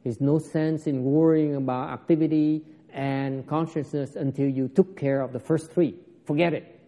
[0.03, 5.39] There's no sense in worrying about activity and consciousness until you took care of the
[5.39, 5.95] first three.
[6.25, 6.79] Forget it.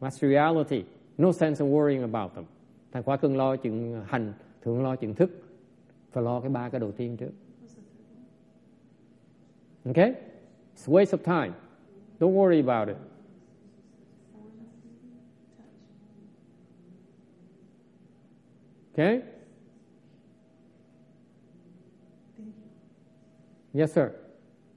[0.00, 0.84] That's reality.
[1.18, 2.46] No sense in worrying about them.
[2.92, 4.32] Thầy khóa cưng lo chuyện hành,
[4.62, 5.30] thường lo chuyện thức.
[6.12, 7.32] Phải lo cái ba cái đầu tiên trước.
[9.86, 10.14] Okay?
[10.74, 11.54] It's a waste of time.
[12.20, 12.98] Don't worry about it.
[18.92, 19.22] Okay?
[23.72, 24.14] Yes, sir.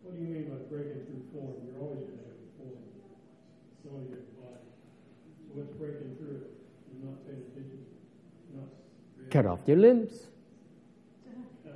[0.01, 1.53] What do you mean by breaking through form?
[1.64, 2.81] You're always going to have a form.
[3.77, 4.65] It's only your body.
[5.45, 6.49] So what's breaking through it?
[6.91, 7.85] You're not paying attention.
[8.55, 9.30] Not.
[9.30, 10.30] Cut off your limbs.
[11.27, 11.72] Uh-huh.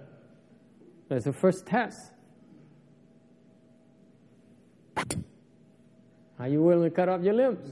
[1.09, 2.11] That's the first test.
[6.41, 7.71] Are you willing to cut off your limbs?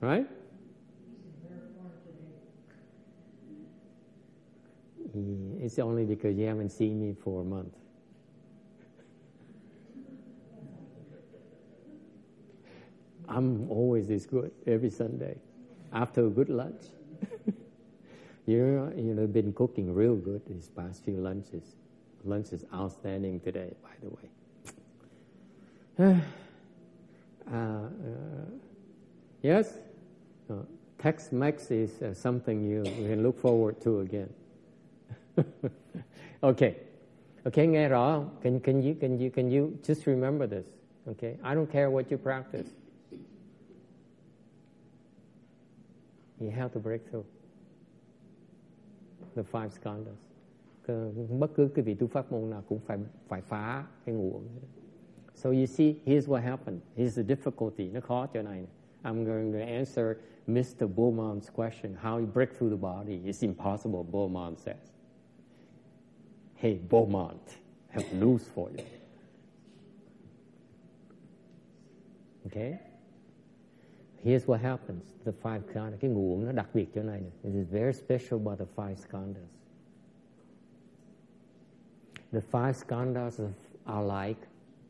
[0.00, 0.26] right?
[5.60, 7.72] It's only because you haven't seen me for a month.
[13.28, 15.36] I'm always this good every Sunday
[15.92, 16.82] after a good lunch.
[18.46, 21.76] you you know, been cooking real good these past few lunches.
[22.24, 24.30] Lunch is outstanding today, by the way.
[27.52, 27.88] uh, uh,
[29.42, 29.74] yes,
[30.50, 30.54] uh,
[30.98, 34.30] Tex-Mex is uh, something you, you can look forward to again.
[36.42, 36.76] okay,
[37.46, 37.88] okay, nghe?
[38.40, 40.66] Can, can you can you can you just remember this?
[41.08, 42.68] Okay, I don't care what you practice.
[46.40, 47.24] You have to break through
[49.34, 50.16] the five skandhas.
[51.38, 52.98] Bất cứ cái vị tu pháp môn nào cũng phải
[53.28, 54.44] phải phá cái ngũ uẩn.
[55.34, 56.80] So you see, here's what happened.
[56.96, 57.90] Here's the difficulty.
[57.90, 58.66] Nó khó chỗ này.
[59.02, 60.16] I'm going to answer
[60.46, 60.86] Mr.
[60.86, 61.94] Beaumont's question.
[61.94, 63.20] How you break through the body?
[63.24, 64.92] It's impossible, Beaumont says.
[66.54, 67.58] Hey, Beaumont,
[67.90, 68.84] I have news for you.
[72.46, 72.78] Okay?
[74.24, 75.04] Here's what happens.
[75.24, 76.00] The five skandhas.
[76.00, 77.20] Cái ngũ nó đặc biệt chỗ này.
[77.20, 77.50] nè.
[77.50, 79.48] It is very special about the five skandhas.
[82.32, 83.40] The five skandhas
[83.84, 84.40] are like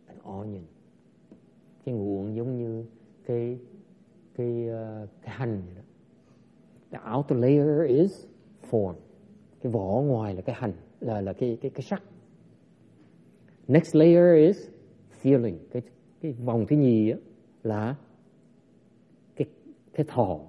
[0.06, 0.64] an onion.
[1.84, 2.84] Cái ngũ giống như
[3.26, 3.58] cái
[4.34, 5.82] cái uh, cái hành vậy đó.
[6.90, 8.26] The outer layer is
[8.70, 8.94] form.
[9.62, 12.02] Cái vỏ ngoài là cái hành là là cái cái cái sắc.
[13.68, 14.68] Next layer is
[15.22, 15.56] feeling.
[15.70, 15.82] Cái
[16.20, 17.18] cái vòng thứ nhì á
[17.62, 17.96] là
[19.94, 20.40] cái thọ.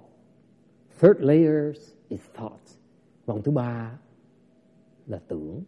[1.00, 1.76] Third layer
[2.08, 2.78] is thoughts.
[3.26, 3.98] Vòng thứ ba
[5.06, 5.62] là tưởng.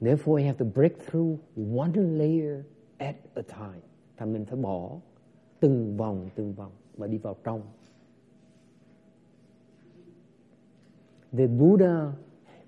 [0.00, 1.38] Therefore, you have to break through
[1.76, 2.64] one layer
[2.98, 3.82] at a time.
[4.16, 4.90] Thành mình phải bỏ
[5.60, 7.62] từng vòng từng vòng và đi vào trong.
[11.32, 12.12] The Buddha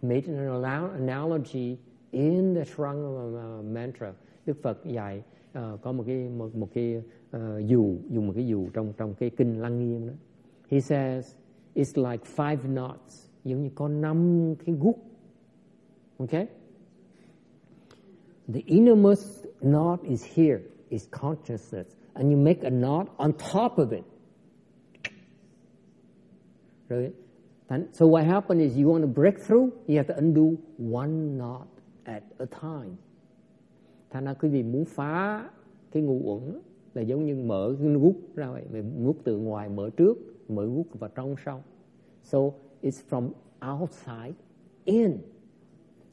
[0.02, 0.62] made an
[0.93, 1.77] analogy
[2.10, 4.12] in the Shranga mantra.
[4.47, 5.23] Đức Phật dạy
[5.59, 9.15] uh, có một cái một, một cái Ờ, dù dùng một cái dù trong trong
[9.15, 10.15] cái kinh Lăng Nghiêm đó.
[10.69, 11.35] He says
[11.75, 14.99] it's like five knots, giống như có năm cái guốc
[16.19, 16.49] Okay?
[18.49, 21.97] The innermost knot is here, is consciousness.
[22.15, 24.05] And you make a knot on top of it.
[26.89, 27.15] Right?
[27.69, 31.37] And so what happened is you want to break through, you have to undo one
[31.37, 31.69] knot
[32.07, 32.97] at a time.
[34.11, 35.51] Thành ra quý vị muốn phá
[35.93, 36.61] cái ngu uẩn đó,
[36.94, 40.66] là giống như mở cái nút ra vậy, mình nút từ ngoài mở trước, mở
[40.66, 41.62] nút vào trong sau.
[42.23, 42.39] So
[42.82, 43.28] it's from
[43.73, 44.32] outside
[44.85, 45.19] in,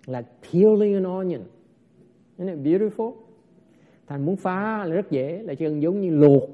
[0.06, 1.42] like peeling an onion.
[2.38, 3.14] Isn't it beautiful?
[4.08, 6.50] Thành muốn phá là rất dễ, là chỉ cần giống như luộc,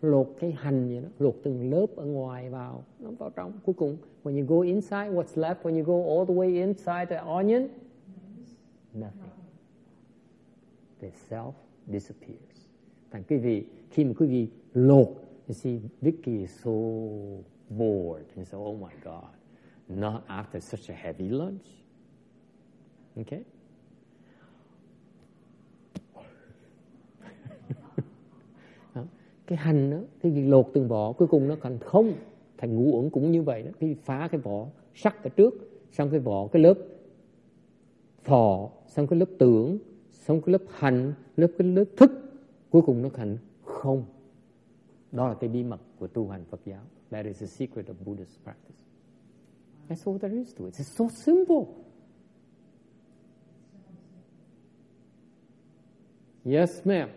[0.00, 3.52] luộc cái hành vậy đó, luộc từng lớp ở ngoài vào, nó vào trong.
[3.64, 7.06] Cuối cùng, when you go inside, what's left when you go all the way inside
[7.10, 7.68] the onion?
[8.94, 9.30] Nothing.
[11.00, 11.52] The self
[11.86, 12.47] disappears.
[13.10, 15.08] Thành quý vị, khi mà quý vị lột,
[15.46, 16.70] you see, Vicky is so
[17.68, 18.24] bored.
[18.36, 19.24] And so, oh my God,
[19.88, 21.66] not after such a heavy lunch.
[23.16, 23.42] Okay?
[29.46, 32.12] cái hành đó cái việc lột từng vỏ cuối cùng nó thành không
[32.58, 35.54] thành ngũ uẩn cũng như vậy đó cái phá cái vỏ sắc ở trước
[35.92, 36.74] xong cái vỏ cái lớp
[38.24, 39.78] thọ xong cái lớp tưởng
[40.10, 42.27] xong cái lớp hành lớp cái lớp thức
[42.70, 44.04] cuối cùng nó thành không
[45.12, 47.94] đó là cái bí mật của tu hành Phật giáo that is the secret of
[48.04, 48.84] Buddhist practice
[49.88, 51.66] that's all there is to it it's so simple
[56.44, 57.08] yes ma'am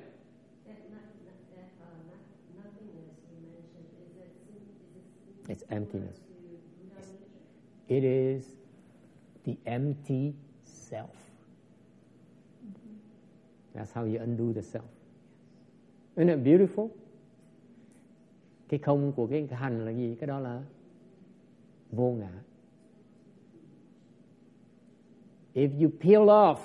[5.51, 6.17] It's emptiness.
[7.89, 8.45] It is
[9.43, 10.33] the empty
[10.63, 11.09] self.
[13.75, 14.85] That's how you undo the self.
[16.15, 16.87] Isn't it beautiful?
[18.69, 20.15] Cái không của cái hành là gì?
[20.19, 20.61] Cái đó là
[21.91, 22.31] vô ngã.
[25.53, 26.55] If you peel off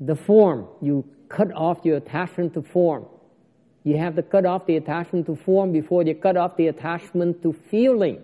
[0.00, 3.02] the form, you cut off your attachment to form.
[3.84, 7.42] You have to cut off the attachment to form before you cut off the attachment
[7.42, 8.18] to feeling.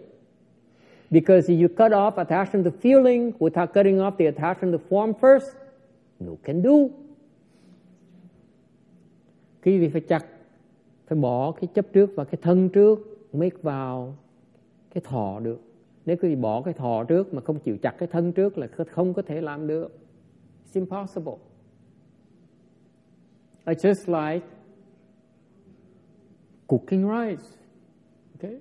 [1.10, 5.14] Because if you cut off attachment to feeling without cutting off the attachment to form
[5.14, 5.56] first,
[6.20, 6.90] no can do.
[9.66, 10.26] Quý vị phải chặt,
[11.06, 12.98] phải bỏ cái chấp trước và cái thân trước
[13.32, 14.16] mới vào
[14.94, 15.60] cái thọ được.
[16.05, 18.68] Nếu quý vị bỏ cái thọ trước mà không chịu chặt cái thân trước là
[18.90, 19.98] không có thể làm được.
[20.64, 21.34] It's impossible.
[23.64, 24.47] It's just like
[26.66, 27.44] cooking rice.
[28.34, 28.60] Okay?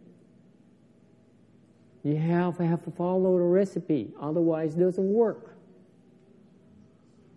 [2.03, 5.39] You have, have to follow the recipe, otherwise it doesn't work.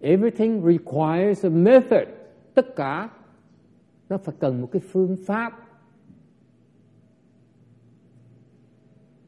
[0.00, 2.08] Everything requires a method.
[2.54, 3.10] Tất cả
[4.08, 5.64] nó phải cần một cái phương pháp.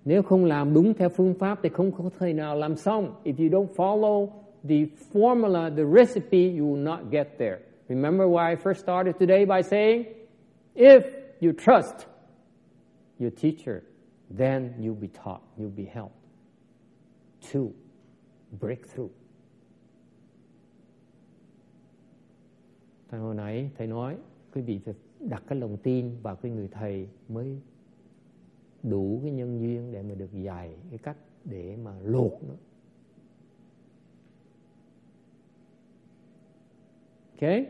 [0.04, 3.14] Nếu không làm đúng theo phương pháp thì không có thể nào làm xong.
[3.24, 4.28] If you don't follow
[4.68, 7.58] the formula, the recipe, you will not get there.
[7.88, 10.04] Remember why I first started today by saying,
[10.74, 11.02] if
[11.40, 12.06] you trust
[13.18, 13.82] your teacher,
[14.36, 16.16] then you'll be taught, you'll be helped
[17.52, 17.72] to
[18.60, 19.10] breakthrough.
[23.08, 24.16] Thầy hồi nãy thầy nói
[24.54, 27.58] quý vị phải đặt cái lòng tin vào cái người thầy mới
[28.82, 32.54] đủ cái nhân duyên để mà được dạy cái cách để mà lột nó.
[37.32, 37.66] Okay?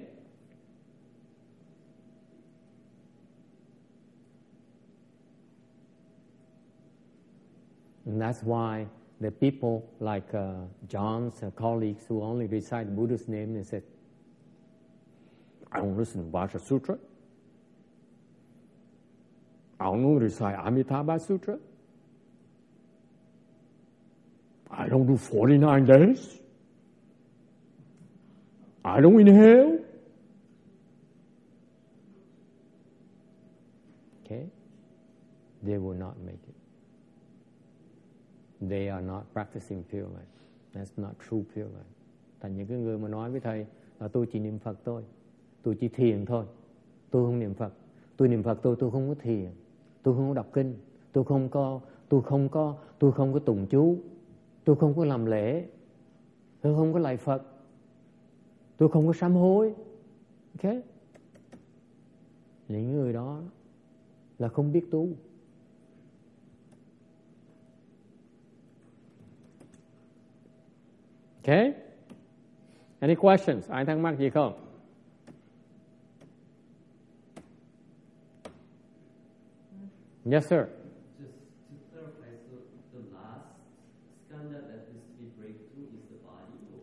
[8.06, 8.86] And that's why
[9.20, 13.82] the people like uh, John's uh, colleagues who only recite Buddha's name, they said,
[15.72, 16.98] I don't listen to Vajra Sutra.
[19.78, 21.58] I don't recite Amitabha Sutra.
[24.70, 26.38] I don't do 49 days.
[28.84, 29.78] I don't inhale.
[34.24, 34.46] Okay?
[35.62, 36.54] They will not make it.
[38.60, 40.34] They are not practicing pure life.
[40.74, 41.94] That's not true pure life.
[42.40, 43.66] Thành những cái người mà nói với thầy
[44.00, 45.02] là tôi chỉ niệm Phật thôi,
[45.62, 46.44] tôi chỉ thiền thôi,
[47.10, 47.72] tôi không niệm Phật,
[48.16, 49.50] tôi niệm Phật tôi tôi không có thiền,
[50.02, 50.74] tôi không có đọc kinh,
[51.12, 53.96] tôi không có, tôi không có, tôi không có tụng chú,
[54.64, 55.64] tôi không có làm lễ,
[56.60, 57.42] tôi không có lạy Phật,
[58.76, 59.74] tôi không có sám hối.
[60.62, 60.74] Ok?
[62.68, 63.40] Những người đó
[64.38, 65.08] là không biết tu.
[71.44, 71.74] ok
[73.00, 73.68] Any questions?
[73.68, 74.69] Ai thắc mắc gì không?
[80.26, 80.68] Yes, sir.
[81.18, 82.58] Just to clarify, so
[82.92, 83.46] the last
[84.28, 86.60] skanda that needs to be breakthrough is the body?
[86.74, 86.80] or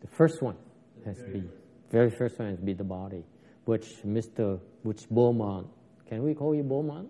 [0.00, 0.56] the first one
[1.04, 1.42] has to be,
[1.90, 3.24] very first one has to be the body,
[3.64, 4.60] which Mr.
[4.84, 5.66] which Beaumont,
[6.08, 7.08] can we call you Beaumont?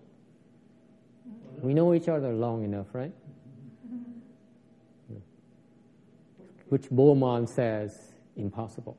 [1.61, 3.13] We know each other long enough, right?
[6.69, 8.95] Which Beaumont says impossible.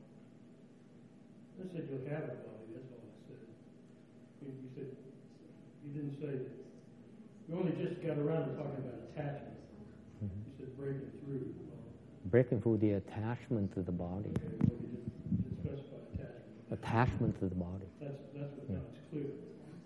[1.59, 3.37] I said you'll have a body, that's all I said.
[4.45, 4.95] You, you said,
[5.83, 6.60] you didn't say, that.
[7.51, 9.59] You only just got around to talking about attachment.
[10.23, 10.39] Mm-hmm.
[10.47, 11.53] You said breaking through.
[12.25, 14.29] Breaking through the attachment to the body.
[14.29, 15.79] Okay, well, you didn't, didn't
[16.13, 16.71] attachment.
[16.71, 17.87] Attachment to the body.
[17.99, 18.75] That's, that's what, Yeah.
[18.75, 19.23] now it's clear.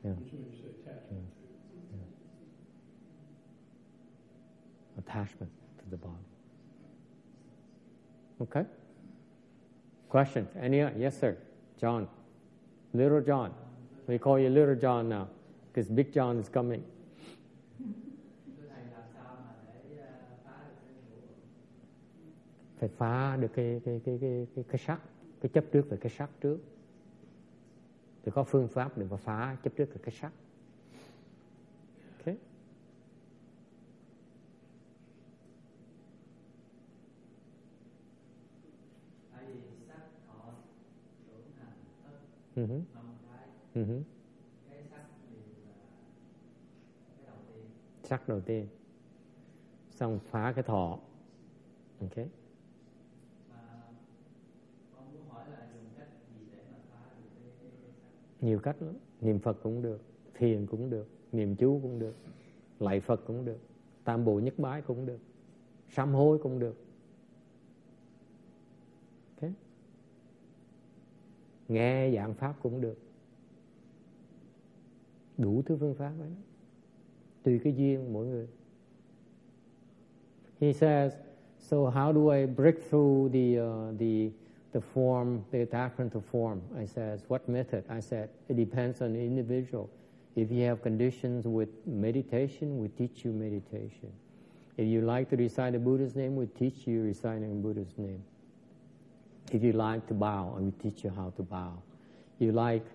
[0.04, 0.12] Yeah.
[0.12, 1.26] It's when you say attachment.
[5.00, 6.14] Attachment to the body.
[8.42, 8.66] Okay?
[10.10, 10.50] Questions?
[10.62, 10.82] Any?
[10.82, 11.38] Uh, yes, sir.
[11.80, 12.08] John.
[12.94, 13.54] Little John.
[14.08, 15.30] We call you Little John now
[15.74, 16.84] because Big John is coming.
[22.86, 25.00] Phải phá được cái cái cái cái cái, cái sắc,
[25.42, 26.58] cái chấp trước về cái sắc trước.
[28.24, 30.32] Thì có phương pháp để mà phá chấp trước về cái sắc.
[32.20, 32.36] Okay?
[42.56, 42.82] Ừ sắc Uh-huh.
[43.74, 44.02] Ừ uh-huh.
[48.04, 48.68] sắc đầu tiên
[49.92, 51.00] Xong phá cái thọ.
[52.02, 52.18] ok
[53.50, 53.58] mà
[54.96, 58.25] con muốn hỏi là dùng cách gì để mà phá được cái, cái, cái sắc
[58.42, 58.96] nhiều cách lắm.
[59.22, 60.02] Niệm Phật cũng được,
[60.34, 62.16] thiền cũng được, niệm chú cũng được,
[62.80, 63.60] lạy Phật cũng được,
[64.04, 65.20] tam bộ nhất bái cũng được,
[65.90, 66.76] sám hối cũng được.
[69.36, 69.54] Okay.
[71.68, 72.98] Nghe giảng pháp cũng được.
[75.38, 76.32] Đủ thứ phương pháp ấy.
[77.44, 78.48] Tùy cái duyên mỗi người.
[80.60, 81.14] He says,
[81.60, 84.30] so how do I break through the, uh, the,
[84.76, 86.62] the form, the attachment to form?
[86.78, 87.86] I says, what method?
[87.90, 89.90] I said, it depends on the individual.
[90.36, 94.12] If you have conditions with meditation, we teach you meditation.
[94.76, 98.22] If you like to recite the Buddha's name, we teach you reciting Buddha's name.
[99.50, 101.82] If you like to bow, we teach you how to bow.
[102.40, 102.86] You like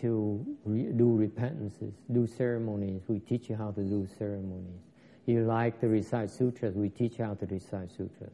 [0.00, 4.80] to re- do repentances, do ceremonies, we teach you how to do ceremonies.
[5.26, 8.32] You like to recite sutras, we teach you how to recite sutras.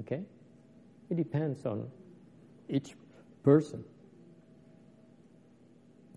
[0.00, 0.22] Okay?
[1.08, 1.88] It depends on
[2.68, 2.94] each
[3.42, 3.84] person.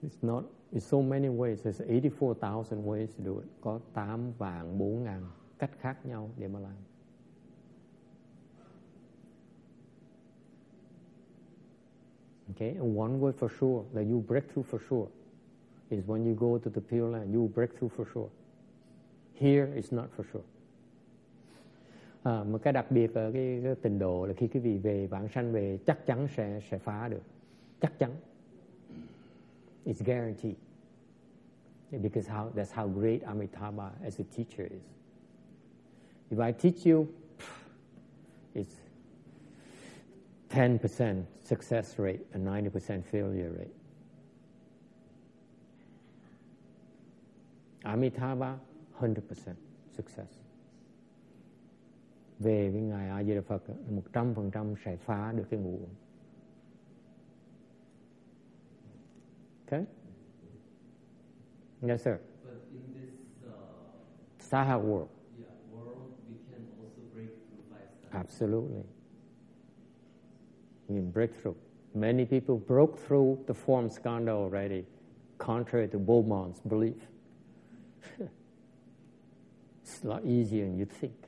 [0.03, 0.43] It's not,
[0.73, 1.61] it's so many ways.
[1.61, 3.47] There's 84,000 ways to do it.
[3.61, 5.21] Có 8 vạn 4 ngàn
[5.59, 6.75] cách khác nhau để mà làm.
[12.55, 15.07] Okay, and one way for sure that you break through for sure
[15.89, 18.29] is when you go to the Pure Land, you break through for sure.
[19.33, 20.43] Here it's not for sure.
[22.23, 24.77] Ờ, à, một cái đặc biệt ở cái, cái tình độ là khi quý vị
[24.77, 27.21] về vãng sanh về chắc chắn sẽ sẽ phá được,
[27.81, 28.11] chắc chắn.
[29.85, 30.55] It's guaranteed.
[31.91, 34.83] Because how, that's how great Amitabha as a teacher is.
[36.29, 37.07] If I teach you,
[38.53, 38.75] it's
[40.49, 43.73] 10% success rate and 90% failure rate.
[47.83, 48.59] Amitabha,
[48.99, 49.55] 100%
[49.95, 50.48] success.
[52.39, 53.63] Về với Ngài A Di Đà Phật,
[54.13, 55.89] 100% sẽ phá được cái ngũ uẩn.
[59.65, 59.85] Okay?
[61.81, 62.19] Yes, sir.
[62.43, 63.13] But in this
[63.45, 63.51] uh,
[64.39, 68.83] Saha world, yeah, world, we can also break through five absolutely.
[70.89, 71.55] You can break through.
[71.93, 74.85] Many people broke through the form skanda already,
[75.37, 77.07] contrary to Beaumont's belief.
[79.83, 81.18] it's a lot easier than you think.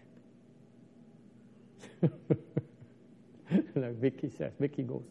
[3.76, 5.04] like Vicky says, Vicky goes,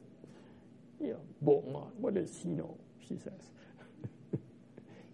[1.01, 2.77] yeah, Beaumont, what does he know?
[3.09, 3.51] She says.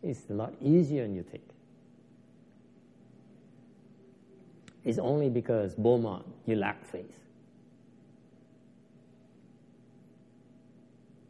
[0.03, 1.45] it's a lot easier than you think.
[4.85, 7.19] It's only because Beaumont, you lack faith.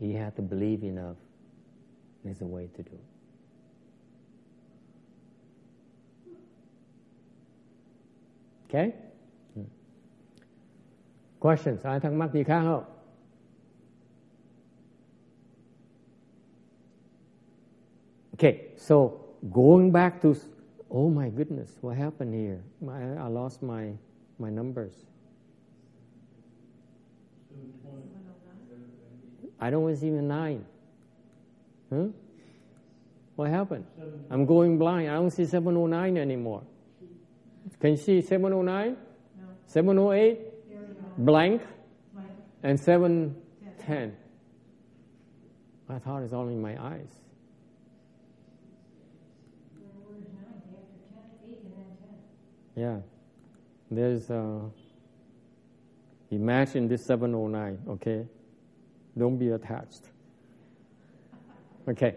[0.00, 1.16] You have to believe enough.
[2.22, 3.00] There's a way to do it.
[8.68, 8.94] Okay?
[11.40, 11.84] Questions?
[11.84, 12.84] Ai thắc mắc gì khác không?
[18.32, 19.10] Okay, so
[19.54, 20.34] going back to,
[20.90, 22.60] oh my goodness, what happened here?
[22.80, 23.94] My, I lost my,
[24.38, 24.92] my numbers.
[29.58, 30.64] I don't see even nine.
[31.90, 32.08] Huh?
[33.36, 33.86] What happened?
[34.30, 35.10] I'm going blind.
[35.10, 36.62] I don't see 709 anymore.
[37.80, 38.96] Can you see 709?
[39.38, 39.44] No.
[39.66, 40.55] 708?
[41.16, 41.32] There we go.
[41.32, 41.62] Blank?
[42.62, 43.34] And 7,
[43.80, 44.16] 10.
[45.88, 47.08] I thought it's only my eyes.
[52.74, 52.98] Yeah.
[53.90, 54.60] There's, uh,
[56.30, 58.26] imagine this 709, okay?
[59.16, 60.10] Don't be attached.
[61.88, 62.16] Okay,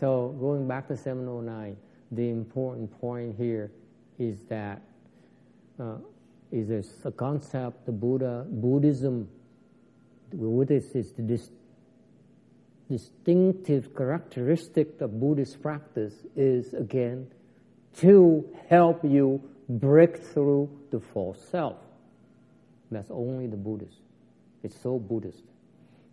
[0.00, 1.76] so going back to 709,
[2.12, 3.70] the important point here
[4.18, 4.80] is that
[5.78, 5.96] uh,
[6.52, 9.28] is a, a concept the Buddha Buddhism
[10.32, 11.50] Buddhist is the dis,
[12.88, 17.26] distinctive characteristic of Buddhist practice is again
[18.00, 21.76] to help you break through the false self.
[22.90, 24.00] That's only the Buddhist.
[24.62, 25.44] It's so Buddhist.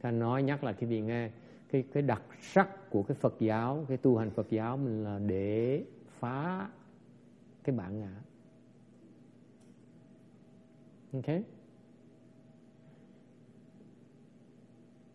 [0.02, 1.30] Ta nói nhắc lại quý vị nghe
[1.72, 5.20] cái cái đặc sắc của cái Phật giáo, cái tu hành Phật giáo mình là
[5.20, 5.84] để
[6.20, 6.70] phá
[7.64, 8.12] cái bản ngã.
[11.14, 11.44] Okay?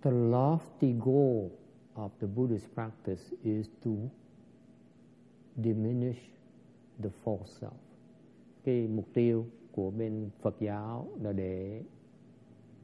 [0.03, 1.51] The lofty goal
[1.97, 4.11] of the Buddhist practice is to
[5.61, 6.19] diminish
[7.01, 7.79] the false self.
[8.65, 11.83] Cái mục tiêu của bên Phật giáo là để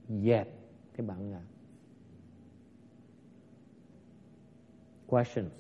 [0.08, 0.48] dẹp
[0.96, 1.42] cái bản ngã.
[5.06, 5.52] Questions?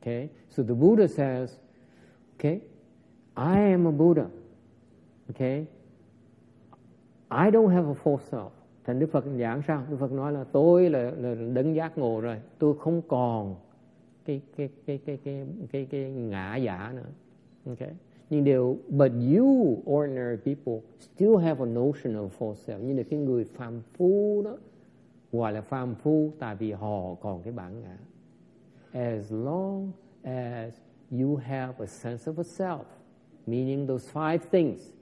[0.00, 1.58] Okay, so the Buddha says,
[2.38, 2.60] okay,
[3.36, 4.26] I am a Buddha.
[5.30, 5.66] Okay,
[7.30, 8.50] I don't have a false self.
[8.84, 9.82] Thành Đức Phật giảng sao?
[9.90, 13.56] Đức Phật nói là tôi là, là đấng giác ngộ rồi, tôi không còn
[14.24, 17.08] cái cái cái cái cái cái, cái ngã giả nữa.
[17.66, 17.90] Okay.
[18.30, 22.78] Nhưng điều but you ordinary people still have a notion of false self.
[22.82, 24.56] Nhưng là cái người phàm phu đó
[25.32, 27.96] gọi là phàm phu tại vì họ còn cái bản ngã.
[28.92, 29.92] As long
[30.22, 30.74] as
[31.20, 32.84] you have a sense of a self,
[33.46, 34.92] meaning those five things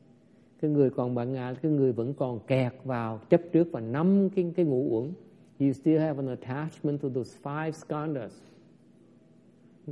[0.60, 3.80] cái người còn bạn ngã à, cái người vẫn còn kẹt vào chấp trước và
[3.80, 5.12] năm cái cái ngũ uẩn.
[5.60, 8.32] You still have an attachment to those five skandhas.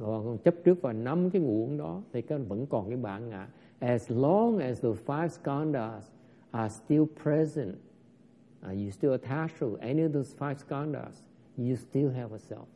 [0.00, 3.28] Còn chấp trước vào năm cái ngũ uẩn đó thì cái vẫn còn cái bản
[3.28, 3.48] ngã.
[3.78, 6.02] As long as those five skandhas
[6.50, 7.74] are still present
[8.66, 11.22] uh, you still attached to any of those five skandhas
[11.58, 12.66] you still have a self.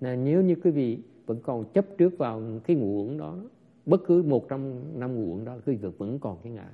[0.00, 3.36] Now, nếu như quý vị vẫn còn chấp trước vào cái ngũ uẩn đó
[3.86, 6.68] bất cứ một trong năm ngũ uẩn đó quý vị vẫn còn cái ngã.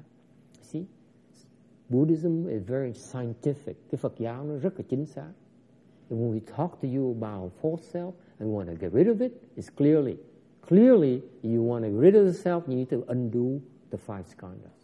[1.90, 3.76] Buddhism is very scientific.
[3.90, 5.32] Cái Phật giáo nó rất là chính xác.
[6.10, 9.20] And when we talk to you about false self and want to get rid of
[9.20, 10.16] it, it's clearly,
[10.68, 13.60] clearly you want to get rid of the self, you need to undo
[13.90, 14.80] the five skandhas.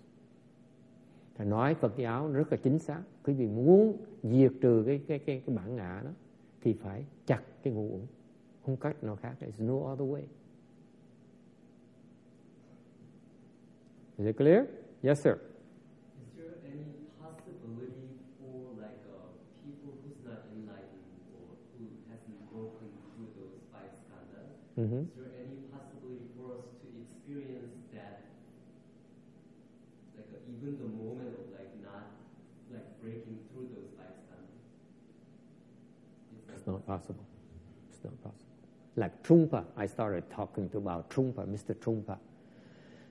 [1.36, 3.02] Thầy nói Phật giáo rất là chính xác.
[3.24, 6.10] Quý vị muốn diệt trừ cái cái cái cái bản ngã đó
[6.62, 8.06] thì phải chặt cái ngũ uẩn.
[8.66, 9.36] Không cách nào khác.
[9.40, 10.22] There's no other way.
[14.18, 14.64] Is it clear?
[15.02, 15.34] Yes, sir.
[24.78, 25.08] Mm-hmm.
[25.08, 28.28] Is there any possibility for us to experience that,
[30.16, 32.12] like even the moment of like not
[32.70, 34.52] like breaking through those skandhas?
[36.54, 37.24] It's not possible.
[37.90, 38.44] It's not possible.
[38.96, 41.74] Like Trungpa, I started talking to about Trungpa, Mr.
[41.74, 42.18] Trungpa.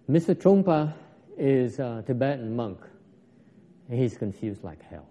[0.09, 0.35] Mr.
[0.35, 0.93] Trungpa
[1.37, 2.79] is a Tibetan monk.
[3.89, 5.07] He's confused like hell.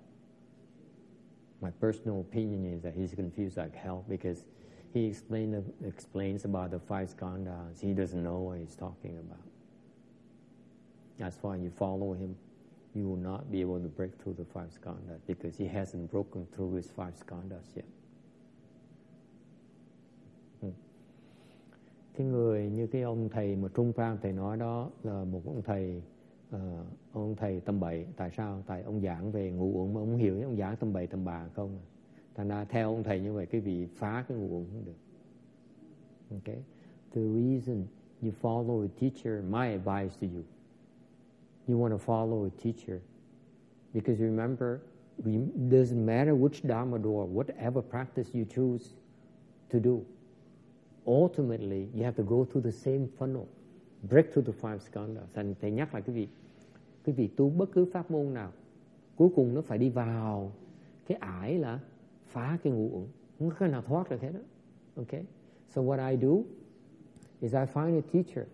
[1.60, 4.44] My personal opinion is that he's confused like hell because
[4.94, 7.80] he explain, explains about the five skandhas.
[7.80, 9.44] He doesn't know what he's talking about.
[11.18, 12.36] That's why you follow him.
[12.94, 16.46] You will not be able to break through the five skandhas because he hasn't broken
[16.54, 17.84] through his five skandhas yet.
[20.60, 20.72] Hmm.
[22.16, 25.62] Cái người như cái ông thầy mà Trung Phan thầy nói đó là một ông
[25.62, 26.02] thầy
[26.56, 26.60] uh,
[27.12, 28.06] ông thầy tâm bậy.
[28.16, 28.62] Tại sao?
[28.66, 31.48] Tại ông giảng về ngũ uẩn mà ông hiểu ông giảng tâm bậy tâm bà
[31.54, 31.78] không?
[31.78, 31.93] À?
[32.34, 34.98] Thành ra theo ông thầy như vậy, cái vị phá cái nguồn không được.
[36.30, 36.62] Okay
[37.14, 37.88] the reason
[38.20, 40.44] you follow a teacher, my advice to you.
[41.66, 43.00] You want to follow a teacher.
[43.92, 44.80] Because remember
[45.24, 48.94] it doesn't matter which dharma door whatever practice you choose
[49.70, 50.04] to do,
[51.06, 53.46] ultimately, you have to go through the same funnel.
[54.10, 55.24] Break through the five skandhas.
[55.34, 56.28] Thành thầy nhắc lại cái vị
[57.04, 58.52] cái vị tu bất cứ pháp môn nào,
[59.16, 60.52] cuối cùng nó phải đi vào.
[61.06, 61.80] Cái ải là
[62.34, 63.08] phá cái ngũ uẩn.
[63.38, 64.40] Không có nào thoát được hết đó.
[64.96, 65.24] Okay
[65.74, 66.44] so what I do
[67.40, 68.46] is I find a teacher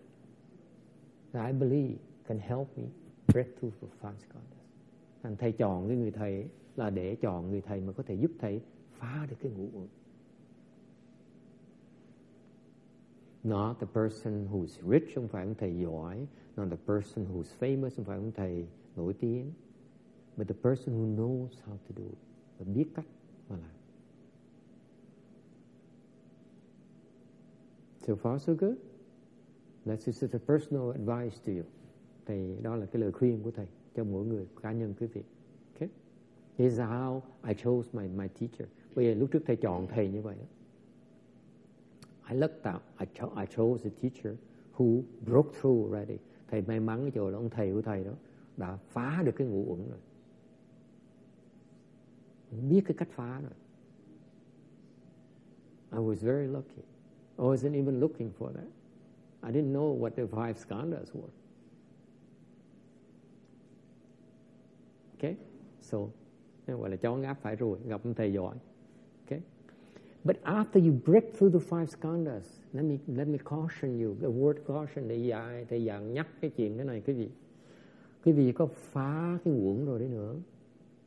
[1.32, 2.84] that I believe can help me
[3.26, 4.60] break through the five skandhas
[5.22, 8.30] thành thầy chọn cái người thầy là để chọn người thầy mà có thể giúp
[8.38, 9.88] thầy phá được cái ngũ uẩn.
[13.42, 16.26] Not the person who's rich, không phải ông thầy giỏi.
[16.56, 18.66] Not the person who's famous, không phải ông thầy
[18.96, 19.52] nổi tiếng.
[20.36, 22.18] But the person who knows how to do it.
[22.58, 23.06] Và biết cách
[23.50, 23.70] mà làm
[28.00, 28.76] so far so good
[29.86, 31.64] that's just a personal advice to you.
[32.26, 35.22] Thì đó là cái lời khuyên của thầy cho mỗi người cá nhân quý vị.
[35.74, 35.88] Okay?
[36.58, 38.68] This is how I chose my my teacher.
[38.94, 40.36] Bây giờ lúc trước thầy chọn thầy như vậy
[42.30, 42.82] I looked out.
[42.98, 44.34] I, cho, I chose a teacher
[44.76, 46.18] who broke through already.
[46.50, 48.12] Thầy may mắn cái chỗ là ông thầy của thầy đó
[48.56, 49.98] đã phá được cái ngũ uẩn rồi
[52.50, 53.52] biết cái cách phá rồi.
[55.92, 56.82] I was very lucky.
[57.38, 58.68] I wasn't even looking for that.
[59.42, 61.32] I didn't know what the five skandhas were.
[65.18, 65.36] Okay?
[65.80, 65.98] So
[66.66, 68.56] gọi là chó ngáp phải rồi gặp ông thầy giỏi.
[69.24, 69.40] Okay?
[70.24, 74.14] But after you break through the five skandhas let me let me caution you.
[74.20, 77.28] The word caution để dạy, thầy dặn nhắc cái chuyện cái này quý vị
[78.24, 80.34] quý vị có phá cái uẩn rồi đấy nữa?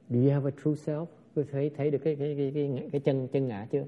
[0.10, 1.06] Do you have a true self?
[1.36, 3.86] Quý thấy thấy được cái cái cái cái, cái chân chân ngã chưa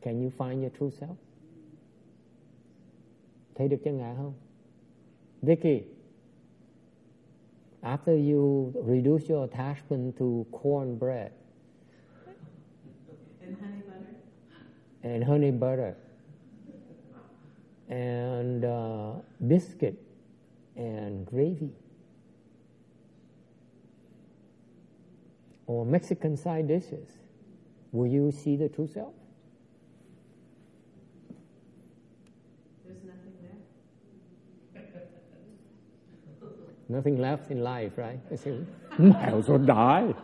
[0.00, 1.14] Can you find your true self?
[3.54, 4.32] Thấy được chân ngã không?
[5.42, 5.82] Vicky,
[7.82, 10.26] after you reduce your attachment to
[10.62, 11.30] corn bread
[13.42, 14.14] And honey butter.
[15.02, 15.94] and honey butter
[17.88, 19.94] and uh, biscuit
[20.76, 21.70] and gravy
[25.68, 27.18] or Mexican side dishes,
[27.92, 29.12] will you see the true self?
[32.86, 33.34] There's nothing
[34.74, 34.82] there.
[36.88, 38.18] Nothing left in life, right?
[38.32, 38.58] I say,
[38.98, 40.14] miles will die.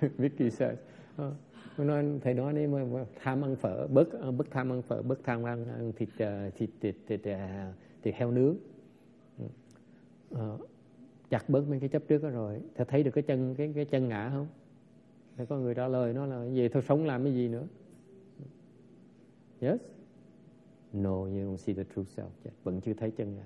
[0.18, 0.78] Vicky says.
[1.18, 1.32] Uh,
[1.78, 5.42] nói, thầy nói nếu mà tham ăn phở, bớt bớt tham ăn phở, bớt tham
[5.42, 8.56] ăn, ăn thịt, uh, thịt, thịt, thịt, thịt, uh, thịt heo nướng.
[10.34, 10.60] Uh,
[11.30, 13.84] chặt bớt mấy cái chấp trước đó rồi, thầy thấy được cái chân cái cái
[13.84, 14.46] chân ngã không?
[15.36, 17.66] Thì có người trả lời nó là về thôi sống làm cái gì nữa?
[19.60, 19.80] Yes?
[20.92, 22.54] No, you don't see the true self yet.
[22.64, 23.44] Vẫn chưa thấy chân ngã.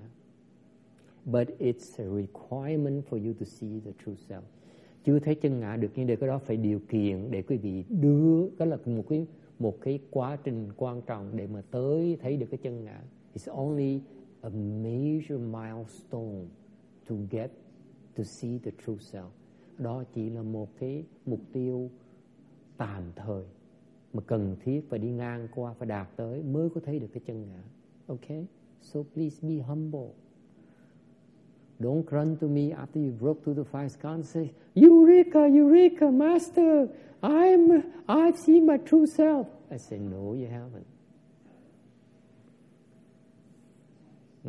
[1.25, 4.41] But it's a requirement for you to see the true self.
[5.05, 7.83] Chưa thấy chân ngã được nhưng để cái đó phải điều kiện để quý vị
[7.89, 9.25] đưa đó là một cái
[9.59, 13.01] một cái quá trình quan trọng để mà tới thấy được cái chân ngã.
[13.35, 14.01] It's only
[14.41, 14.49] a
[14.83, 16.45] major milestone
[17.09, 17.51] to get
[18.17, 19.29] to see the true self.
[19.77, 21.89] Đó chỉ là một cái mục tiêu
[22.77, 23.43] tạm thời
[24.13, 27.21] mà cần thiết phải đi ngang qua phải đạt tới mới có thấy được cái
[27.25, 27.63] chân ngã.
[28.07, 28.45] Okay?
[28.81, 30.09] So please be humble.
[31.79, 36.87] Don't run to me after you broke through the five skandhas say, Eureka, Eureka, Master,
[37.21, 39.47] I'm, I've seen my true self.
[39.71, 40.85] I say, no, you haven't.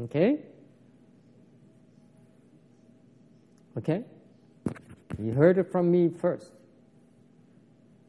[0.04, 0.40] Okay?
[3.78, 4.04] Okay?
[5.18, 6.52] You heard it from me first.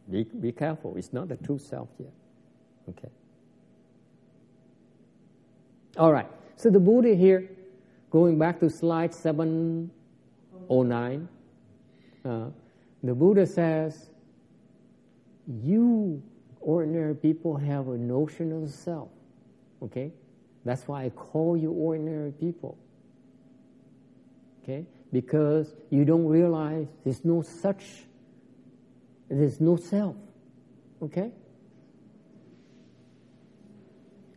[0.10, 0.95] Be, be careful.
[0.98, 2.11] It's not the true self yet.
[2.90, 3.10] Okay?
[5.98, 6.27] All right.
[6.56, 7.49] So the Buddha here,
[8.10, 11.27] going back to slide 709,
[12.26, 12.45] uh,
[13.03, 14.10] the Buddha says,
[15.48, 16.22] You
[16.60, 19.10] ordinary people have a notion of self.
[19.81, 20.11] Okay?
[20.65, 22.77] That's why I call you ordinary people.
[24.64, 24.85] Okay?
[25.14, 27.84] Because you don't realize there's no such,
[29.30, 30.15] there's no self.
[31.03, 31.30] Okay?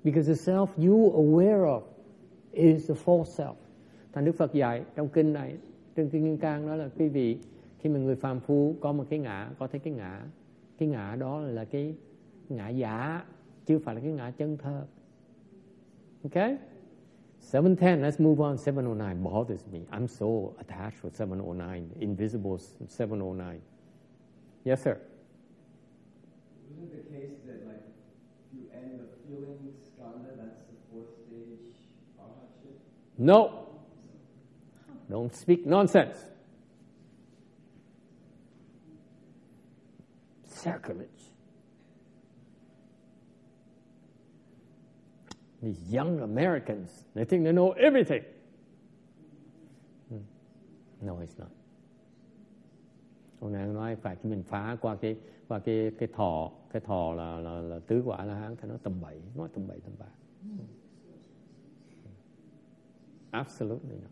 [0.04, 1.82] Because the self you aware of
[2.52, 3.56] is the false self.
[4.12, 5.56] Thành Đức Phật dạy trong kinh này,
[5.94, 7.38] trong kinh Kim Cang đó là quý vị
[7.78, 10.26] khi mà người phàm phu có một cái ngã, có thấy cái ngã,
[10.78, 11.94] cái ngã đó là cái
[12.48, 13.24] ngã giả,
[13.66, 14.86] chứ phải là cái ngã chân thật.
[16.24, 16.56] Okay?
[17.46, 18.58] 710, let's move on.
[18.58, 19.86] 709 bothers me.
[19.92, 23.62] I'm so attached with 709, invisible 709.
[24.64, 25.00] Yes, sir.
[26.68, 27.84] Wasn't the case that like
[28.52, 31.76] if you end the feeling skanda, that's the fourth stage
[32.20, 32.78] arhatship?
[33.16, 33.68] No.
[35.08, 36.16] Don't speak nonsense.
[40.48, 41.15] Sacrilege.
[45.66, 48.22] These young Americans, they think they know everything.
[50.08, 50.22] Hmm.
[51.00, 51.48] No, it's not.
[53.40, 55.16] Hôm nay nói phải mình phá qua cái
[55.48, 58.76] qua cái cái thọ cái thọ là là, là tứ quả là hán thì nó
[58.82, 60.06] tầm bậy nói tầm bậy tầm bạ.
[60.42, 60.66] Hmm.
[63.30, 64.10] Absolutely not.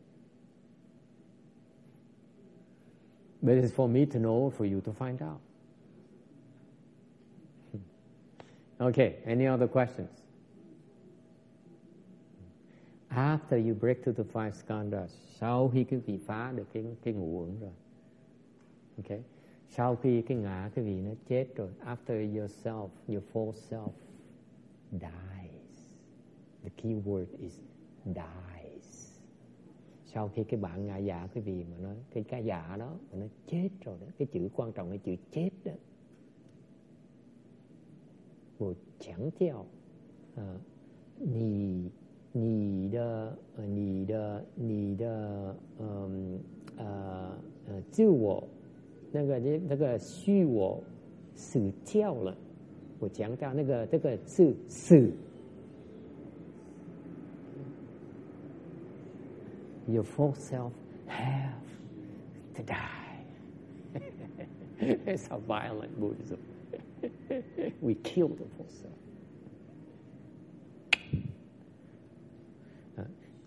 [3.43, 5.40] But it's for me to know for you to find out.
[7.72, 7.81] Hmm.
[8.78, 10.23] Okay any other questions?
[13.15, 15.11] after you break through the five skandhas
[15.41, 17.73] sau khi cái vị phá được cái cái ngũ uẩn rồi.
[18.97, 19.23] Okay
[19.77, 23.91] sau khi cái ngã cái vị nó chết rồi after yourself your full self
[24.93, 25.95] dies.
[26.62, 27.61] The key word is
[28.05, 29.19] dies.
[30.05, 33.19] Sau khi cái bạn ngã giả cái vị mà nó cái cái giả đó mà
[33.19, 35.73] nó chết rồi đó cái chữ quan trọng là chữ chết đó.
[38.59, 39.66] Will chẳng theo
[40.35, 40.61] uh,
[42.36, 46.40] 你的呃你的你的嗯
[46.77, 47.39] 呃
[47.69, 48.43] 呃自我
[49.12, 50.82] 那个那那个虚我
[51.32, 52.36] 死掉了。
[52.98, 55.12] 我强调那个这个是死
[59.86, 60.73] ，your false self
[61.06, 61.52] have
[62.55, 63.05] to die.
[64.81, 66.39] It's a violent Buddhism.
[67.81, 69.03] we kill the false self.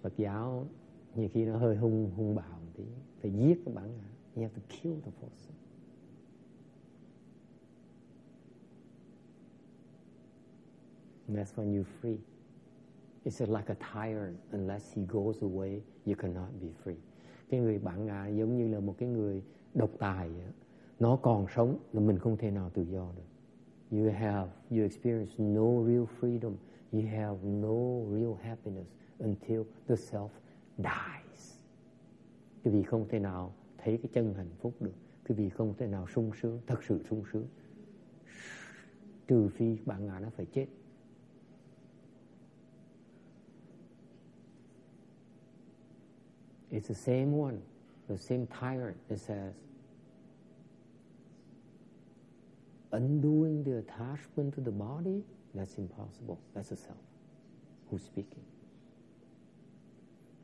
[0.08, 0.68] Phật giáo
[1.16, 2.84] nhiều khi nó hơi hung hung bạo một tí,
[3.22, 4.10] phải giết cái bản ngã.
[4.36, 5.54] You have to kill the false.
[11.28, 12.18] And that's when you're free.
[13.26, 14.38] It's like a tyrant.
[14.52, 17.00] Unless he goes away, you cannot be free.
[17.50, 19.44] Cái người bạn ngã giống như là một cái người
[19.74, 20.30] độc tài.
[21.00, 23.28] Nó còn sống là mình không thể nào tự do được.
[23.98, 26.54] You have, you experience no real freedom.
[26.92, 30.30] You have no real happiness until the self
[30.78, 31.58] dies.
[32.64, 34.96] Cái vì không thể nào thấy cái chân hạnh phúc được.
[35.24, 37.48] Cái vì không thể nào sung sướng, thật sự sung sướng.
[39.28, 40.68] Trừ phi bạn ngã nó phải chết.
[46.72, 47.58] It's the same one,
[48.08, 49.54] the same tyrant that says,
[52.92, 55.24] undoing the attachment to the body,
[55.54, 56.38] that's impossible.
[56.54, 56.98] That's the self
[57.90, 58.44] who's speaking.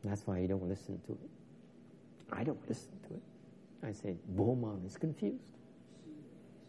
[0.04, 1.30] That's why you don't listen to it.
[2.32, 3.22] I don't listen to it.
[3.88, 5.44] I say, Bohman is confused.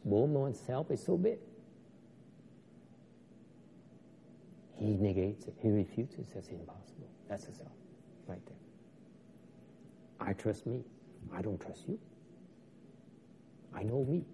[0.08, 1.38] Bohman's self is so big.
[4.76, 5.54] He negates it.
[5.62, 6.26] He refutes it.
[6.32, 7.08] Says impossible.
[7.28, 7.68] That's the self,
[8.26, 8.56] right there.
[10.28, 10.82] I trust me.
[11.32, 11.98] I don't trust you.
[13.74, 14.24] I know me.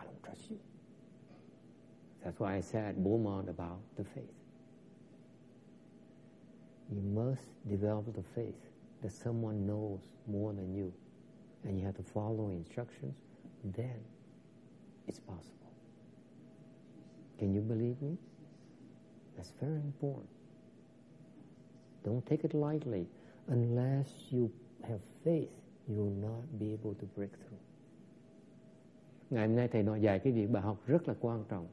[0.00, 0.58] I don't trust you.
[2.24, 4.37] That's why I said Beaumont about the faith.
[6.90, 8.60] You must develop the faith
[9.02, 10.92] that someone knows more than you,
[11.64, 13.14] and you have to follow instructions.
[13.76, 14.00] Then
[15.06, 15.72] it's possible.
[17.38, 18.16] Can you believe me?
[19.36, 20.28] That's very important.
[22.04, 23.06] Don't take it lightly.
[23.48, 24.50] Unless you
[24.88, 25.50] have faith,
[25.88, 27.58] you will not be able to break through.
[29.30, 31.66] Ngày hôm nay thầy nói dạy cái việc bài học rất là quan trọng.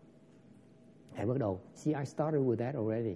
[1.14, 1.60] Hãy bắt đầu.
[1.76, 3.16] See, I started with that already.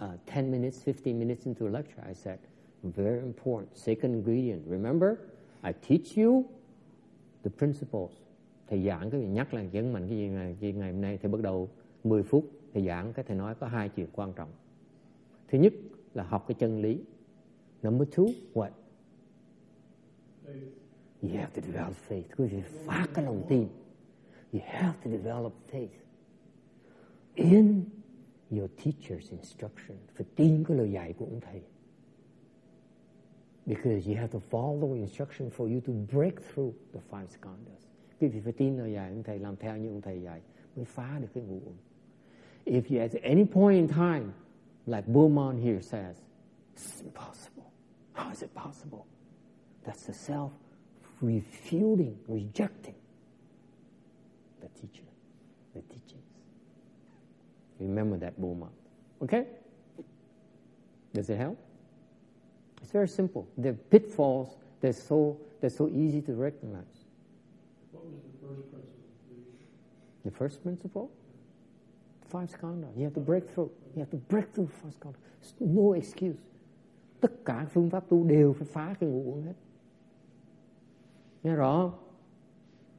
[0.00, 2.38] Uh, 10 minutes, 15 minutes into a lecture, I said,
[2.82, 4.66] very important, second ingredient.
[4.66, 5.18] Remember,
[5.62, 6.44] I teach you
[7.44, 8.10] the principles.
[8.68, 11.18] Thầy giảng cái gì nhắc là nhấn mạnh cái gì ngày, cái ngày hôm nay.
[11.22, 11.68] Thầy bắt đầu
[12.04, 14.48] 10 phút, thầy giảng cái thầy nói có hai chuyện quan trọng.
[15.48, 15.72] Thứ nhất
[16.14, 17.00] là học cái chân lý.
[17.82, 18.70] Number two, what?
[21.22, 22.22] You have to develop faith.
[22.36, 23.68] Quý vị phát cái lòng tin.
[24.52, 25.88] You have to develop faith
[27.34, 27.84] in
[28.50, 29.98] your teacher's instruction.
[33.66, 37.84] Because you have to follow instruction for you to break through the five skandhas.
[41.40, 41.74] Làm.
[42.66, 44.34] If you at any point in time,
[44.86, 46.16] like Burman here says,
[46.74, 47.70] it's impossible.
[48.12, 49.06] How is it possible?
[49.84, 50.52] That's the self
[51.20, 52.94] refuting, rejecting
[54.60, 55.04] the teacher.
[57.84, 58.68] Remember that Burman.
[59.22, 59.46] Okay?
[61.12, 61.58] Does it help?
[62.82, 63.46] It's very simple.
[63.58, 66.84] The pitfalls, they're so, they're so easy to recognize.
[67.92, 69.04] What was the first principle?
[70.24, 71.10] The first principle?
[72.28, 72.88] Five skandha.
[72.96, 73.70] You have to break through.
[73.94, 75.16] You have to break through five skandha.
[75.60, 76.38] No excuse.
[77.20, 79.54] Tất cả phương pháp tu đều phải phá cái ngũ uẩn hết.
[81.42, 82.00] Nghe rõ không?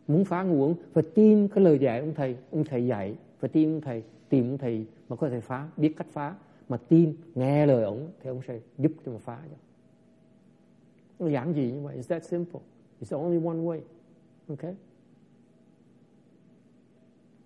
[0.08, 3.50] Muốn phá ngũ uẩn phải tin cái lời dạy ông thầy, ông thầy dạy, phải
[3.50, 6.36] tin ông thầy, tìm thầy mà có thể phá, biết cách phá,
[6.70, 9.58] mà tin, nghe lời ông thì ông sẽ giúp cho mà phá cho.
[11.20, 12.60] Nó giản dị như vậy, it's that simple.
[13.02, 13.80] It's only one way.
[14.48, 14.76] Okay?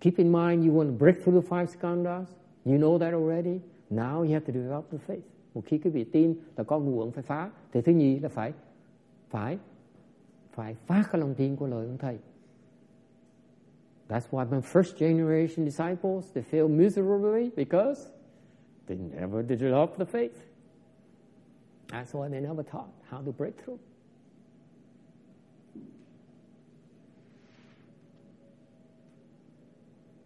[0.00, 2.26] Keep in mind you want to break through the five skandhas.
[2.64, 3.60] You know that already.
[3.90, 5.20] Now you have to develop the faith.
[5.54, 8.52] Một khi quý vị tin là có nguồn phải phá, thì thứ nhì là phải
[9.28, 9.58] phải
[10.52, 12.18] phải phá cái lòng tin của lời ông thầy.
[14.10, 18.10] That's why my first generation disciples they fail miserably because
[18.90, 20.46] They never developed the faith.
[21.92, 23.78] That's why they never taught how to break through.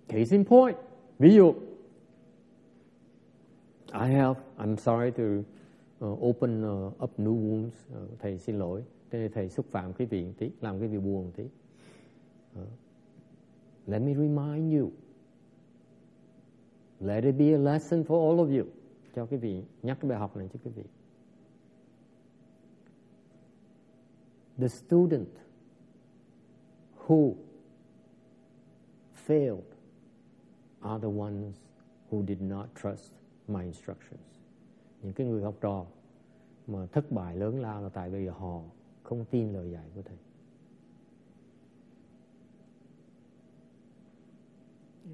[0.08, 0.78] Case in point,
[1.20, 1.54] dụ,
[3.92, 5.44] I have, I'm sorry to
[6.00, 7.74] uh, open uh, up new wounds.
[7.92, 11.24] Uh, thầy xin lỗi, thầy xúc phạm quý vị một tí, làm quý vị buồn
[11.24, 11.44] một tí.
[12.56, 12.68] Uh,
[13.86, 14.92] let me remind you,
[17.00, 18.66] let it be a lesson for all of you.
[19.14, 20.84] Cho quý vị, nhắc cái bài học này cho quý vị.
[24.58, 25.28] The student
[27.06, 27.34] who
[29.26, 29.62] failed
[30.80, 31.56] are the ones
[32.10, 33.12] who did not trust
[33.48, 34.38] my instructions.
[35.02, 35.86] Những cái người học trò
[36.66, 38.60] mà thất bại lớn lao là tại vì họ
[39.02, 40.16] không tin lời dạy của thầy.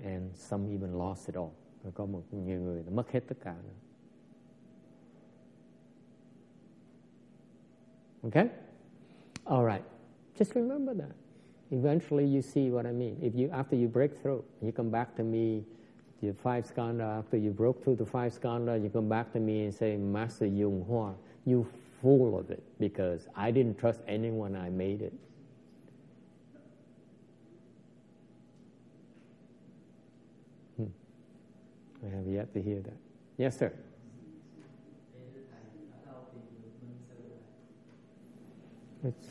[0.05, 1.51] And some even lost it all.
[1.83, 3.75] Và có một nhiều người mất hết tất cả nữa.
[8.23, 8.49] Okay?
[9.45, 9.83] All right.
[10.39, 11.17] Just remember that.
[11.71, 13.17] Eventually you see what I mean.
[13.21, 15.63] If you after you break through, you come back to me,
[16.21, 19.65] the five skanda, after you broke through the five skanda, you come back to me
[19.65, 21.15] and say, Master Yung Hua,
[21.47, 21.67] you
[22.03, 25.13] full of it because I didn't trust anyone I made it.
[32.05, 32.97] I have yet to hear that.
[33.37, 33.73] Yes, sir.
[39.03, 39.27] It's,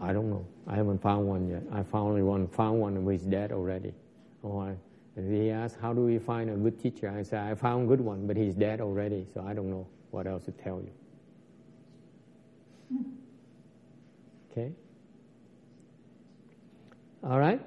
[0.00, 0.44] I don't know.
[0.66, 1.62] I haven't found one yet.
[1.72, 3.92] I found only one, found one who is dead already.
[4.42, 4.74] Oh, I,
[5.16, 7.08] he asked, how do we find a good teacher?
[7.08, 10.26] I said, I found good one, but he's dead already, so I don't know what
[10.26, 10.90] else to tell you.
[14.50, 14.72] Okay?
[17.22, 17.60] All right?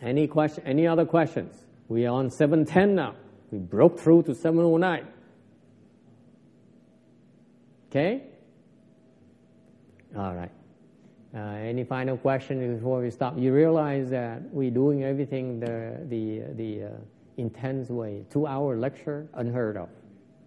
[0.00, 0.62] Any question?
[0.64, 1.65] Any other questions?
[1.88, 3.14] We are on 710 now.
[3.50, 5.06] We broke through to 709.
[7.90, 8.22] Okay?
[10.16, 10.50] All right.
[11.34, 13.34] Uh, any final question before we stop?
[13.36, 16.90] You realize that we're doing everything the the the uh,
[17.36, 18.24] intense way.
[18.30, 19.88] Two hour lecture unheard of.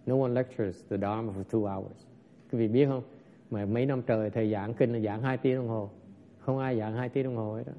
[0.06, 2.06] No one lectures the Dharma for two hours.
[2.52, 3.02] Quý vị biết không?
[3.50, 5.90] Mà mấy năm trời thầy giảng kinh là giảng hai tiếng đồng hồ.
[6.38, 7.72] Không ai giảng hai tiếng đồng hồ hết đó.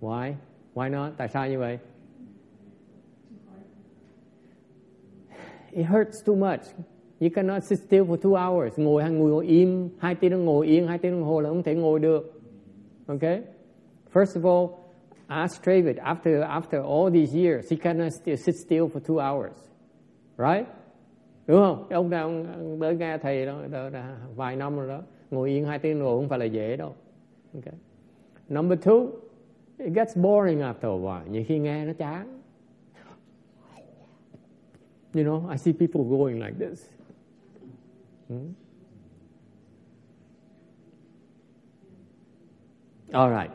[0.00, 0.32] Why?
[0.74, 1.12] Why not?
[1.16, 1.78] Tại sao như vậy?
[5.72, 6.60] It hurts too much.
[7.20, 8.78] You cannot sit still for two hours.
[8.78, 11.62] Ngồi ngồi, ngồi im hai tiếng đồng hồ yên hai tiếng đồng hồ là không
[11.62, 12.40] thể ngồi được.
[13.06, 13.42] Okay?
[14.12, 14.78] First of all,
[15.26, 19.56] ask David after after all these years, he cannot still sit still for two hours.
[20.38, 20.66] Right?
[21.46, 21.88] Đúng không?
[21.90, 24.02] Ông nào ông tới nghe thầy đó, đó, đó,
[24.36, 25.00] vài năm rồi đó,
[25.30, 26.94] ngồi yên hai tiếng đồng hồ không phải là dễ đâu.
[27.54, 27.74] Okay.
[28.48, 29.08] Number two,
[29.78, 31.30] it gets boring after a while.
[31.30, 32.41] Nhiều khi nghe nó chán.
[35.14, 36.84] You know, I see people going like this.
[38.28, 38.52] Hmm?
[43.14, 43.50] All right.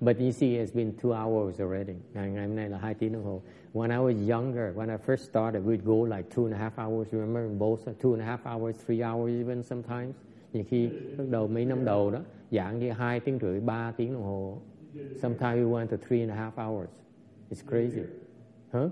[0.00, 1.96] But you see, it's been two hours already.
[2.14, 2.94] Hôm nay là hai
[3.24, 3.42] hồ.
[3.72, 6.78] When I was younger, when I first started, we'd go like two and a half
[6.78, 7.06] hours.
[7.12, 10.14] Remember, both two and a half hours, three hours even sometimes.
[10.52, 12.20] Nhiều khi bắt đầu mấy năm đầu đó,
[12.50, 14.58] giảng như hai tiếng rưỡi, ba tiếng đồng hồ.
[15.22, 16.88] Sometimes we went to three and a half hours.
[17.50, 18.02] It's crazy.
[18.72, 18.90] Huh?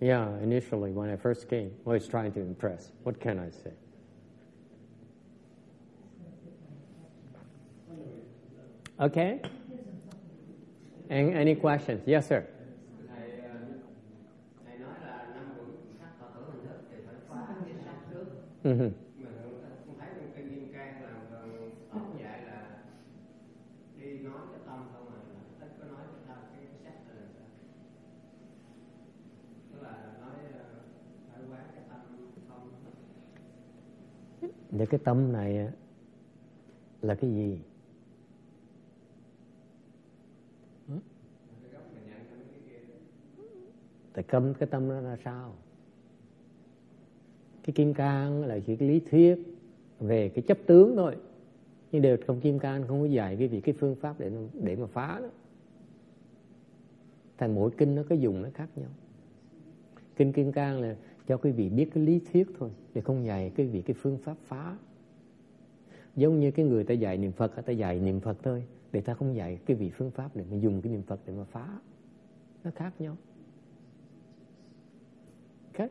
[0.00, 2.90] Yeah, initially when I first came, I was trying to impress.
[3.04, 3.72] What can I say?
[9.00, 9.40] Okay?
[11.08, 12.02] Any, questions?
[12.06, 12.46] Yes, sir.
[18.62, 18.90] thầy
[34.72, 35.68] Để cái tâm này
[37.02, 37.58] là cái gì?
[44.12, 45.54] Tại câm cái tâm nó là sao?
[47.62, 49.38] Cái kim cang là chỉ cái lý thuyết
[50.00, 51.16] về cái chấp tướng thôi.
[51.92, 54.76] Nhưng đều trong kim cang, không có dạy cái vị, cái phương pháp để để
[54.76, 55.28] mà phá đó.
[57.38, 58.90] Thành mỗi kinh nó có dùng nó khác nhau.
[60.16, 60.96] Kinh kim cang là
[61.26, 64.18] cho quý vị biết cái lý thuyết thôi, để không dạy cái vị cái phương
[64.18, 64.76] pháp phá.
[66.16, 68.62] Giống như cái người ta dạy niệm Phật, ta dạy niệm Phật thôi,
[68.92, 71.32] để ta không dạy cái vị phương pháp để mà dùng cái niệm Phật để
[71.32, 71.68] mà phá.
[72.64, 73.16] Nó khác nhau.
[75.72, 75.88] Okay.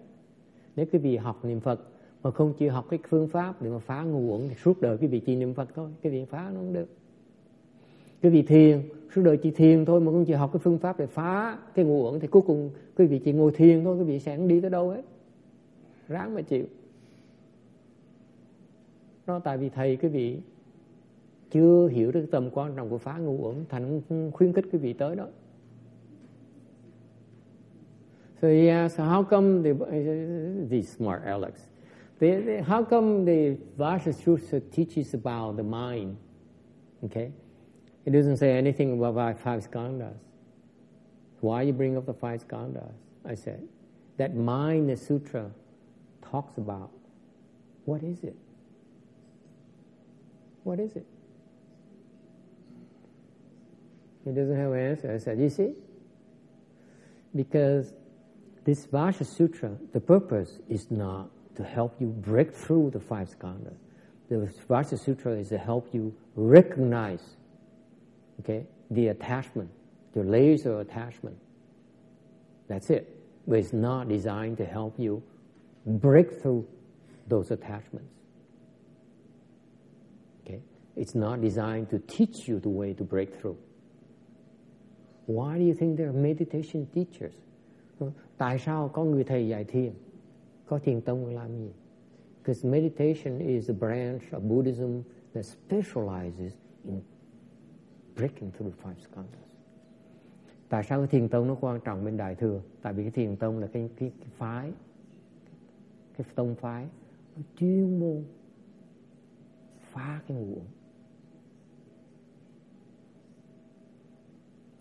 [0.76, 1.88] Nếu quý vị học niệm Phật
[2.24, 4.98] mà không chịu học cái phương pháp để mà phá ngu uẩn thì suốt đời
[4.98, 6.88] quý vị chỉ niệm Phật thôi, cái vị phá nó không được.
[8.22, 8.82] cái vị thiền
[9.16, 11.86] suốt đời chỉ thiền thôi mà không chịu học cái phương pháp để phá cái
[11.86, 14.48] ngu uẩn thì cuối cùng quý vị chỉ ngồi thiền thôi quý vị sẽ không
[14.48, 15.02] đi tới đâu hết
[16.08, 16.66] ráng mà chịu
[19.28, 20.40] đó tại vì thầy quý vị
[21.52, 24.02] chưa hiểu được tầm quan trọng của phá ngũ uẩn thành
[24.34, 25.28] khuyến khích quý vị tới đó
[28.42, 29.74] So yeah à, so how come the,
[30.70, 31.70] the smart Alex,
[32.20, 36.16] the, the, how come the Vajra Sutra teaches about the mind?
[37.04, 37.32] Okay?
[38.04, 40.16] It doesn't say anything about five skandhas.
[41.42, 42.94] Why you bring up the five skandhas?
[43.24, 43.62] I said,
[44.18, 45.52] that mind the sutra
[46.32, 46.92] talks about,
[47.86, 48.36] what is it?
[50.64, 51.06] What is it?
[54.24, 55.12] He doesn't have an answer.
[55.12, 55.74] I said, you see?
[57.36, 57.94] Because
[58.64, 63.78] this Vajra Sutra, the purpose is not to help you break through the five skandhas.
[64.30, 67.22] The Vajra Sutra is to help you recognize,
[68.42, 69.72] okay, the attachment,
[70.14, 71.38] the layers of attachment.
[72.68, 73.18] That's it.
[73.48, 75.24] But it's not designed to help you
[75.86, 76.66] break through
[77.28, 78.14] those attachments.
[80.44, 80.62] Okay?
[80.96, 83.58] It's not designed to teach you the way to break through.
[85.26, 87.36] Why do you think there are meditation teachers?
[88.38, 89.94] Tại sao có người thầy dạy thiền?
[90.66, 91.72] Có thiền tông làm gì?
[92.38, 95.02] Because meditation is a branch of Buddhism
[95.34, 96.52] that specializes
[96.86, 97.02] in
[98.16, 99.52] breaking through five skandhas.
[100.70, 102.62] Tại sao cái thiền tông nó quan trọng bên Đại Thừa?
[102.82, 104.72] Tại vì cái thiền tông là cái, cái, cái phái,
[106.24, 106.88] cái tông phái
[107.56, 108.24] chuyên môn
[109.80, 110.62] phá cái ngũ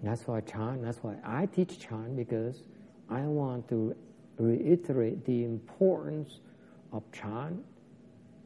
[0.02, 2.62] That's why chant, that's why I teach chant because
[3.10, 3.94] I want to
[4.38, 6.40] reiterate the importance
[6.90, 7.62] of chant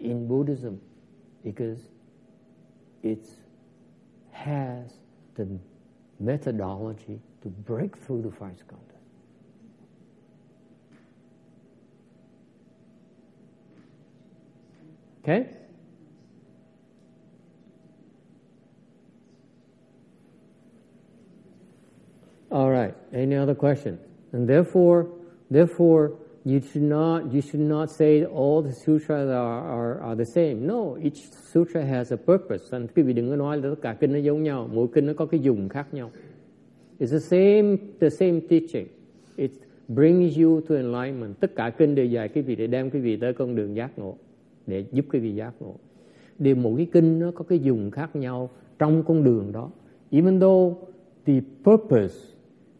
[0.00, 0.80] in Buddhism
[1.44, 1.78] because
[3.04, 3.24] it
[4.32, 4.98] has
[5.36, 5.46] the
[6.18, 8.93] methodology to break through the five skandhas.
[15.24, 15.46] Okay?
[22.50, 22.94] All right.
[23.12, 23.98] Any other question?
[24.32, 25.08] And therefore,
[25.50, 26.12] therefore,
[26.44, 30.66] you should not you should not say all the sutras are, are, are the same.
[30.66, 31.22] No, each
[31.52, 32.70] sutra has a purpose.
[32.72, 34.68] And quý vị đừng có nói là tất cả kinh nó giống nhau.
[34.72, 36.10] Mỗi kinh nó có cái dùng khác nhau.
[37.00, 38.86] It's the same the same teaching.
[39.36, 39.50] It
[39.88, 41.40] brings you to enlightenment.
[41.40, 43.98] Tất cả kinh đều dạy quý vị để đem quý vị tới con đường giác
[43.98, 44.16] ngộ,
[44.66, 45.74] để giúp cái vị giác ngộ.
[46.38, 49.70] Đều mỗi cái kinh nó có cái dùng khác nhau trong con đường đó.
[50.10, 50.78] Even though
[51.24, 52.14] the purpose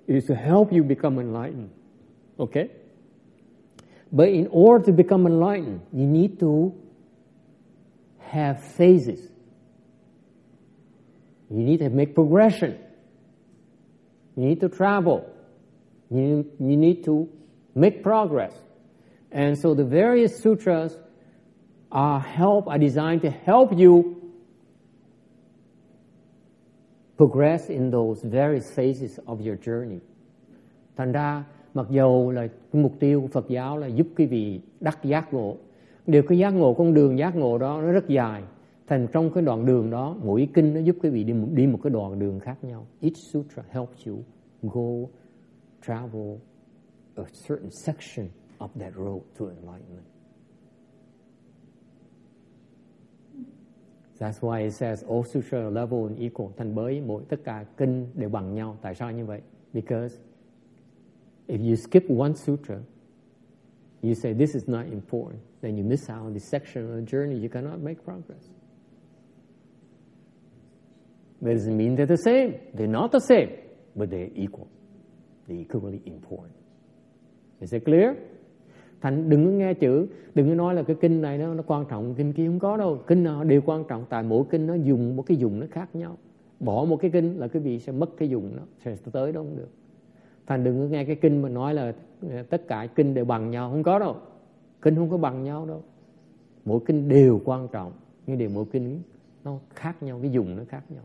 [0.06, 1.68] is to help you become enlightened.
[2.36, 2.68] Okay?
[4.10, 6.72] But in order to become enlightened, you need to
[8.18, 9.20] have phases.
[11.50, 12.78] You need to make progression.
[14.36, 15.24] You need to travel.
[16.10, 17.28] You, you need to
[17.74, 18.52] make progress.
[19.32, 20.96] And so the various sutras
[21.94, 24.14] are help are designed to help you
[27.16, 29.98] progress in those various phases of your journey.
[30.96, 31.44] Thành ra
[31.74, 35.56] mặc dầu là mục tiêu của Phật giáo là giúp quý vị đắc giác ngộ,
[36.06, 38.42] điều cái giác ngộ con đường giác ngộ đó nó rất dài.
[38.86, 41.66] Thành trong cái đoạn đường đó, mỗi kinh nó giúp quý vị đi một, đi
[41.66, 42.86] một cái đoạn đường khác nhau.
[43.00, 44.16] Each sutra helps you
[44.62, 45.08] go
[45.86, 46.36] travel
[47.16, 50.13] a certain section of that road to enlightenment.
[54.24, 56.50] That's why it says all sutra level and equal.
[56.56, 58.76] Thành bởi mỗi tất cả kinh đều bằng nhau.
[58.82, 59.40] Tại sao như vậy?
[59.72, 60.18] Because
[61.46, 62.80] if you skip one sutra,
[64.02, 67.16] you say this is not important, then you miss out on this section of the
[67.16, 67.38] journey.
[67.38, 68.50] You cannot make progress.
[71.42, 72.54] That doesn't mean they're the same.
[72.74, 73.50] They're not the same,
[73.94, 74.68] but they're equal.
[75.46, 76.56] They're equally important.
[77.60, 78.16] Is it clear?
[79.04, 81.84] Thành đừng có nghe chữ, đừng có nói là cái kinh này nó, nó quan
[81.88, 82.98] trọng, kinh kia không có đâu.
[83.06, 85.96] Kinh nào đều quan trọng, tại mỗi kinh nó dùng một cái dùng nó khác
[85.96, 86.16] nhau.
[86.60, 89.40] Bỏ một cái kinh là cái vị sẽ mất cái dùng nó, sẽ tới đó
[89.40, 89.68] không được.
[90.46, 91.94] Thành đừng có nghe cái kinh mà nói là
[92.30, 94.16] à, tất cả kinh đều bằng nhau, không có đâu.
[94.82, 95.82] Kinh không có bằng nhau đâu.
[96.64, 97.92] Mỗi kinh đều quan trọng,
[98.26, 99.02] nhưng đều mỗi kinh
[99.44, 101.04] nó khác nhau, cái dùng nó khác nhau.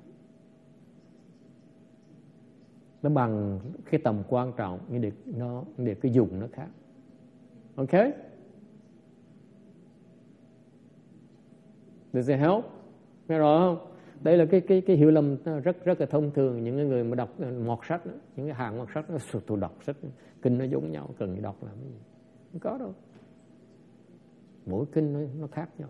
[3.03, 3.59] Nó bằng
[3.91, 6.67] cái tầm quan trọng, nhưng để nó để cái dùng nó khác.
[7.75, 7.91] Ok?
[12.13, 12.65] Does it help?
[13.27, 13.89] Nghe rõ không?
[14.21, 17.15] Đây là cái cái cái hiểu lầm rất rất là thông thường những người mà
[17.15, 19.17] đọc ờ, mọt sách đó, những cái hàng mọt sách nó
[19.47, 19.95] tôi đọc sách
[20.41, 21.99] kinh nó giống nhau cần đọc làm cái gì?
[22.51, 22.93] Không có đâu.
[24.65, 25.89] Mỗi kinh nó nó khác nhau.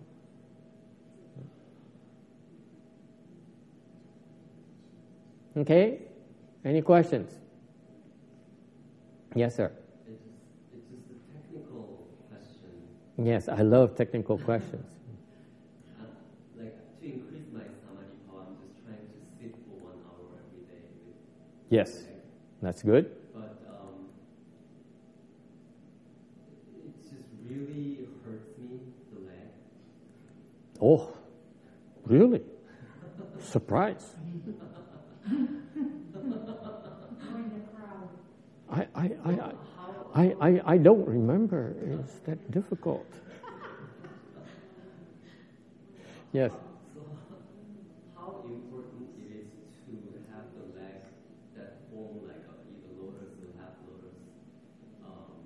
[5.55, 5.99] Okay?
[6.63, 7.37] Any questions?
[9.35, 9.67] Yes, sir.
[13.21, 14.85] Yes, I love technical questions.
[15.99, 16.03] Uh,
[16.57, 20.63] like to increase my samadhi power, I'm just trying to sit for one hour every
[20.71, 20.87] day.
[21.05, 21.17] With
[21.69, 22.03] Yes,
[22.61, 23.11] that's good.
[23.33, 24.07] But um,
[26.85, 28.79] it just really hurts me,
[29.13, 29.51] the leg.
[30.81, 31.11] Oh,
[32.05, 32.41] really?
[33.41, 34.15] Surprise.
[38.71, 39.51] I, I, I, I,
[40.19, 41.73] I, I, I don't remember.
[41.79, 43.07] It's that difficult.
[46.33, 46.51] Yes.
[46.93, 46.99] So
[48.19, 49.47] how important it is
[49.87, 49.95] to
[50.35, 50.99] have the leg
[51.55, 54.19] that form like a, either lotus or half lotus
[55.07, 55.39] um,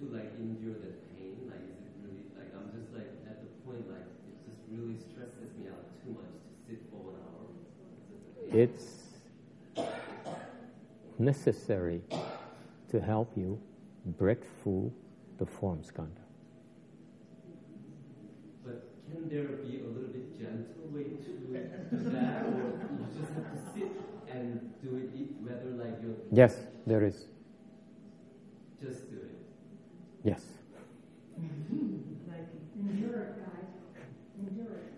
[0.00, 1.36] to like endure that pain?
[1.52, 4.96] Like is it really like I'm just like at the point like it just really
[4.96, 7.52] stresses me out too much to sit for one hour.
[8.56, 9.04] It's
[11.18, 12.00] necessary
[12.90, 13.58] to help you
[14.18, 14.92] break through
[15.38, 16.20] the form skanda.
[18.64, 23.32] But can there be a little bit gentle way to do that, or you just
[23.34, 23.90] have to sit
[24.28, 25.08] and do it,
[25.42, 26.56] whether like you're Yes,
[26.86, 27.26] there is.
[28.80, 29.36] just do it?
[30.24, 30.42] Yes.
[32.28, 33.70] Like endure it, guys.
[34.38, 34.92] Endure it.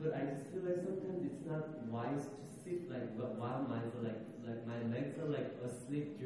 [0.00, 4.02] But I just feel like sometimes it's not wise to sit like while minds are
[4.02, 6.21] like like my legs are like asleep during the day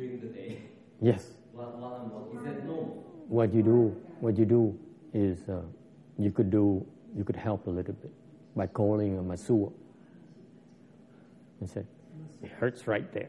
[1.01, 1.33] Yes.
[1.53, 2.39] while, while I'm walking.
[2.39, 3.05] Is that normal?
[3.29, 4.79] What you do, what you do
[5.13, 5.61] is uh,
[6.19, 6.87] you could do,
[7.17, 8.13] you could help a little bit
[8.55, 9.73] by calling a masua
[11.61, 11.85] and say,
[12.43, 13.29] it hurts right there.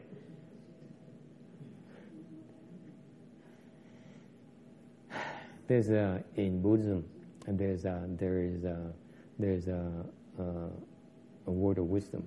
[5.66, 7.04] There's a, in Buddhism,
[7.46, 8.90] there's a, there is a,
[9.38, 9.92] there's a,
[10.38, 10.42] a,
[11.46, 12.26] a word of wisdom.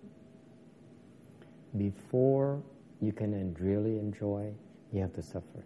[1.76, 2.62] Before
[3.02, 4.52] you can really enjoy,
[4.94, 5.62] you have to suffer.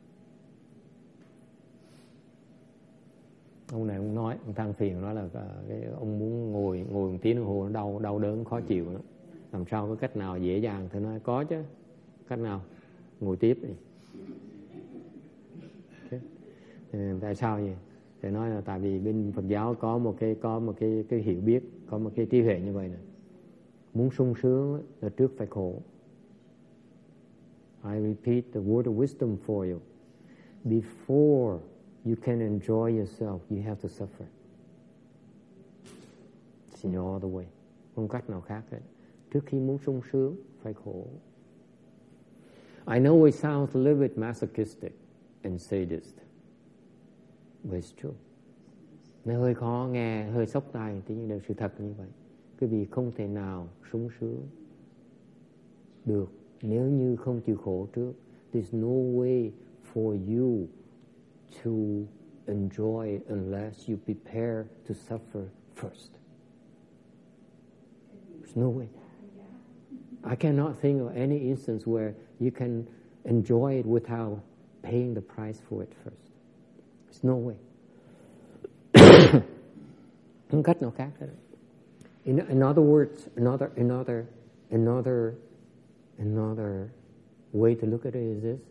[3.72, 7.12] ông này ông nói, ông than phiền nói là ờ, cái ông muốn ngồi ngồi
[7.12, 9.00] một tiếng đồng hồ nó đau đau đớn, khó chịu đó.
[9.52, 10.90] làm sao có cách nào dễ dàng?
[10.92, 11.64] Thì nói, có chứ.
[12.28, 12.62] Cách nào?
[13.20, 13.70] Ngồi tiếp đi.
[17.22, 17.76] Tại sao vậy?
[18.22, 21.20] Thì nói là tại vì bên Phật giáo có một cái, có một cái cái
[21.20, 22.98] hiểu biết, có một cái trí huệ như vậy nè.
[23.94, 25.82] Muốn sung sướng là trước phải khổ.
[27.86, 29.82] I repeat the word of wisdom for you
[30.68, 31.60] before
[32.04, 34.26] you can enjoy yourself, you have to suffer.
[36.72, 37.46] It's all the way.
[37.96, 38.80] Không cách nào khác hết.
[39.34, 41.06] Trước khi muốn sung sướng, phải khổ.
[42.88, 44.92] I know it sounds a little bit masochistic
[45.44, 46.16] and sadist,
[47.64, 48.14] but it's true.
[49.26, 52.08] Nó hơi khó nghe, hơi sốc tai, thế nhưng đều sự thật như vậy.
[52.60, 54.48] Quý vị không thể nào sung sướng
[56.06, 56.30] được
[56.70, 58.14] nếu như không chịu khổ trước.
[58.54, 59.52] There's no way
[59.94, 60.68] for you
[61.64, 61.72] to
[62.48, 65.44] enjoy unless you prepare to suffer
[65.76, 66.12] first.
[68.42, 68.88] There's no way.
[70.24, 72.86] I cannot think of any instance where you can
[73.24, 74.40] enjoy it without
[74.82, 76.32] paying the price for it first.
[77.06, 77.56] There's no way.
[80.50, 81.28] Không cách nào khác hết.
[82.24, 84.26] In, in other words, another, another,
[84.72, 85.34] another,
[86.18, 86.90] another
[87.54, 88.62] way to look at it is this.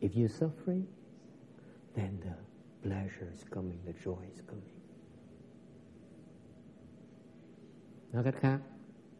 [0.00, 0.86] If you're suffering,
[1.94, 2.34] then the
[2.82, 4.74] pleasure is coming, the joy is coming.
[8.12, 8.60] Nói cách khác,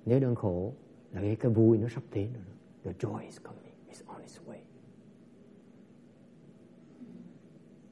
[0.07, 0.73] nếu đang khổ,
[1.12, 2.45] là cái, cái vui nó sắp đến rồi.
[2.85, 4.59] The joy is coming, it's on its way.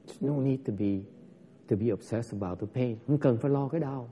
[0.07, 1.01] There's no need to be
[1.67, 2.97] to be obsessed about the pain.
[3.07, 4.09] Không cần phải lo cái đau.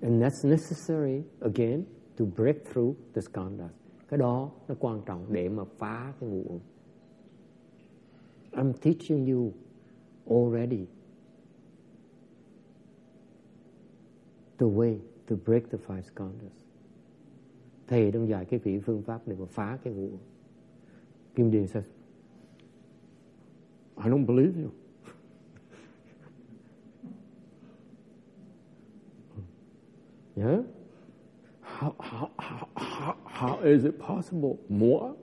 [0.00, 1.84] And that's necessary again
[2.16, 3.70] to break through the skandhas.
[4.08, 6.60] Cái đó nó quan trọng để mà phá cái ngũ uẩn.
[8.52, 9.52] I'm teaching you
[10.26, 10.86] already
[14.58, 16.52] the way to break the five skandhas.
[17.86, 20.20] Thầy đang dạy cái vị phương pháp để mà phá cái ngũ uẩn.
[21.34, 21.84] Kim Điền says,
[23.96, 24.70] I don't believe you.
[30.38, 30.62] Yeah?
[31.62, 34.58] How, how, how, how, how is it possible?
[34.68, 35.14] More?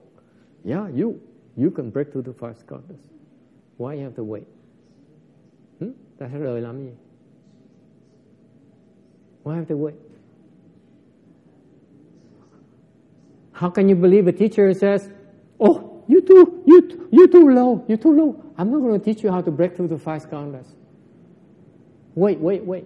[0.63, 1.21] Yeah, you.
[1.57, 2.99] You can break through the five skandhas.
[3.77, 4.47] Why you have to wait?
[5.79, 5.91] Hmm?
[6.19, 6.91] Ta sẽ rời làm?
[9.43, 9.95] Why have to wait?
[13.51, 15.09] How can you believe a teacher says,
[15.59, 18.43] Oh, You too, you, too, you too low, you too low.
[18.57, 20.67] I'm not going to teach you how to break through the five skandhas.
[22.13, 22.85] Wait, wait, wait.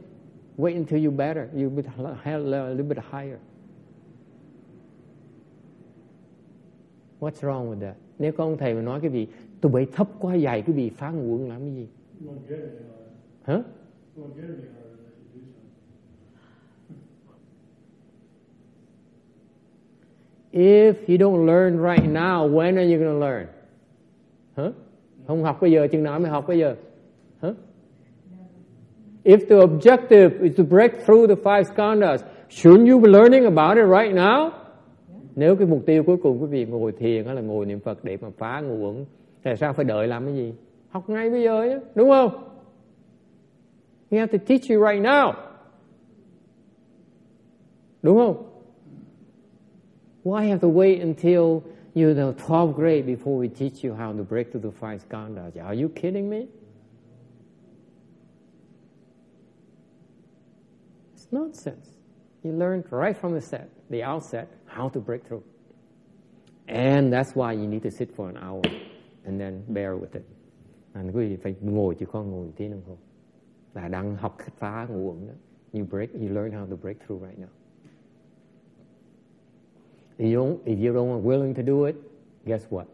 [0.59, 1.49] Wait until you're better.
[1.55, 3.39] You're a little bit higher.
[7.19, 7.95] What's wrong with that?
[8.19, 9.27] Nếu có ông thầy mà nói cái gì,
[9.61, 11.87] tôi bị thấp quá dày cái gì phá nguồn làm cái gì?
[13.43, 13.63] Hả?
[20.51, 23.47] If you don't learn right now, when are you going to learn?
[24.55, 24.75] Huh?
[25.27, 26.75] Không học bây giờ, chừng nào mới học bây giờ?
[27.41, 27.55] Huh?
[29.23, 33.77] If the objective is to break through the five skandhas, shouldn't you be learning about
[33.77, 34.51] it right now?
[35.35, 38.03] Nếu cái mục tiêu cuối cùng quý vị ngồi thiền hay là ngồi niệm Phật
[38.03, 39.05] để mà phá ngũ uẩn,
[39.43, 40.53] tại sao phải đợi làm cái gì?
[40.89, 42.31] Học ngay bây giờ nhé, đúng không?
[44.11, 45.33] You have to teach you right now.
[48.01, 48.43] Đúng không?
[50.23, 51.61] Why have to wait until
[51.95, 55.63] you're the 12th grade before we teach you how to break through the five skandhas?
[55.63, 56.45] Are you kidding me?
[61.31, 61.97] Nonsense.
[62.43, 65.43] You learn right from the set, the outset, how to break through.
[66.67, 68.61] And that's why you need to sit for an hour
[69.25, 70.25] and then bear with it.
[70.93, 72.97] And quý vị phải ngồi chứ không ngồi tí đồng hồ.
[73.73, 75.33] Là đang học phá ngủ uẩn đó.
[75.73, 77.49] You break, you learn how to break through right now.
[80.17, 81.95] If you don't, if you don't willing to do it,
[82.45, 82.85] guess what?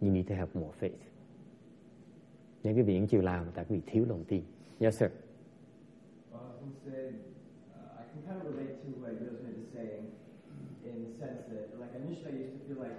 [0.00, 0.98] You need to have more faith.
[2.62, 4.42] Những cái việc chịu làm tại vì thiếu lòng tin.
[4.78, 5.10] Yes, sir.
[6.62, 7.18] Say,
[7.74, 10.14] uh, I can kind of relate to what Rosemary is saying
[10.86, 12.94] in the sense that, like, initially I used to feel like,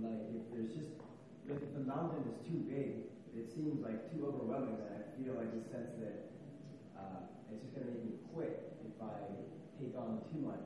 [0.00, 0.88] like if there's just,
[1.52, 5.52] if the mountain is too big, it seems like too overwhelming, and I feel like
[5.52, 6.32] a sense that
[6.96, 9.20] uh, it's just going to make me quit if I
[9.76, 10.64] take on too much.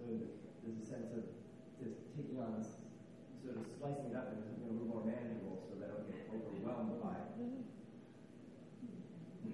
[0.00, 0.08] So
[0.64, 1.28] there's a sense of
[1.80, 2.64] just taking on,
[3.44, 6.08] sort of slicing it up into something a little more manageable so that I don't
[6.08, 7.28] get overwhelmed by it.
[7.40, 7.48] You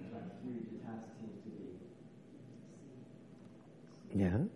[0.03, 1.79] know, that huge task seems to be.
[4.15, 4.47] Yeah.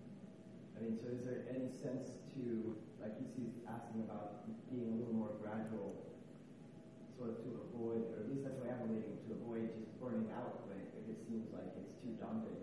[0.71, 5.11] I mean, so is there any sense to, like he's asking about being a little
[5.11, 5.99] more gradual,
[7.19, 10.31] sort of to avoid, or at least that's what I'm relating, to avoid just burning
[10.31, 12.55] out when it, if it seems like it's too daunting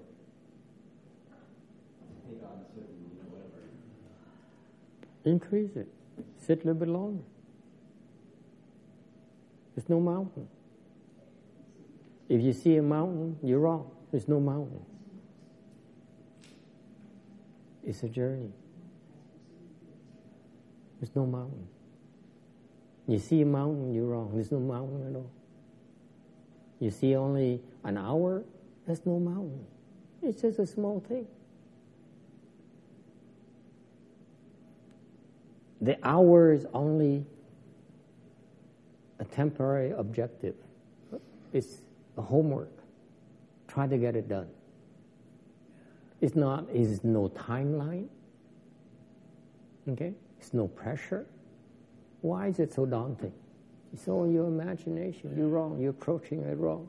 [2.01, 3.69] to take on certain, you know, whatever.
[5.29, 5.93] Increase it.
[6.41, 7.29] Sit a little bit longer.
[9.77, 10.49] There's no mountain.
[12.31, 13.91] If you see a mountain, you're wrong.
[14.11, 14.81] There's no mountain.
[17.87, 18.51] It's a journey.
[21.01, 21.69] There's no mountain.
[23.07, 24.33] You see a mountain, you're wrong.
[24.35, 25.31] There's no mountain at all.
[26.81, 28.43] You see only an hour,
[28.87, 29.65] there's no mountain.
[30.23, 31.27] It's just a small thing.
[35.81, 37.25] The hour is only
[39.21, 40.57] a temporary objective.
[41.53, 41.83] It's
[42.19, 42.73] a homework.
[43.69, 44.49] Try to get it done.
[46.21, 48.09] It's not, it's no timeline.
[49.89, 50.15] Okay?
[50.39, 51.27] It's no pressure.
[52.23, 53.33] Why is it so daunting?
[53.93, 55.35] It's all your imagination.
[55.37, 55.79] You're wrong.
[55.81, 56.89] You're approaching it wrong.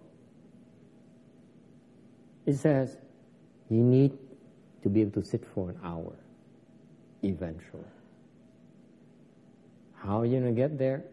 [2.45, 2.97] It says
[3.69, 4.17] you need
[4.83, 6.13] to be able to sit for an hour
[7.23, 7.83] eventually.
[9.95, 11.03] How are you going to get there?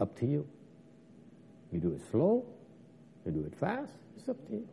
[0.00, 0.46] Up to you.
[1.72, 2.44] You do it slow,
[3.24, 4.68] you do it fast, it's up to you.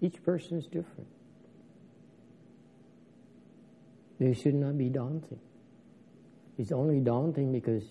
[0.00, 1.06] Each person is different.
[4.18, 5.40] They should not be daunting.
[6.58, 7.84] It's only daunting because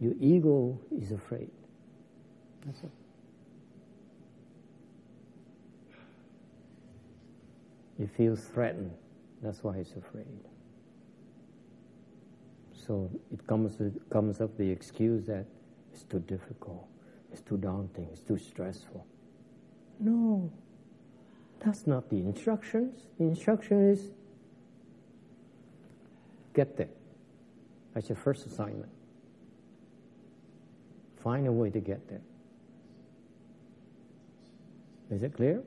[0.00, 1.50] your ego is afraid.
[2.66, 2.90] That's it.
[7.98, 8.92] It feels threatened.
[9.42, 10.26] That's why it's afraid.
[12.74, 15.46] So it comes it comes up the excuse that
[15.92, 16.86] it's too difficult,
[17.30, 19.06] it's too daunting, it's too stressful.
[20.00, 20.50] No,
[21.64, 23.06] that's not the instructions.
[23.18, 24.10] The instruction is
[26.54, 26.88] get there.
[27.94, 28.90] That's your first assignment.
[31.22, 32.22] Find a way to get there.
[35.10, 35.62] Is it clear?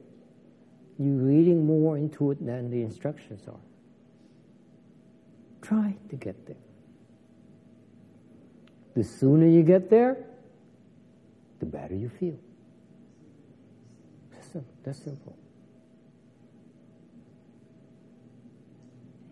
[0.97, 3.59] You're reading more into it than the instructions are.
[5.61, 6.55] Try to get there.
[8.95, 10.17] The sooner you get there,
[11.59, 12.37] the better you feel.
[14.83, 15.35] That's simple.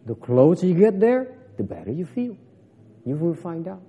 [0.05, 2.37] The closer you get there, the better you feel.
[3.05, 3.81] You will find out.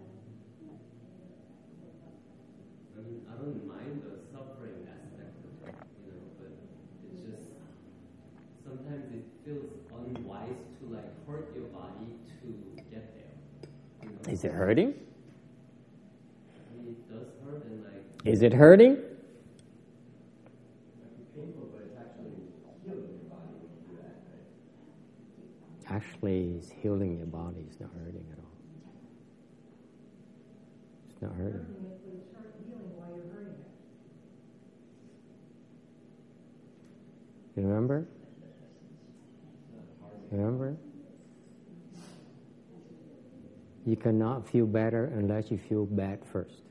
[2.96, 5.74] I mean, I don't mind the suffering aspect of it,
[6.04, 6.52] you know, but
[7.12, 7.48] it's just
[8.64, 12.08] sometimes it feels unwise to like hurt your body
[12.42, 14.32] to get there.
[14.32, 14.94] Is it hurting?
[16.86, 18.02] It does hurt and like.
[18.24, 18.98] Is it hurting?
[25.94, 27.64] Actually, it's healing your body.
[27.70, 28.50] It's not hurting at all.
[31.12, 31.52] It's not hurting.
[31.52, 33.54] Hurting but it's hurt while you're hurting
[37.54, 37.60] it.
[37.60, 38.06] You remember?
[40.32, 40.76] Remember?
[43.86, 46.62] You cannot feel better unless you feel bad first.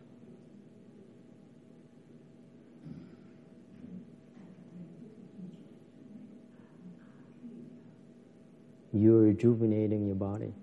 [8.91, 10.53] You're rejuvenating your body.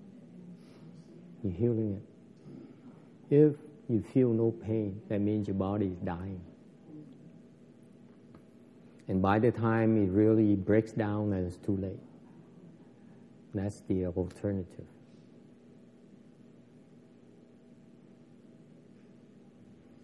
[1.43, 2.01] You're healing
[3.31, 3.35] it.
[3.35, 3.57] If
[3.89, 6.41] you feel no pain, that means your body is dying.
[9.09, 11.99] And by the time it really breaks down, then it's too late.
[13.55, 14.87] That's the alternative.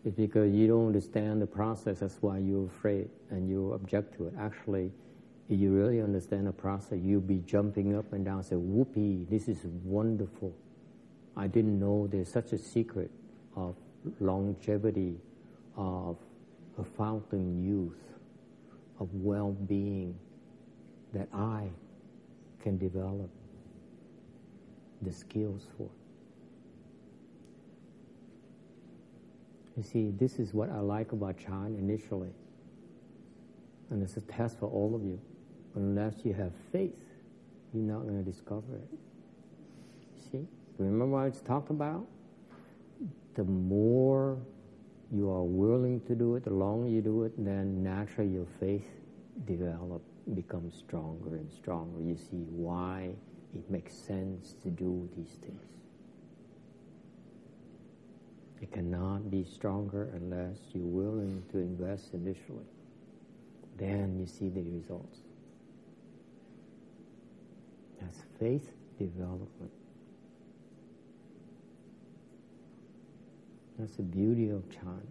[0.05, 4.27] It's because you don't understand the process, that's why you're afraid and you object to
[4.27, 4.35] it.
[4.39, 4.91] Actually,
[5.49, 9.27] if you really understand the process, you'll be jumping up and down, and say, whoopee,
[9.31, 10.53] this is wonderful.
[11.37, 13.11] I didn't know there's such a secret
[13.55, 13.77] of
[14.21, 15.17] longevity,
[15.77, 16.17] of
[16.79, 17.99] a fountain youth,
[18.99, 20.19] of well-being
[21.13, 21.69] that I
[22.61, 23.31] can develop
[25.03, 25.89] the skills for.
[29.77, 32.33] You see, this is what I like about Chan initially.
[33.91, 35.21] And it's a test for all of you.
[35.77, 36.93] Unless you have faith,
[37.73, 38.89] you're not going to discover it.
[40.33, 40.47] See?
[40.79, 42.07] Remember what I talked about?
[43.35, 44.39] The more
[45.13, 48.89] you are willing to do it, the longer you do it, then naturally your faith
[49.45, 50.03] develop,
[50.35, 52.03] becomes stronger and stronger.
[52.03, 53.11] You see why
[53.55, 55.61] it makes sense to do these things.
[58.63, 62.65] It cannot be stronger unless you're willing to invest initially.
[63.77, 65.19] Then you see the results.
[68.07, 69.73] That's faith development.
[73.79, 75.03] That's the beauty of Chan.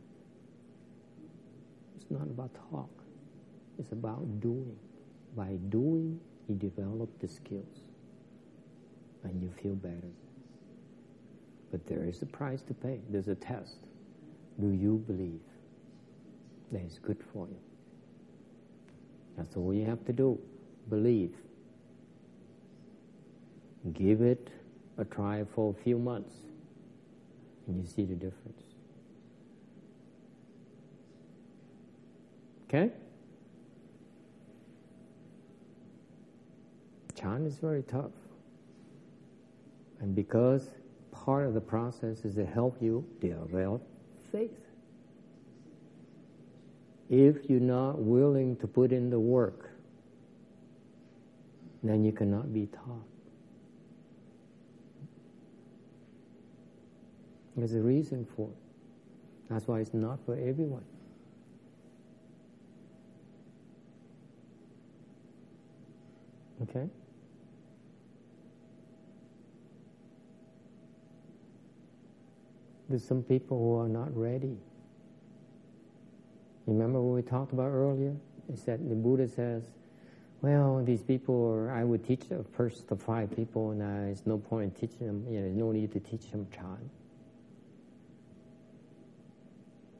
[1.97, 2.89] It's not about talk.
[3.77, 4.77] It's about doing.
[5.35, 7.81] By doing, you develop the skills
[9.23, 10.11] and you feel better.
[11.71, 13.01] But there is a price to pay.
[13.09, 13.75] There's a test.
[14.61, 15.41] Do you believe
[16.71, 17.57] that it's good for you?
[19.35, 20.39] That's all you have to do.
[20.89, 21.33] Believe.
[23.93, 24.49] Give it
[24.97, 26.33] a try for a few months,
[27.67, 28.63] and you see the difference.
[32.67, 32.91] Okay?
[37.13, 38.11] Chan is very tough.
[39.99, 40.69] And because
[41.11, 43.81] part of the process is to help you develop
[44.31, 44.51] faith.
[47.09, 49.69] If you're not willing to put in the work,
[51.83, 53.14] then you cannot be taught.
[57.55, 58.57] There's a reason for it.
[59.49, 60.83] That's why it's not for everyone.
[66.63, 66.87] Okay?
[72.89, 74.57] There's some people who are not ready.
[76.65, 78.15] Remember what we talked about earlier?
[78.51, 79.63] Is that the Buddha says,
[80.41, 84.65] well, these people, are, I would teach the first five people, and there's no point
[84.65, 86.89] in teaching them, you know, there's no need to teach them Chan.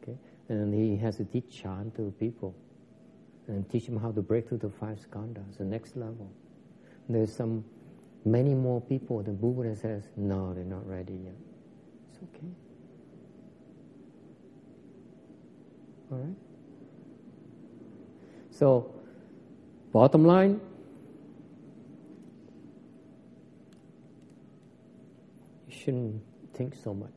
[0.04, 0.18] Okay?
[0.48, 2.56] And he has to teach Chan to people
[3.48, 6.32] and teach them how to break through the five skandhas, the next level.
[7.10, 7.64] There's some,
[8.24, 11.34] many more people, the Buddha says, no, they're not ready yet.
[12.12, 12.48] It's okay.
[16.12, 16.36] All right?
[18.52, 18.94] So,
[19.92, 20.62] bottom line,
[25.68, 26.22] you shouldn't
[26.54, 27.12] think so much.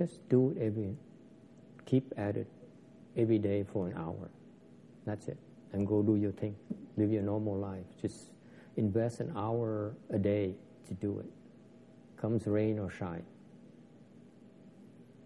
[0.00, 0.96] Just do it every,
[1.84, 2.46] keep at it
[3.18, 4.30] every day for an hour.
[5.04, 5.36] That's it.
[5.74, 6.56] And go do your thing.
[6.96, 7.84] Live your normal life.
[8.00, 8.30] Just
[8.78, 10.54] invest an hour a day
[10.88, 11.26] to do it.
[12.18, 13.24] Comes rain or shine.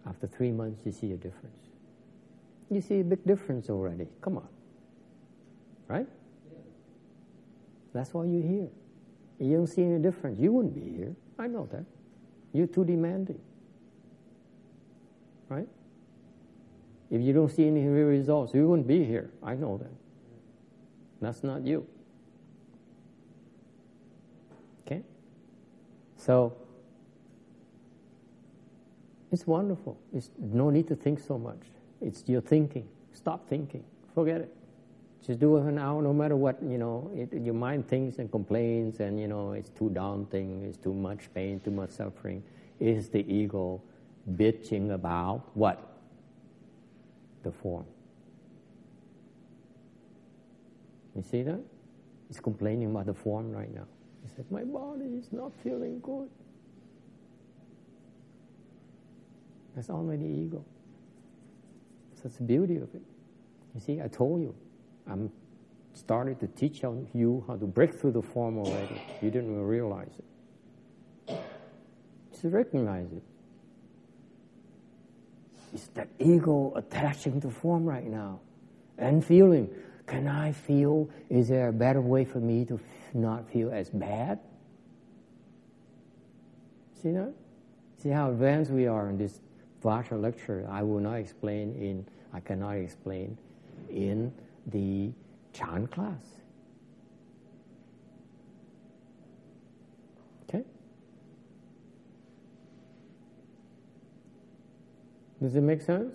[0.09, 1.69] After three months, you see a difference.
[2.69, 4.09] You see a big difference already.
[4.23, 4.49] Come on.
[5.87, 6.09] Right?
[7.93, 8.69] That's why you're here.
[9.39, 11.15] You don't see any difference, you wouldn't be here.
[11.39, 11.85] I know that.
[12.53, 13.39] You're too demanding.
[15.49, 15.69] Right?
[17.11, 19.31] If you don't see any real results, you wouldn't be here.
[19.43, 19.93] I know that.
[21.21, 21.87] That's not you.
[24.87, 25.03] Okay?
[26.17, 26.57] So,
[29.35, 29.99] It's wonderful.
[30.15, 31.59] It's no need to think so much.
[32.01, 32.87] It's your thinking.
[33.15, 33.83] Stop thinking.
[34.15, 34.55] Forget it.
[35.27, 38.31] Just do it an hour, no matter what, you know, it, your mind thinks and
[38.31, 42.45] complains and, you know, it's too daunting, it's too much pain, too much suffering.
[42.79, 43.83] It is the ego
[44.33, 45.81] bitching about what?
[47.43, 47.87] The form.
[51.15, 51.61] You see that?
[52.29, 53.87] He's complaining about the form right now.
[54.23, 56.29] He said, My body is not feeling good.
[59.75, 60.65] That's already ego.
[62.23, 63.03] That's the beauty of it.
[63.75, 64.55] You see, I told you,
[65.07, 65.31] I'm
[65.95, 69.01] started to teach you how to break through the form already.
[69.23, 70.11] You didn't realize
[71.29, 71.39] it.
[72.33, 73.23] Just recognize it.
[75.75, 78.39] It's that ego attaching to form right now
[78.97, 79.69] and feeling.
[80.07, 81.09] Can I feel?
[81.29, 82.79] Is there a better way for me to
[83.13, 84.39] not feel as bad?
[87.03, 87.33] See that?
[88.03, 89.41] See how advanced we are in this
[89.83, 90.67] Vajra lecture.
[90.71, 93.37] I will not explain in, I cannot explain
[93.91, 94.33] in
[94.69, 95.11] the
[95.53, 96.25] Chan class.
[100.49, 100.65] Okay?
[105.45, 106.15] Does it make sense?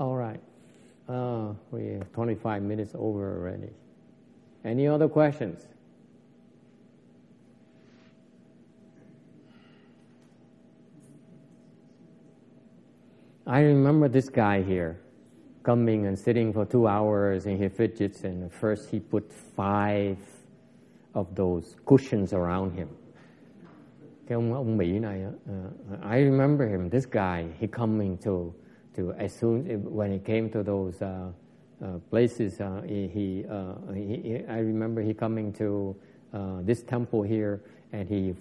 [0.00, 0.40] All right.
[1.08, 3.70] Uh, we're 25 minutes over already.
[4.64, 5.68] Any other questions?
[13.46, 14.98] I remember this guy here
[15.62, 20.18] coming and sitting for two hours and he fidgets and first he put five
[21.14, 22.88] of those cushions around him.
[24.26, 26.90] Cái ông ông Mỹ này, uh, I remember him.
[26.90, 28.52] This guy, he coming to
[28.96, 31.32] to as soon when he came to those uh,
[31.82, 35.96] uh, places, uh, he, he, uh, he, I remember he coming to
[36.32, 37.60] uh, this temple here,
[37.92, 38.34] and he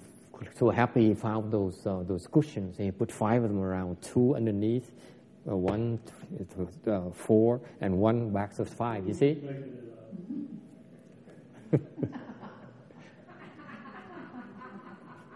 [0.55, 2.77] so happy he found those uh, those cushions.
[2.77, 4.91] He put five of them around, two underneath,
[5.43, 5.99] one,
[7.13, 9.07] four, and one box of five.
[9.07, 9.41] You see.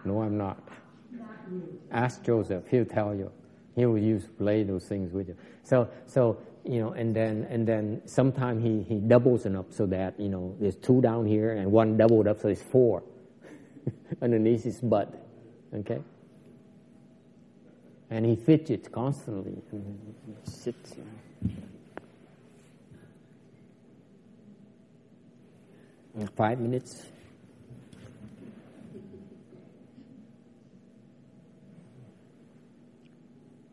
[0.08, 0.58] no, I'm not.
[1.92, 3.32] Ask Joseph; he'll tell you
[3.76, 5.36] he will use play those things with you.
[5.64, 9.86] So so you know, and then and then sometimes he he doubles it up so
[9.88, 13.04] that you know there's two down here and one doubled up, so it's four
[14.22, 15.14] underneath his butt.
[15.74, 16.02] Okay.
[18.10, 19.62] And he fidgets constantly.
[19.72, 20.96] He sits.
[26.36, 27.06] Five minutes.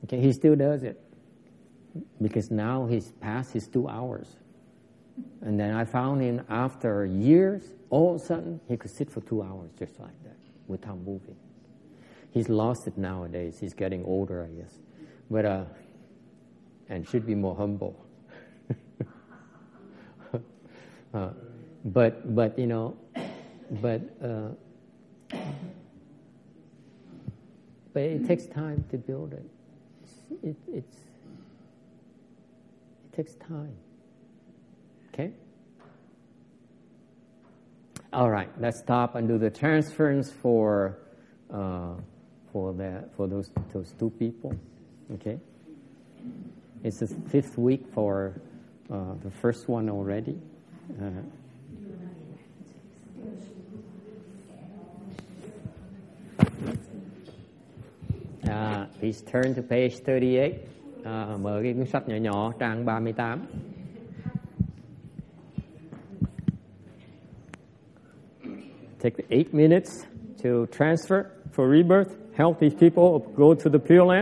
[0.04, 1.00] Okay, he still does it
[2.20, 4.36] because now he's past his two hours.
[5.40, 9.22] And then I found him after years, all of a sudden, he could sit for
[9.22, 11.36] two hours just like that without moving.
[12.32, 13.58] He's lost it nowadays.
[13.60, 14.78] He's getting older, I guess.
[15.30, 15.64] But, uh,
[16.88, 18.04] and should be more humble.
[21.14, 21.30] uh,
[21.84, 22.96] but, but, you know,
[23.70, 24.48] but, uh,
[27.92, 29.48] but it takes time to build it
[30.42, 30.96] it, it's,
[33.04, 33.74] it takes time.
[35.12, 35.30] Okay?
[38.12, 40.98] All right, let's stop and do the transference for
[41.52, 41.94] uh,
[42.52, 44.54] for that for those those two people.
[45.14, 45.40] Okay,
[46.84, 48.40] it's the fifth week for
[48.88, 50.38] uh, the first one already.
[51.02, 51.10] Uh,
[58.48, 60.54] Uh, please turn to page 38.
[61.04, 63.38] Uh, mở cái cuốn sách nhỏ nhỏ trang 38.
[69.00, 69.90] Take eight minutes
[70.42, 72.10] to transfer for rebirth.
[72.36, 74.10] Healthy people go to the Pure Land.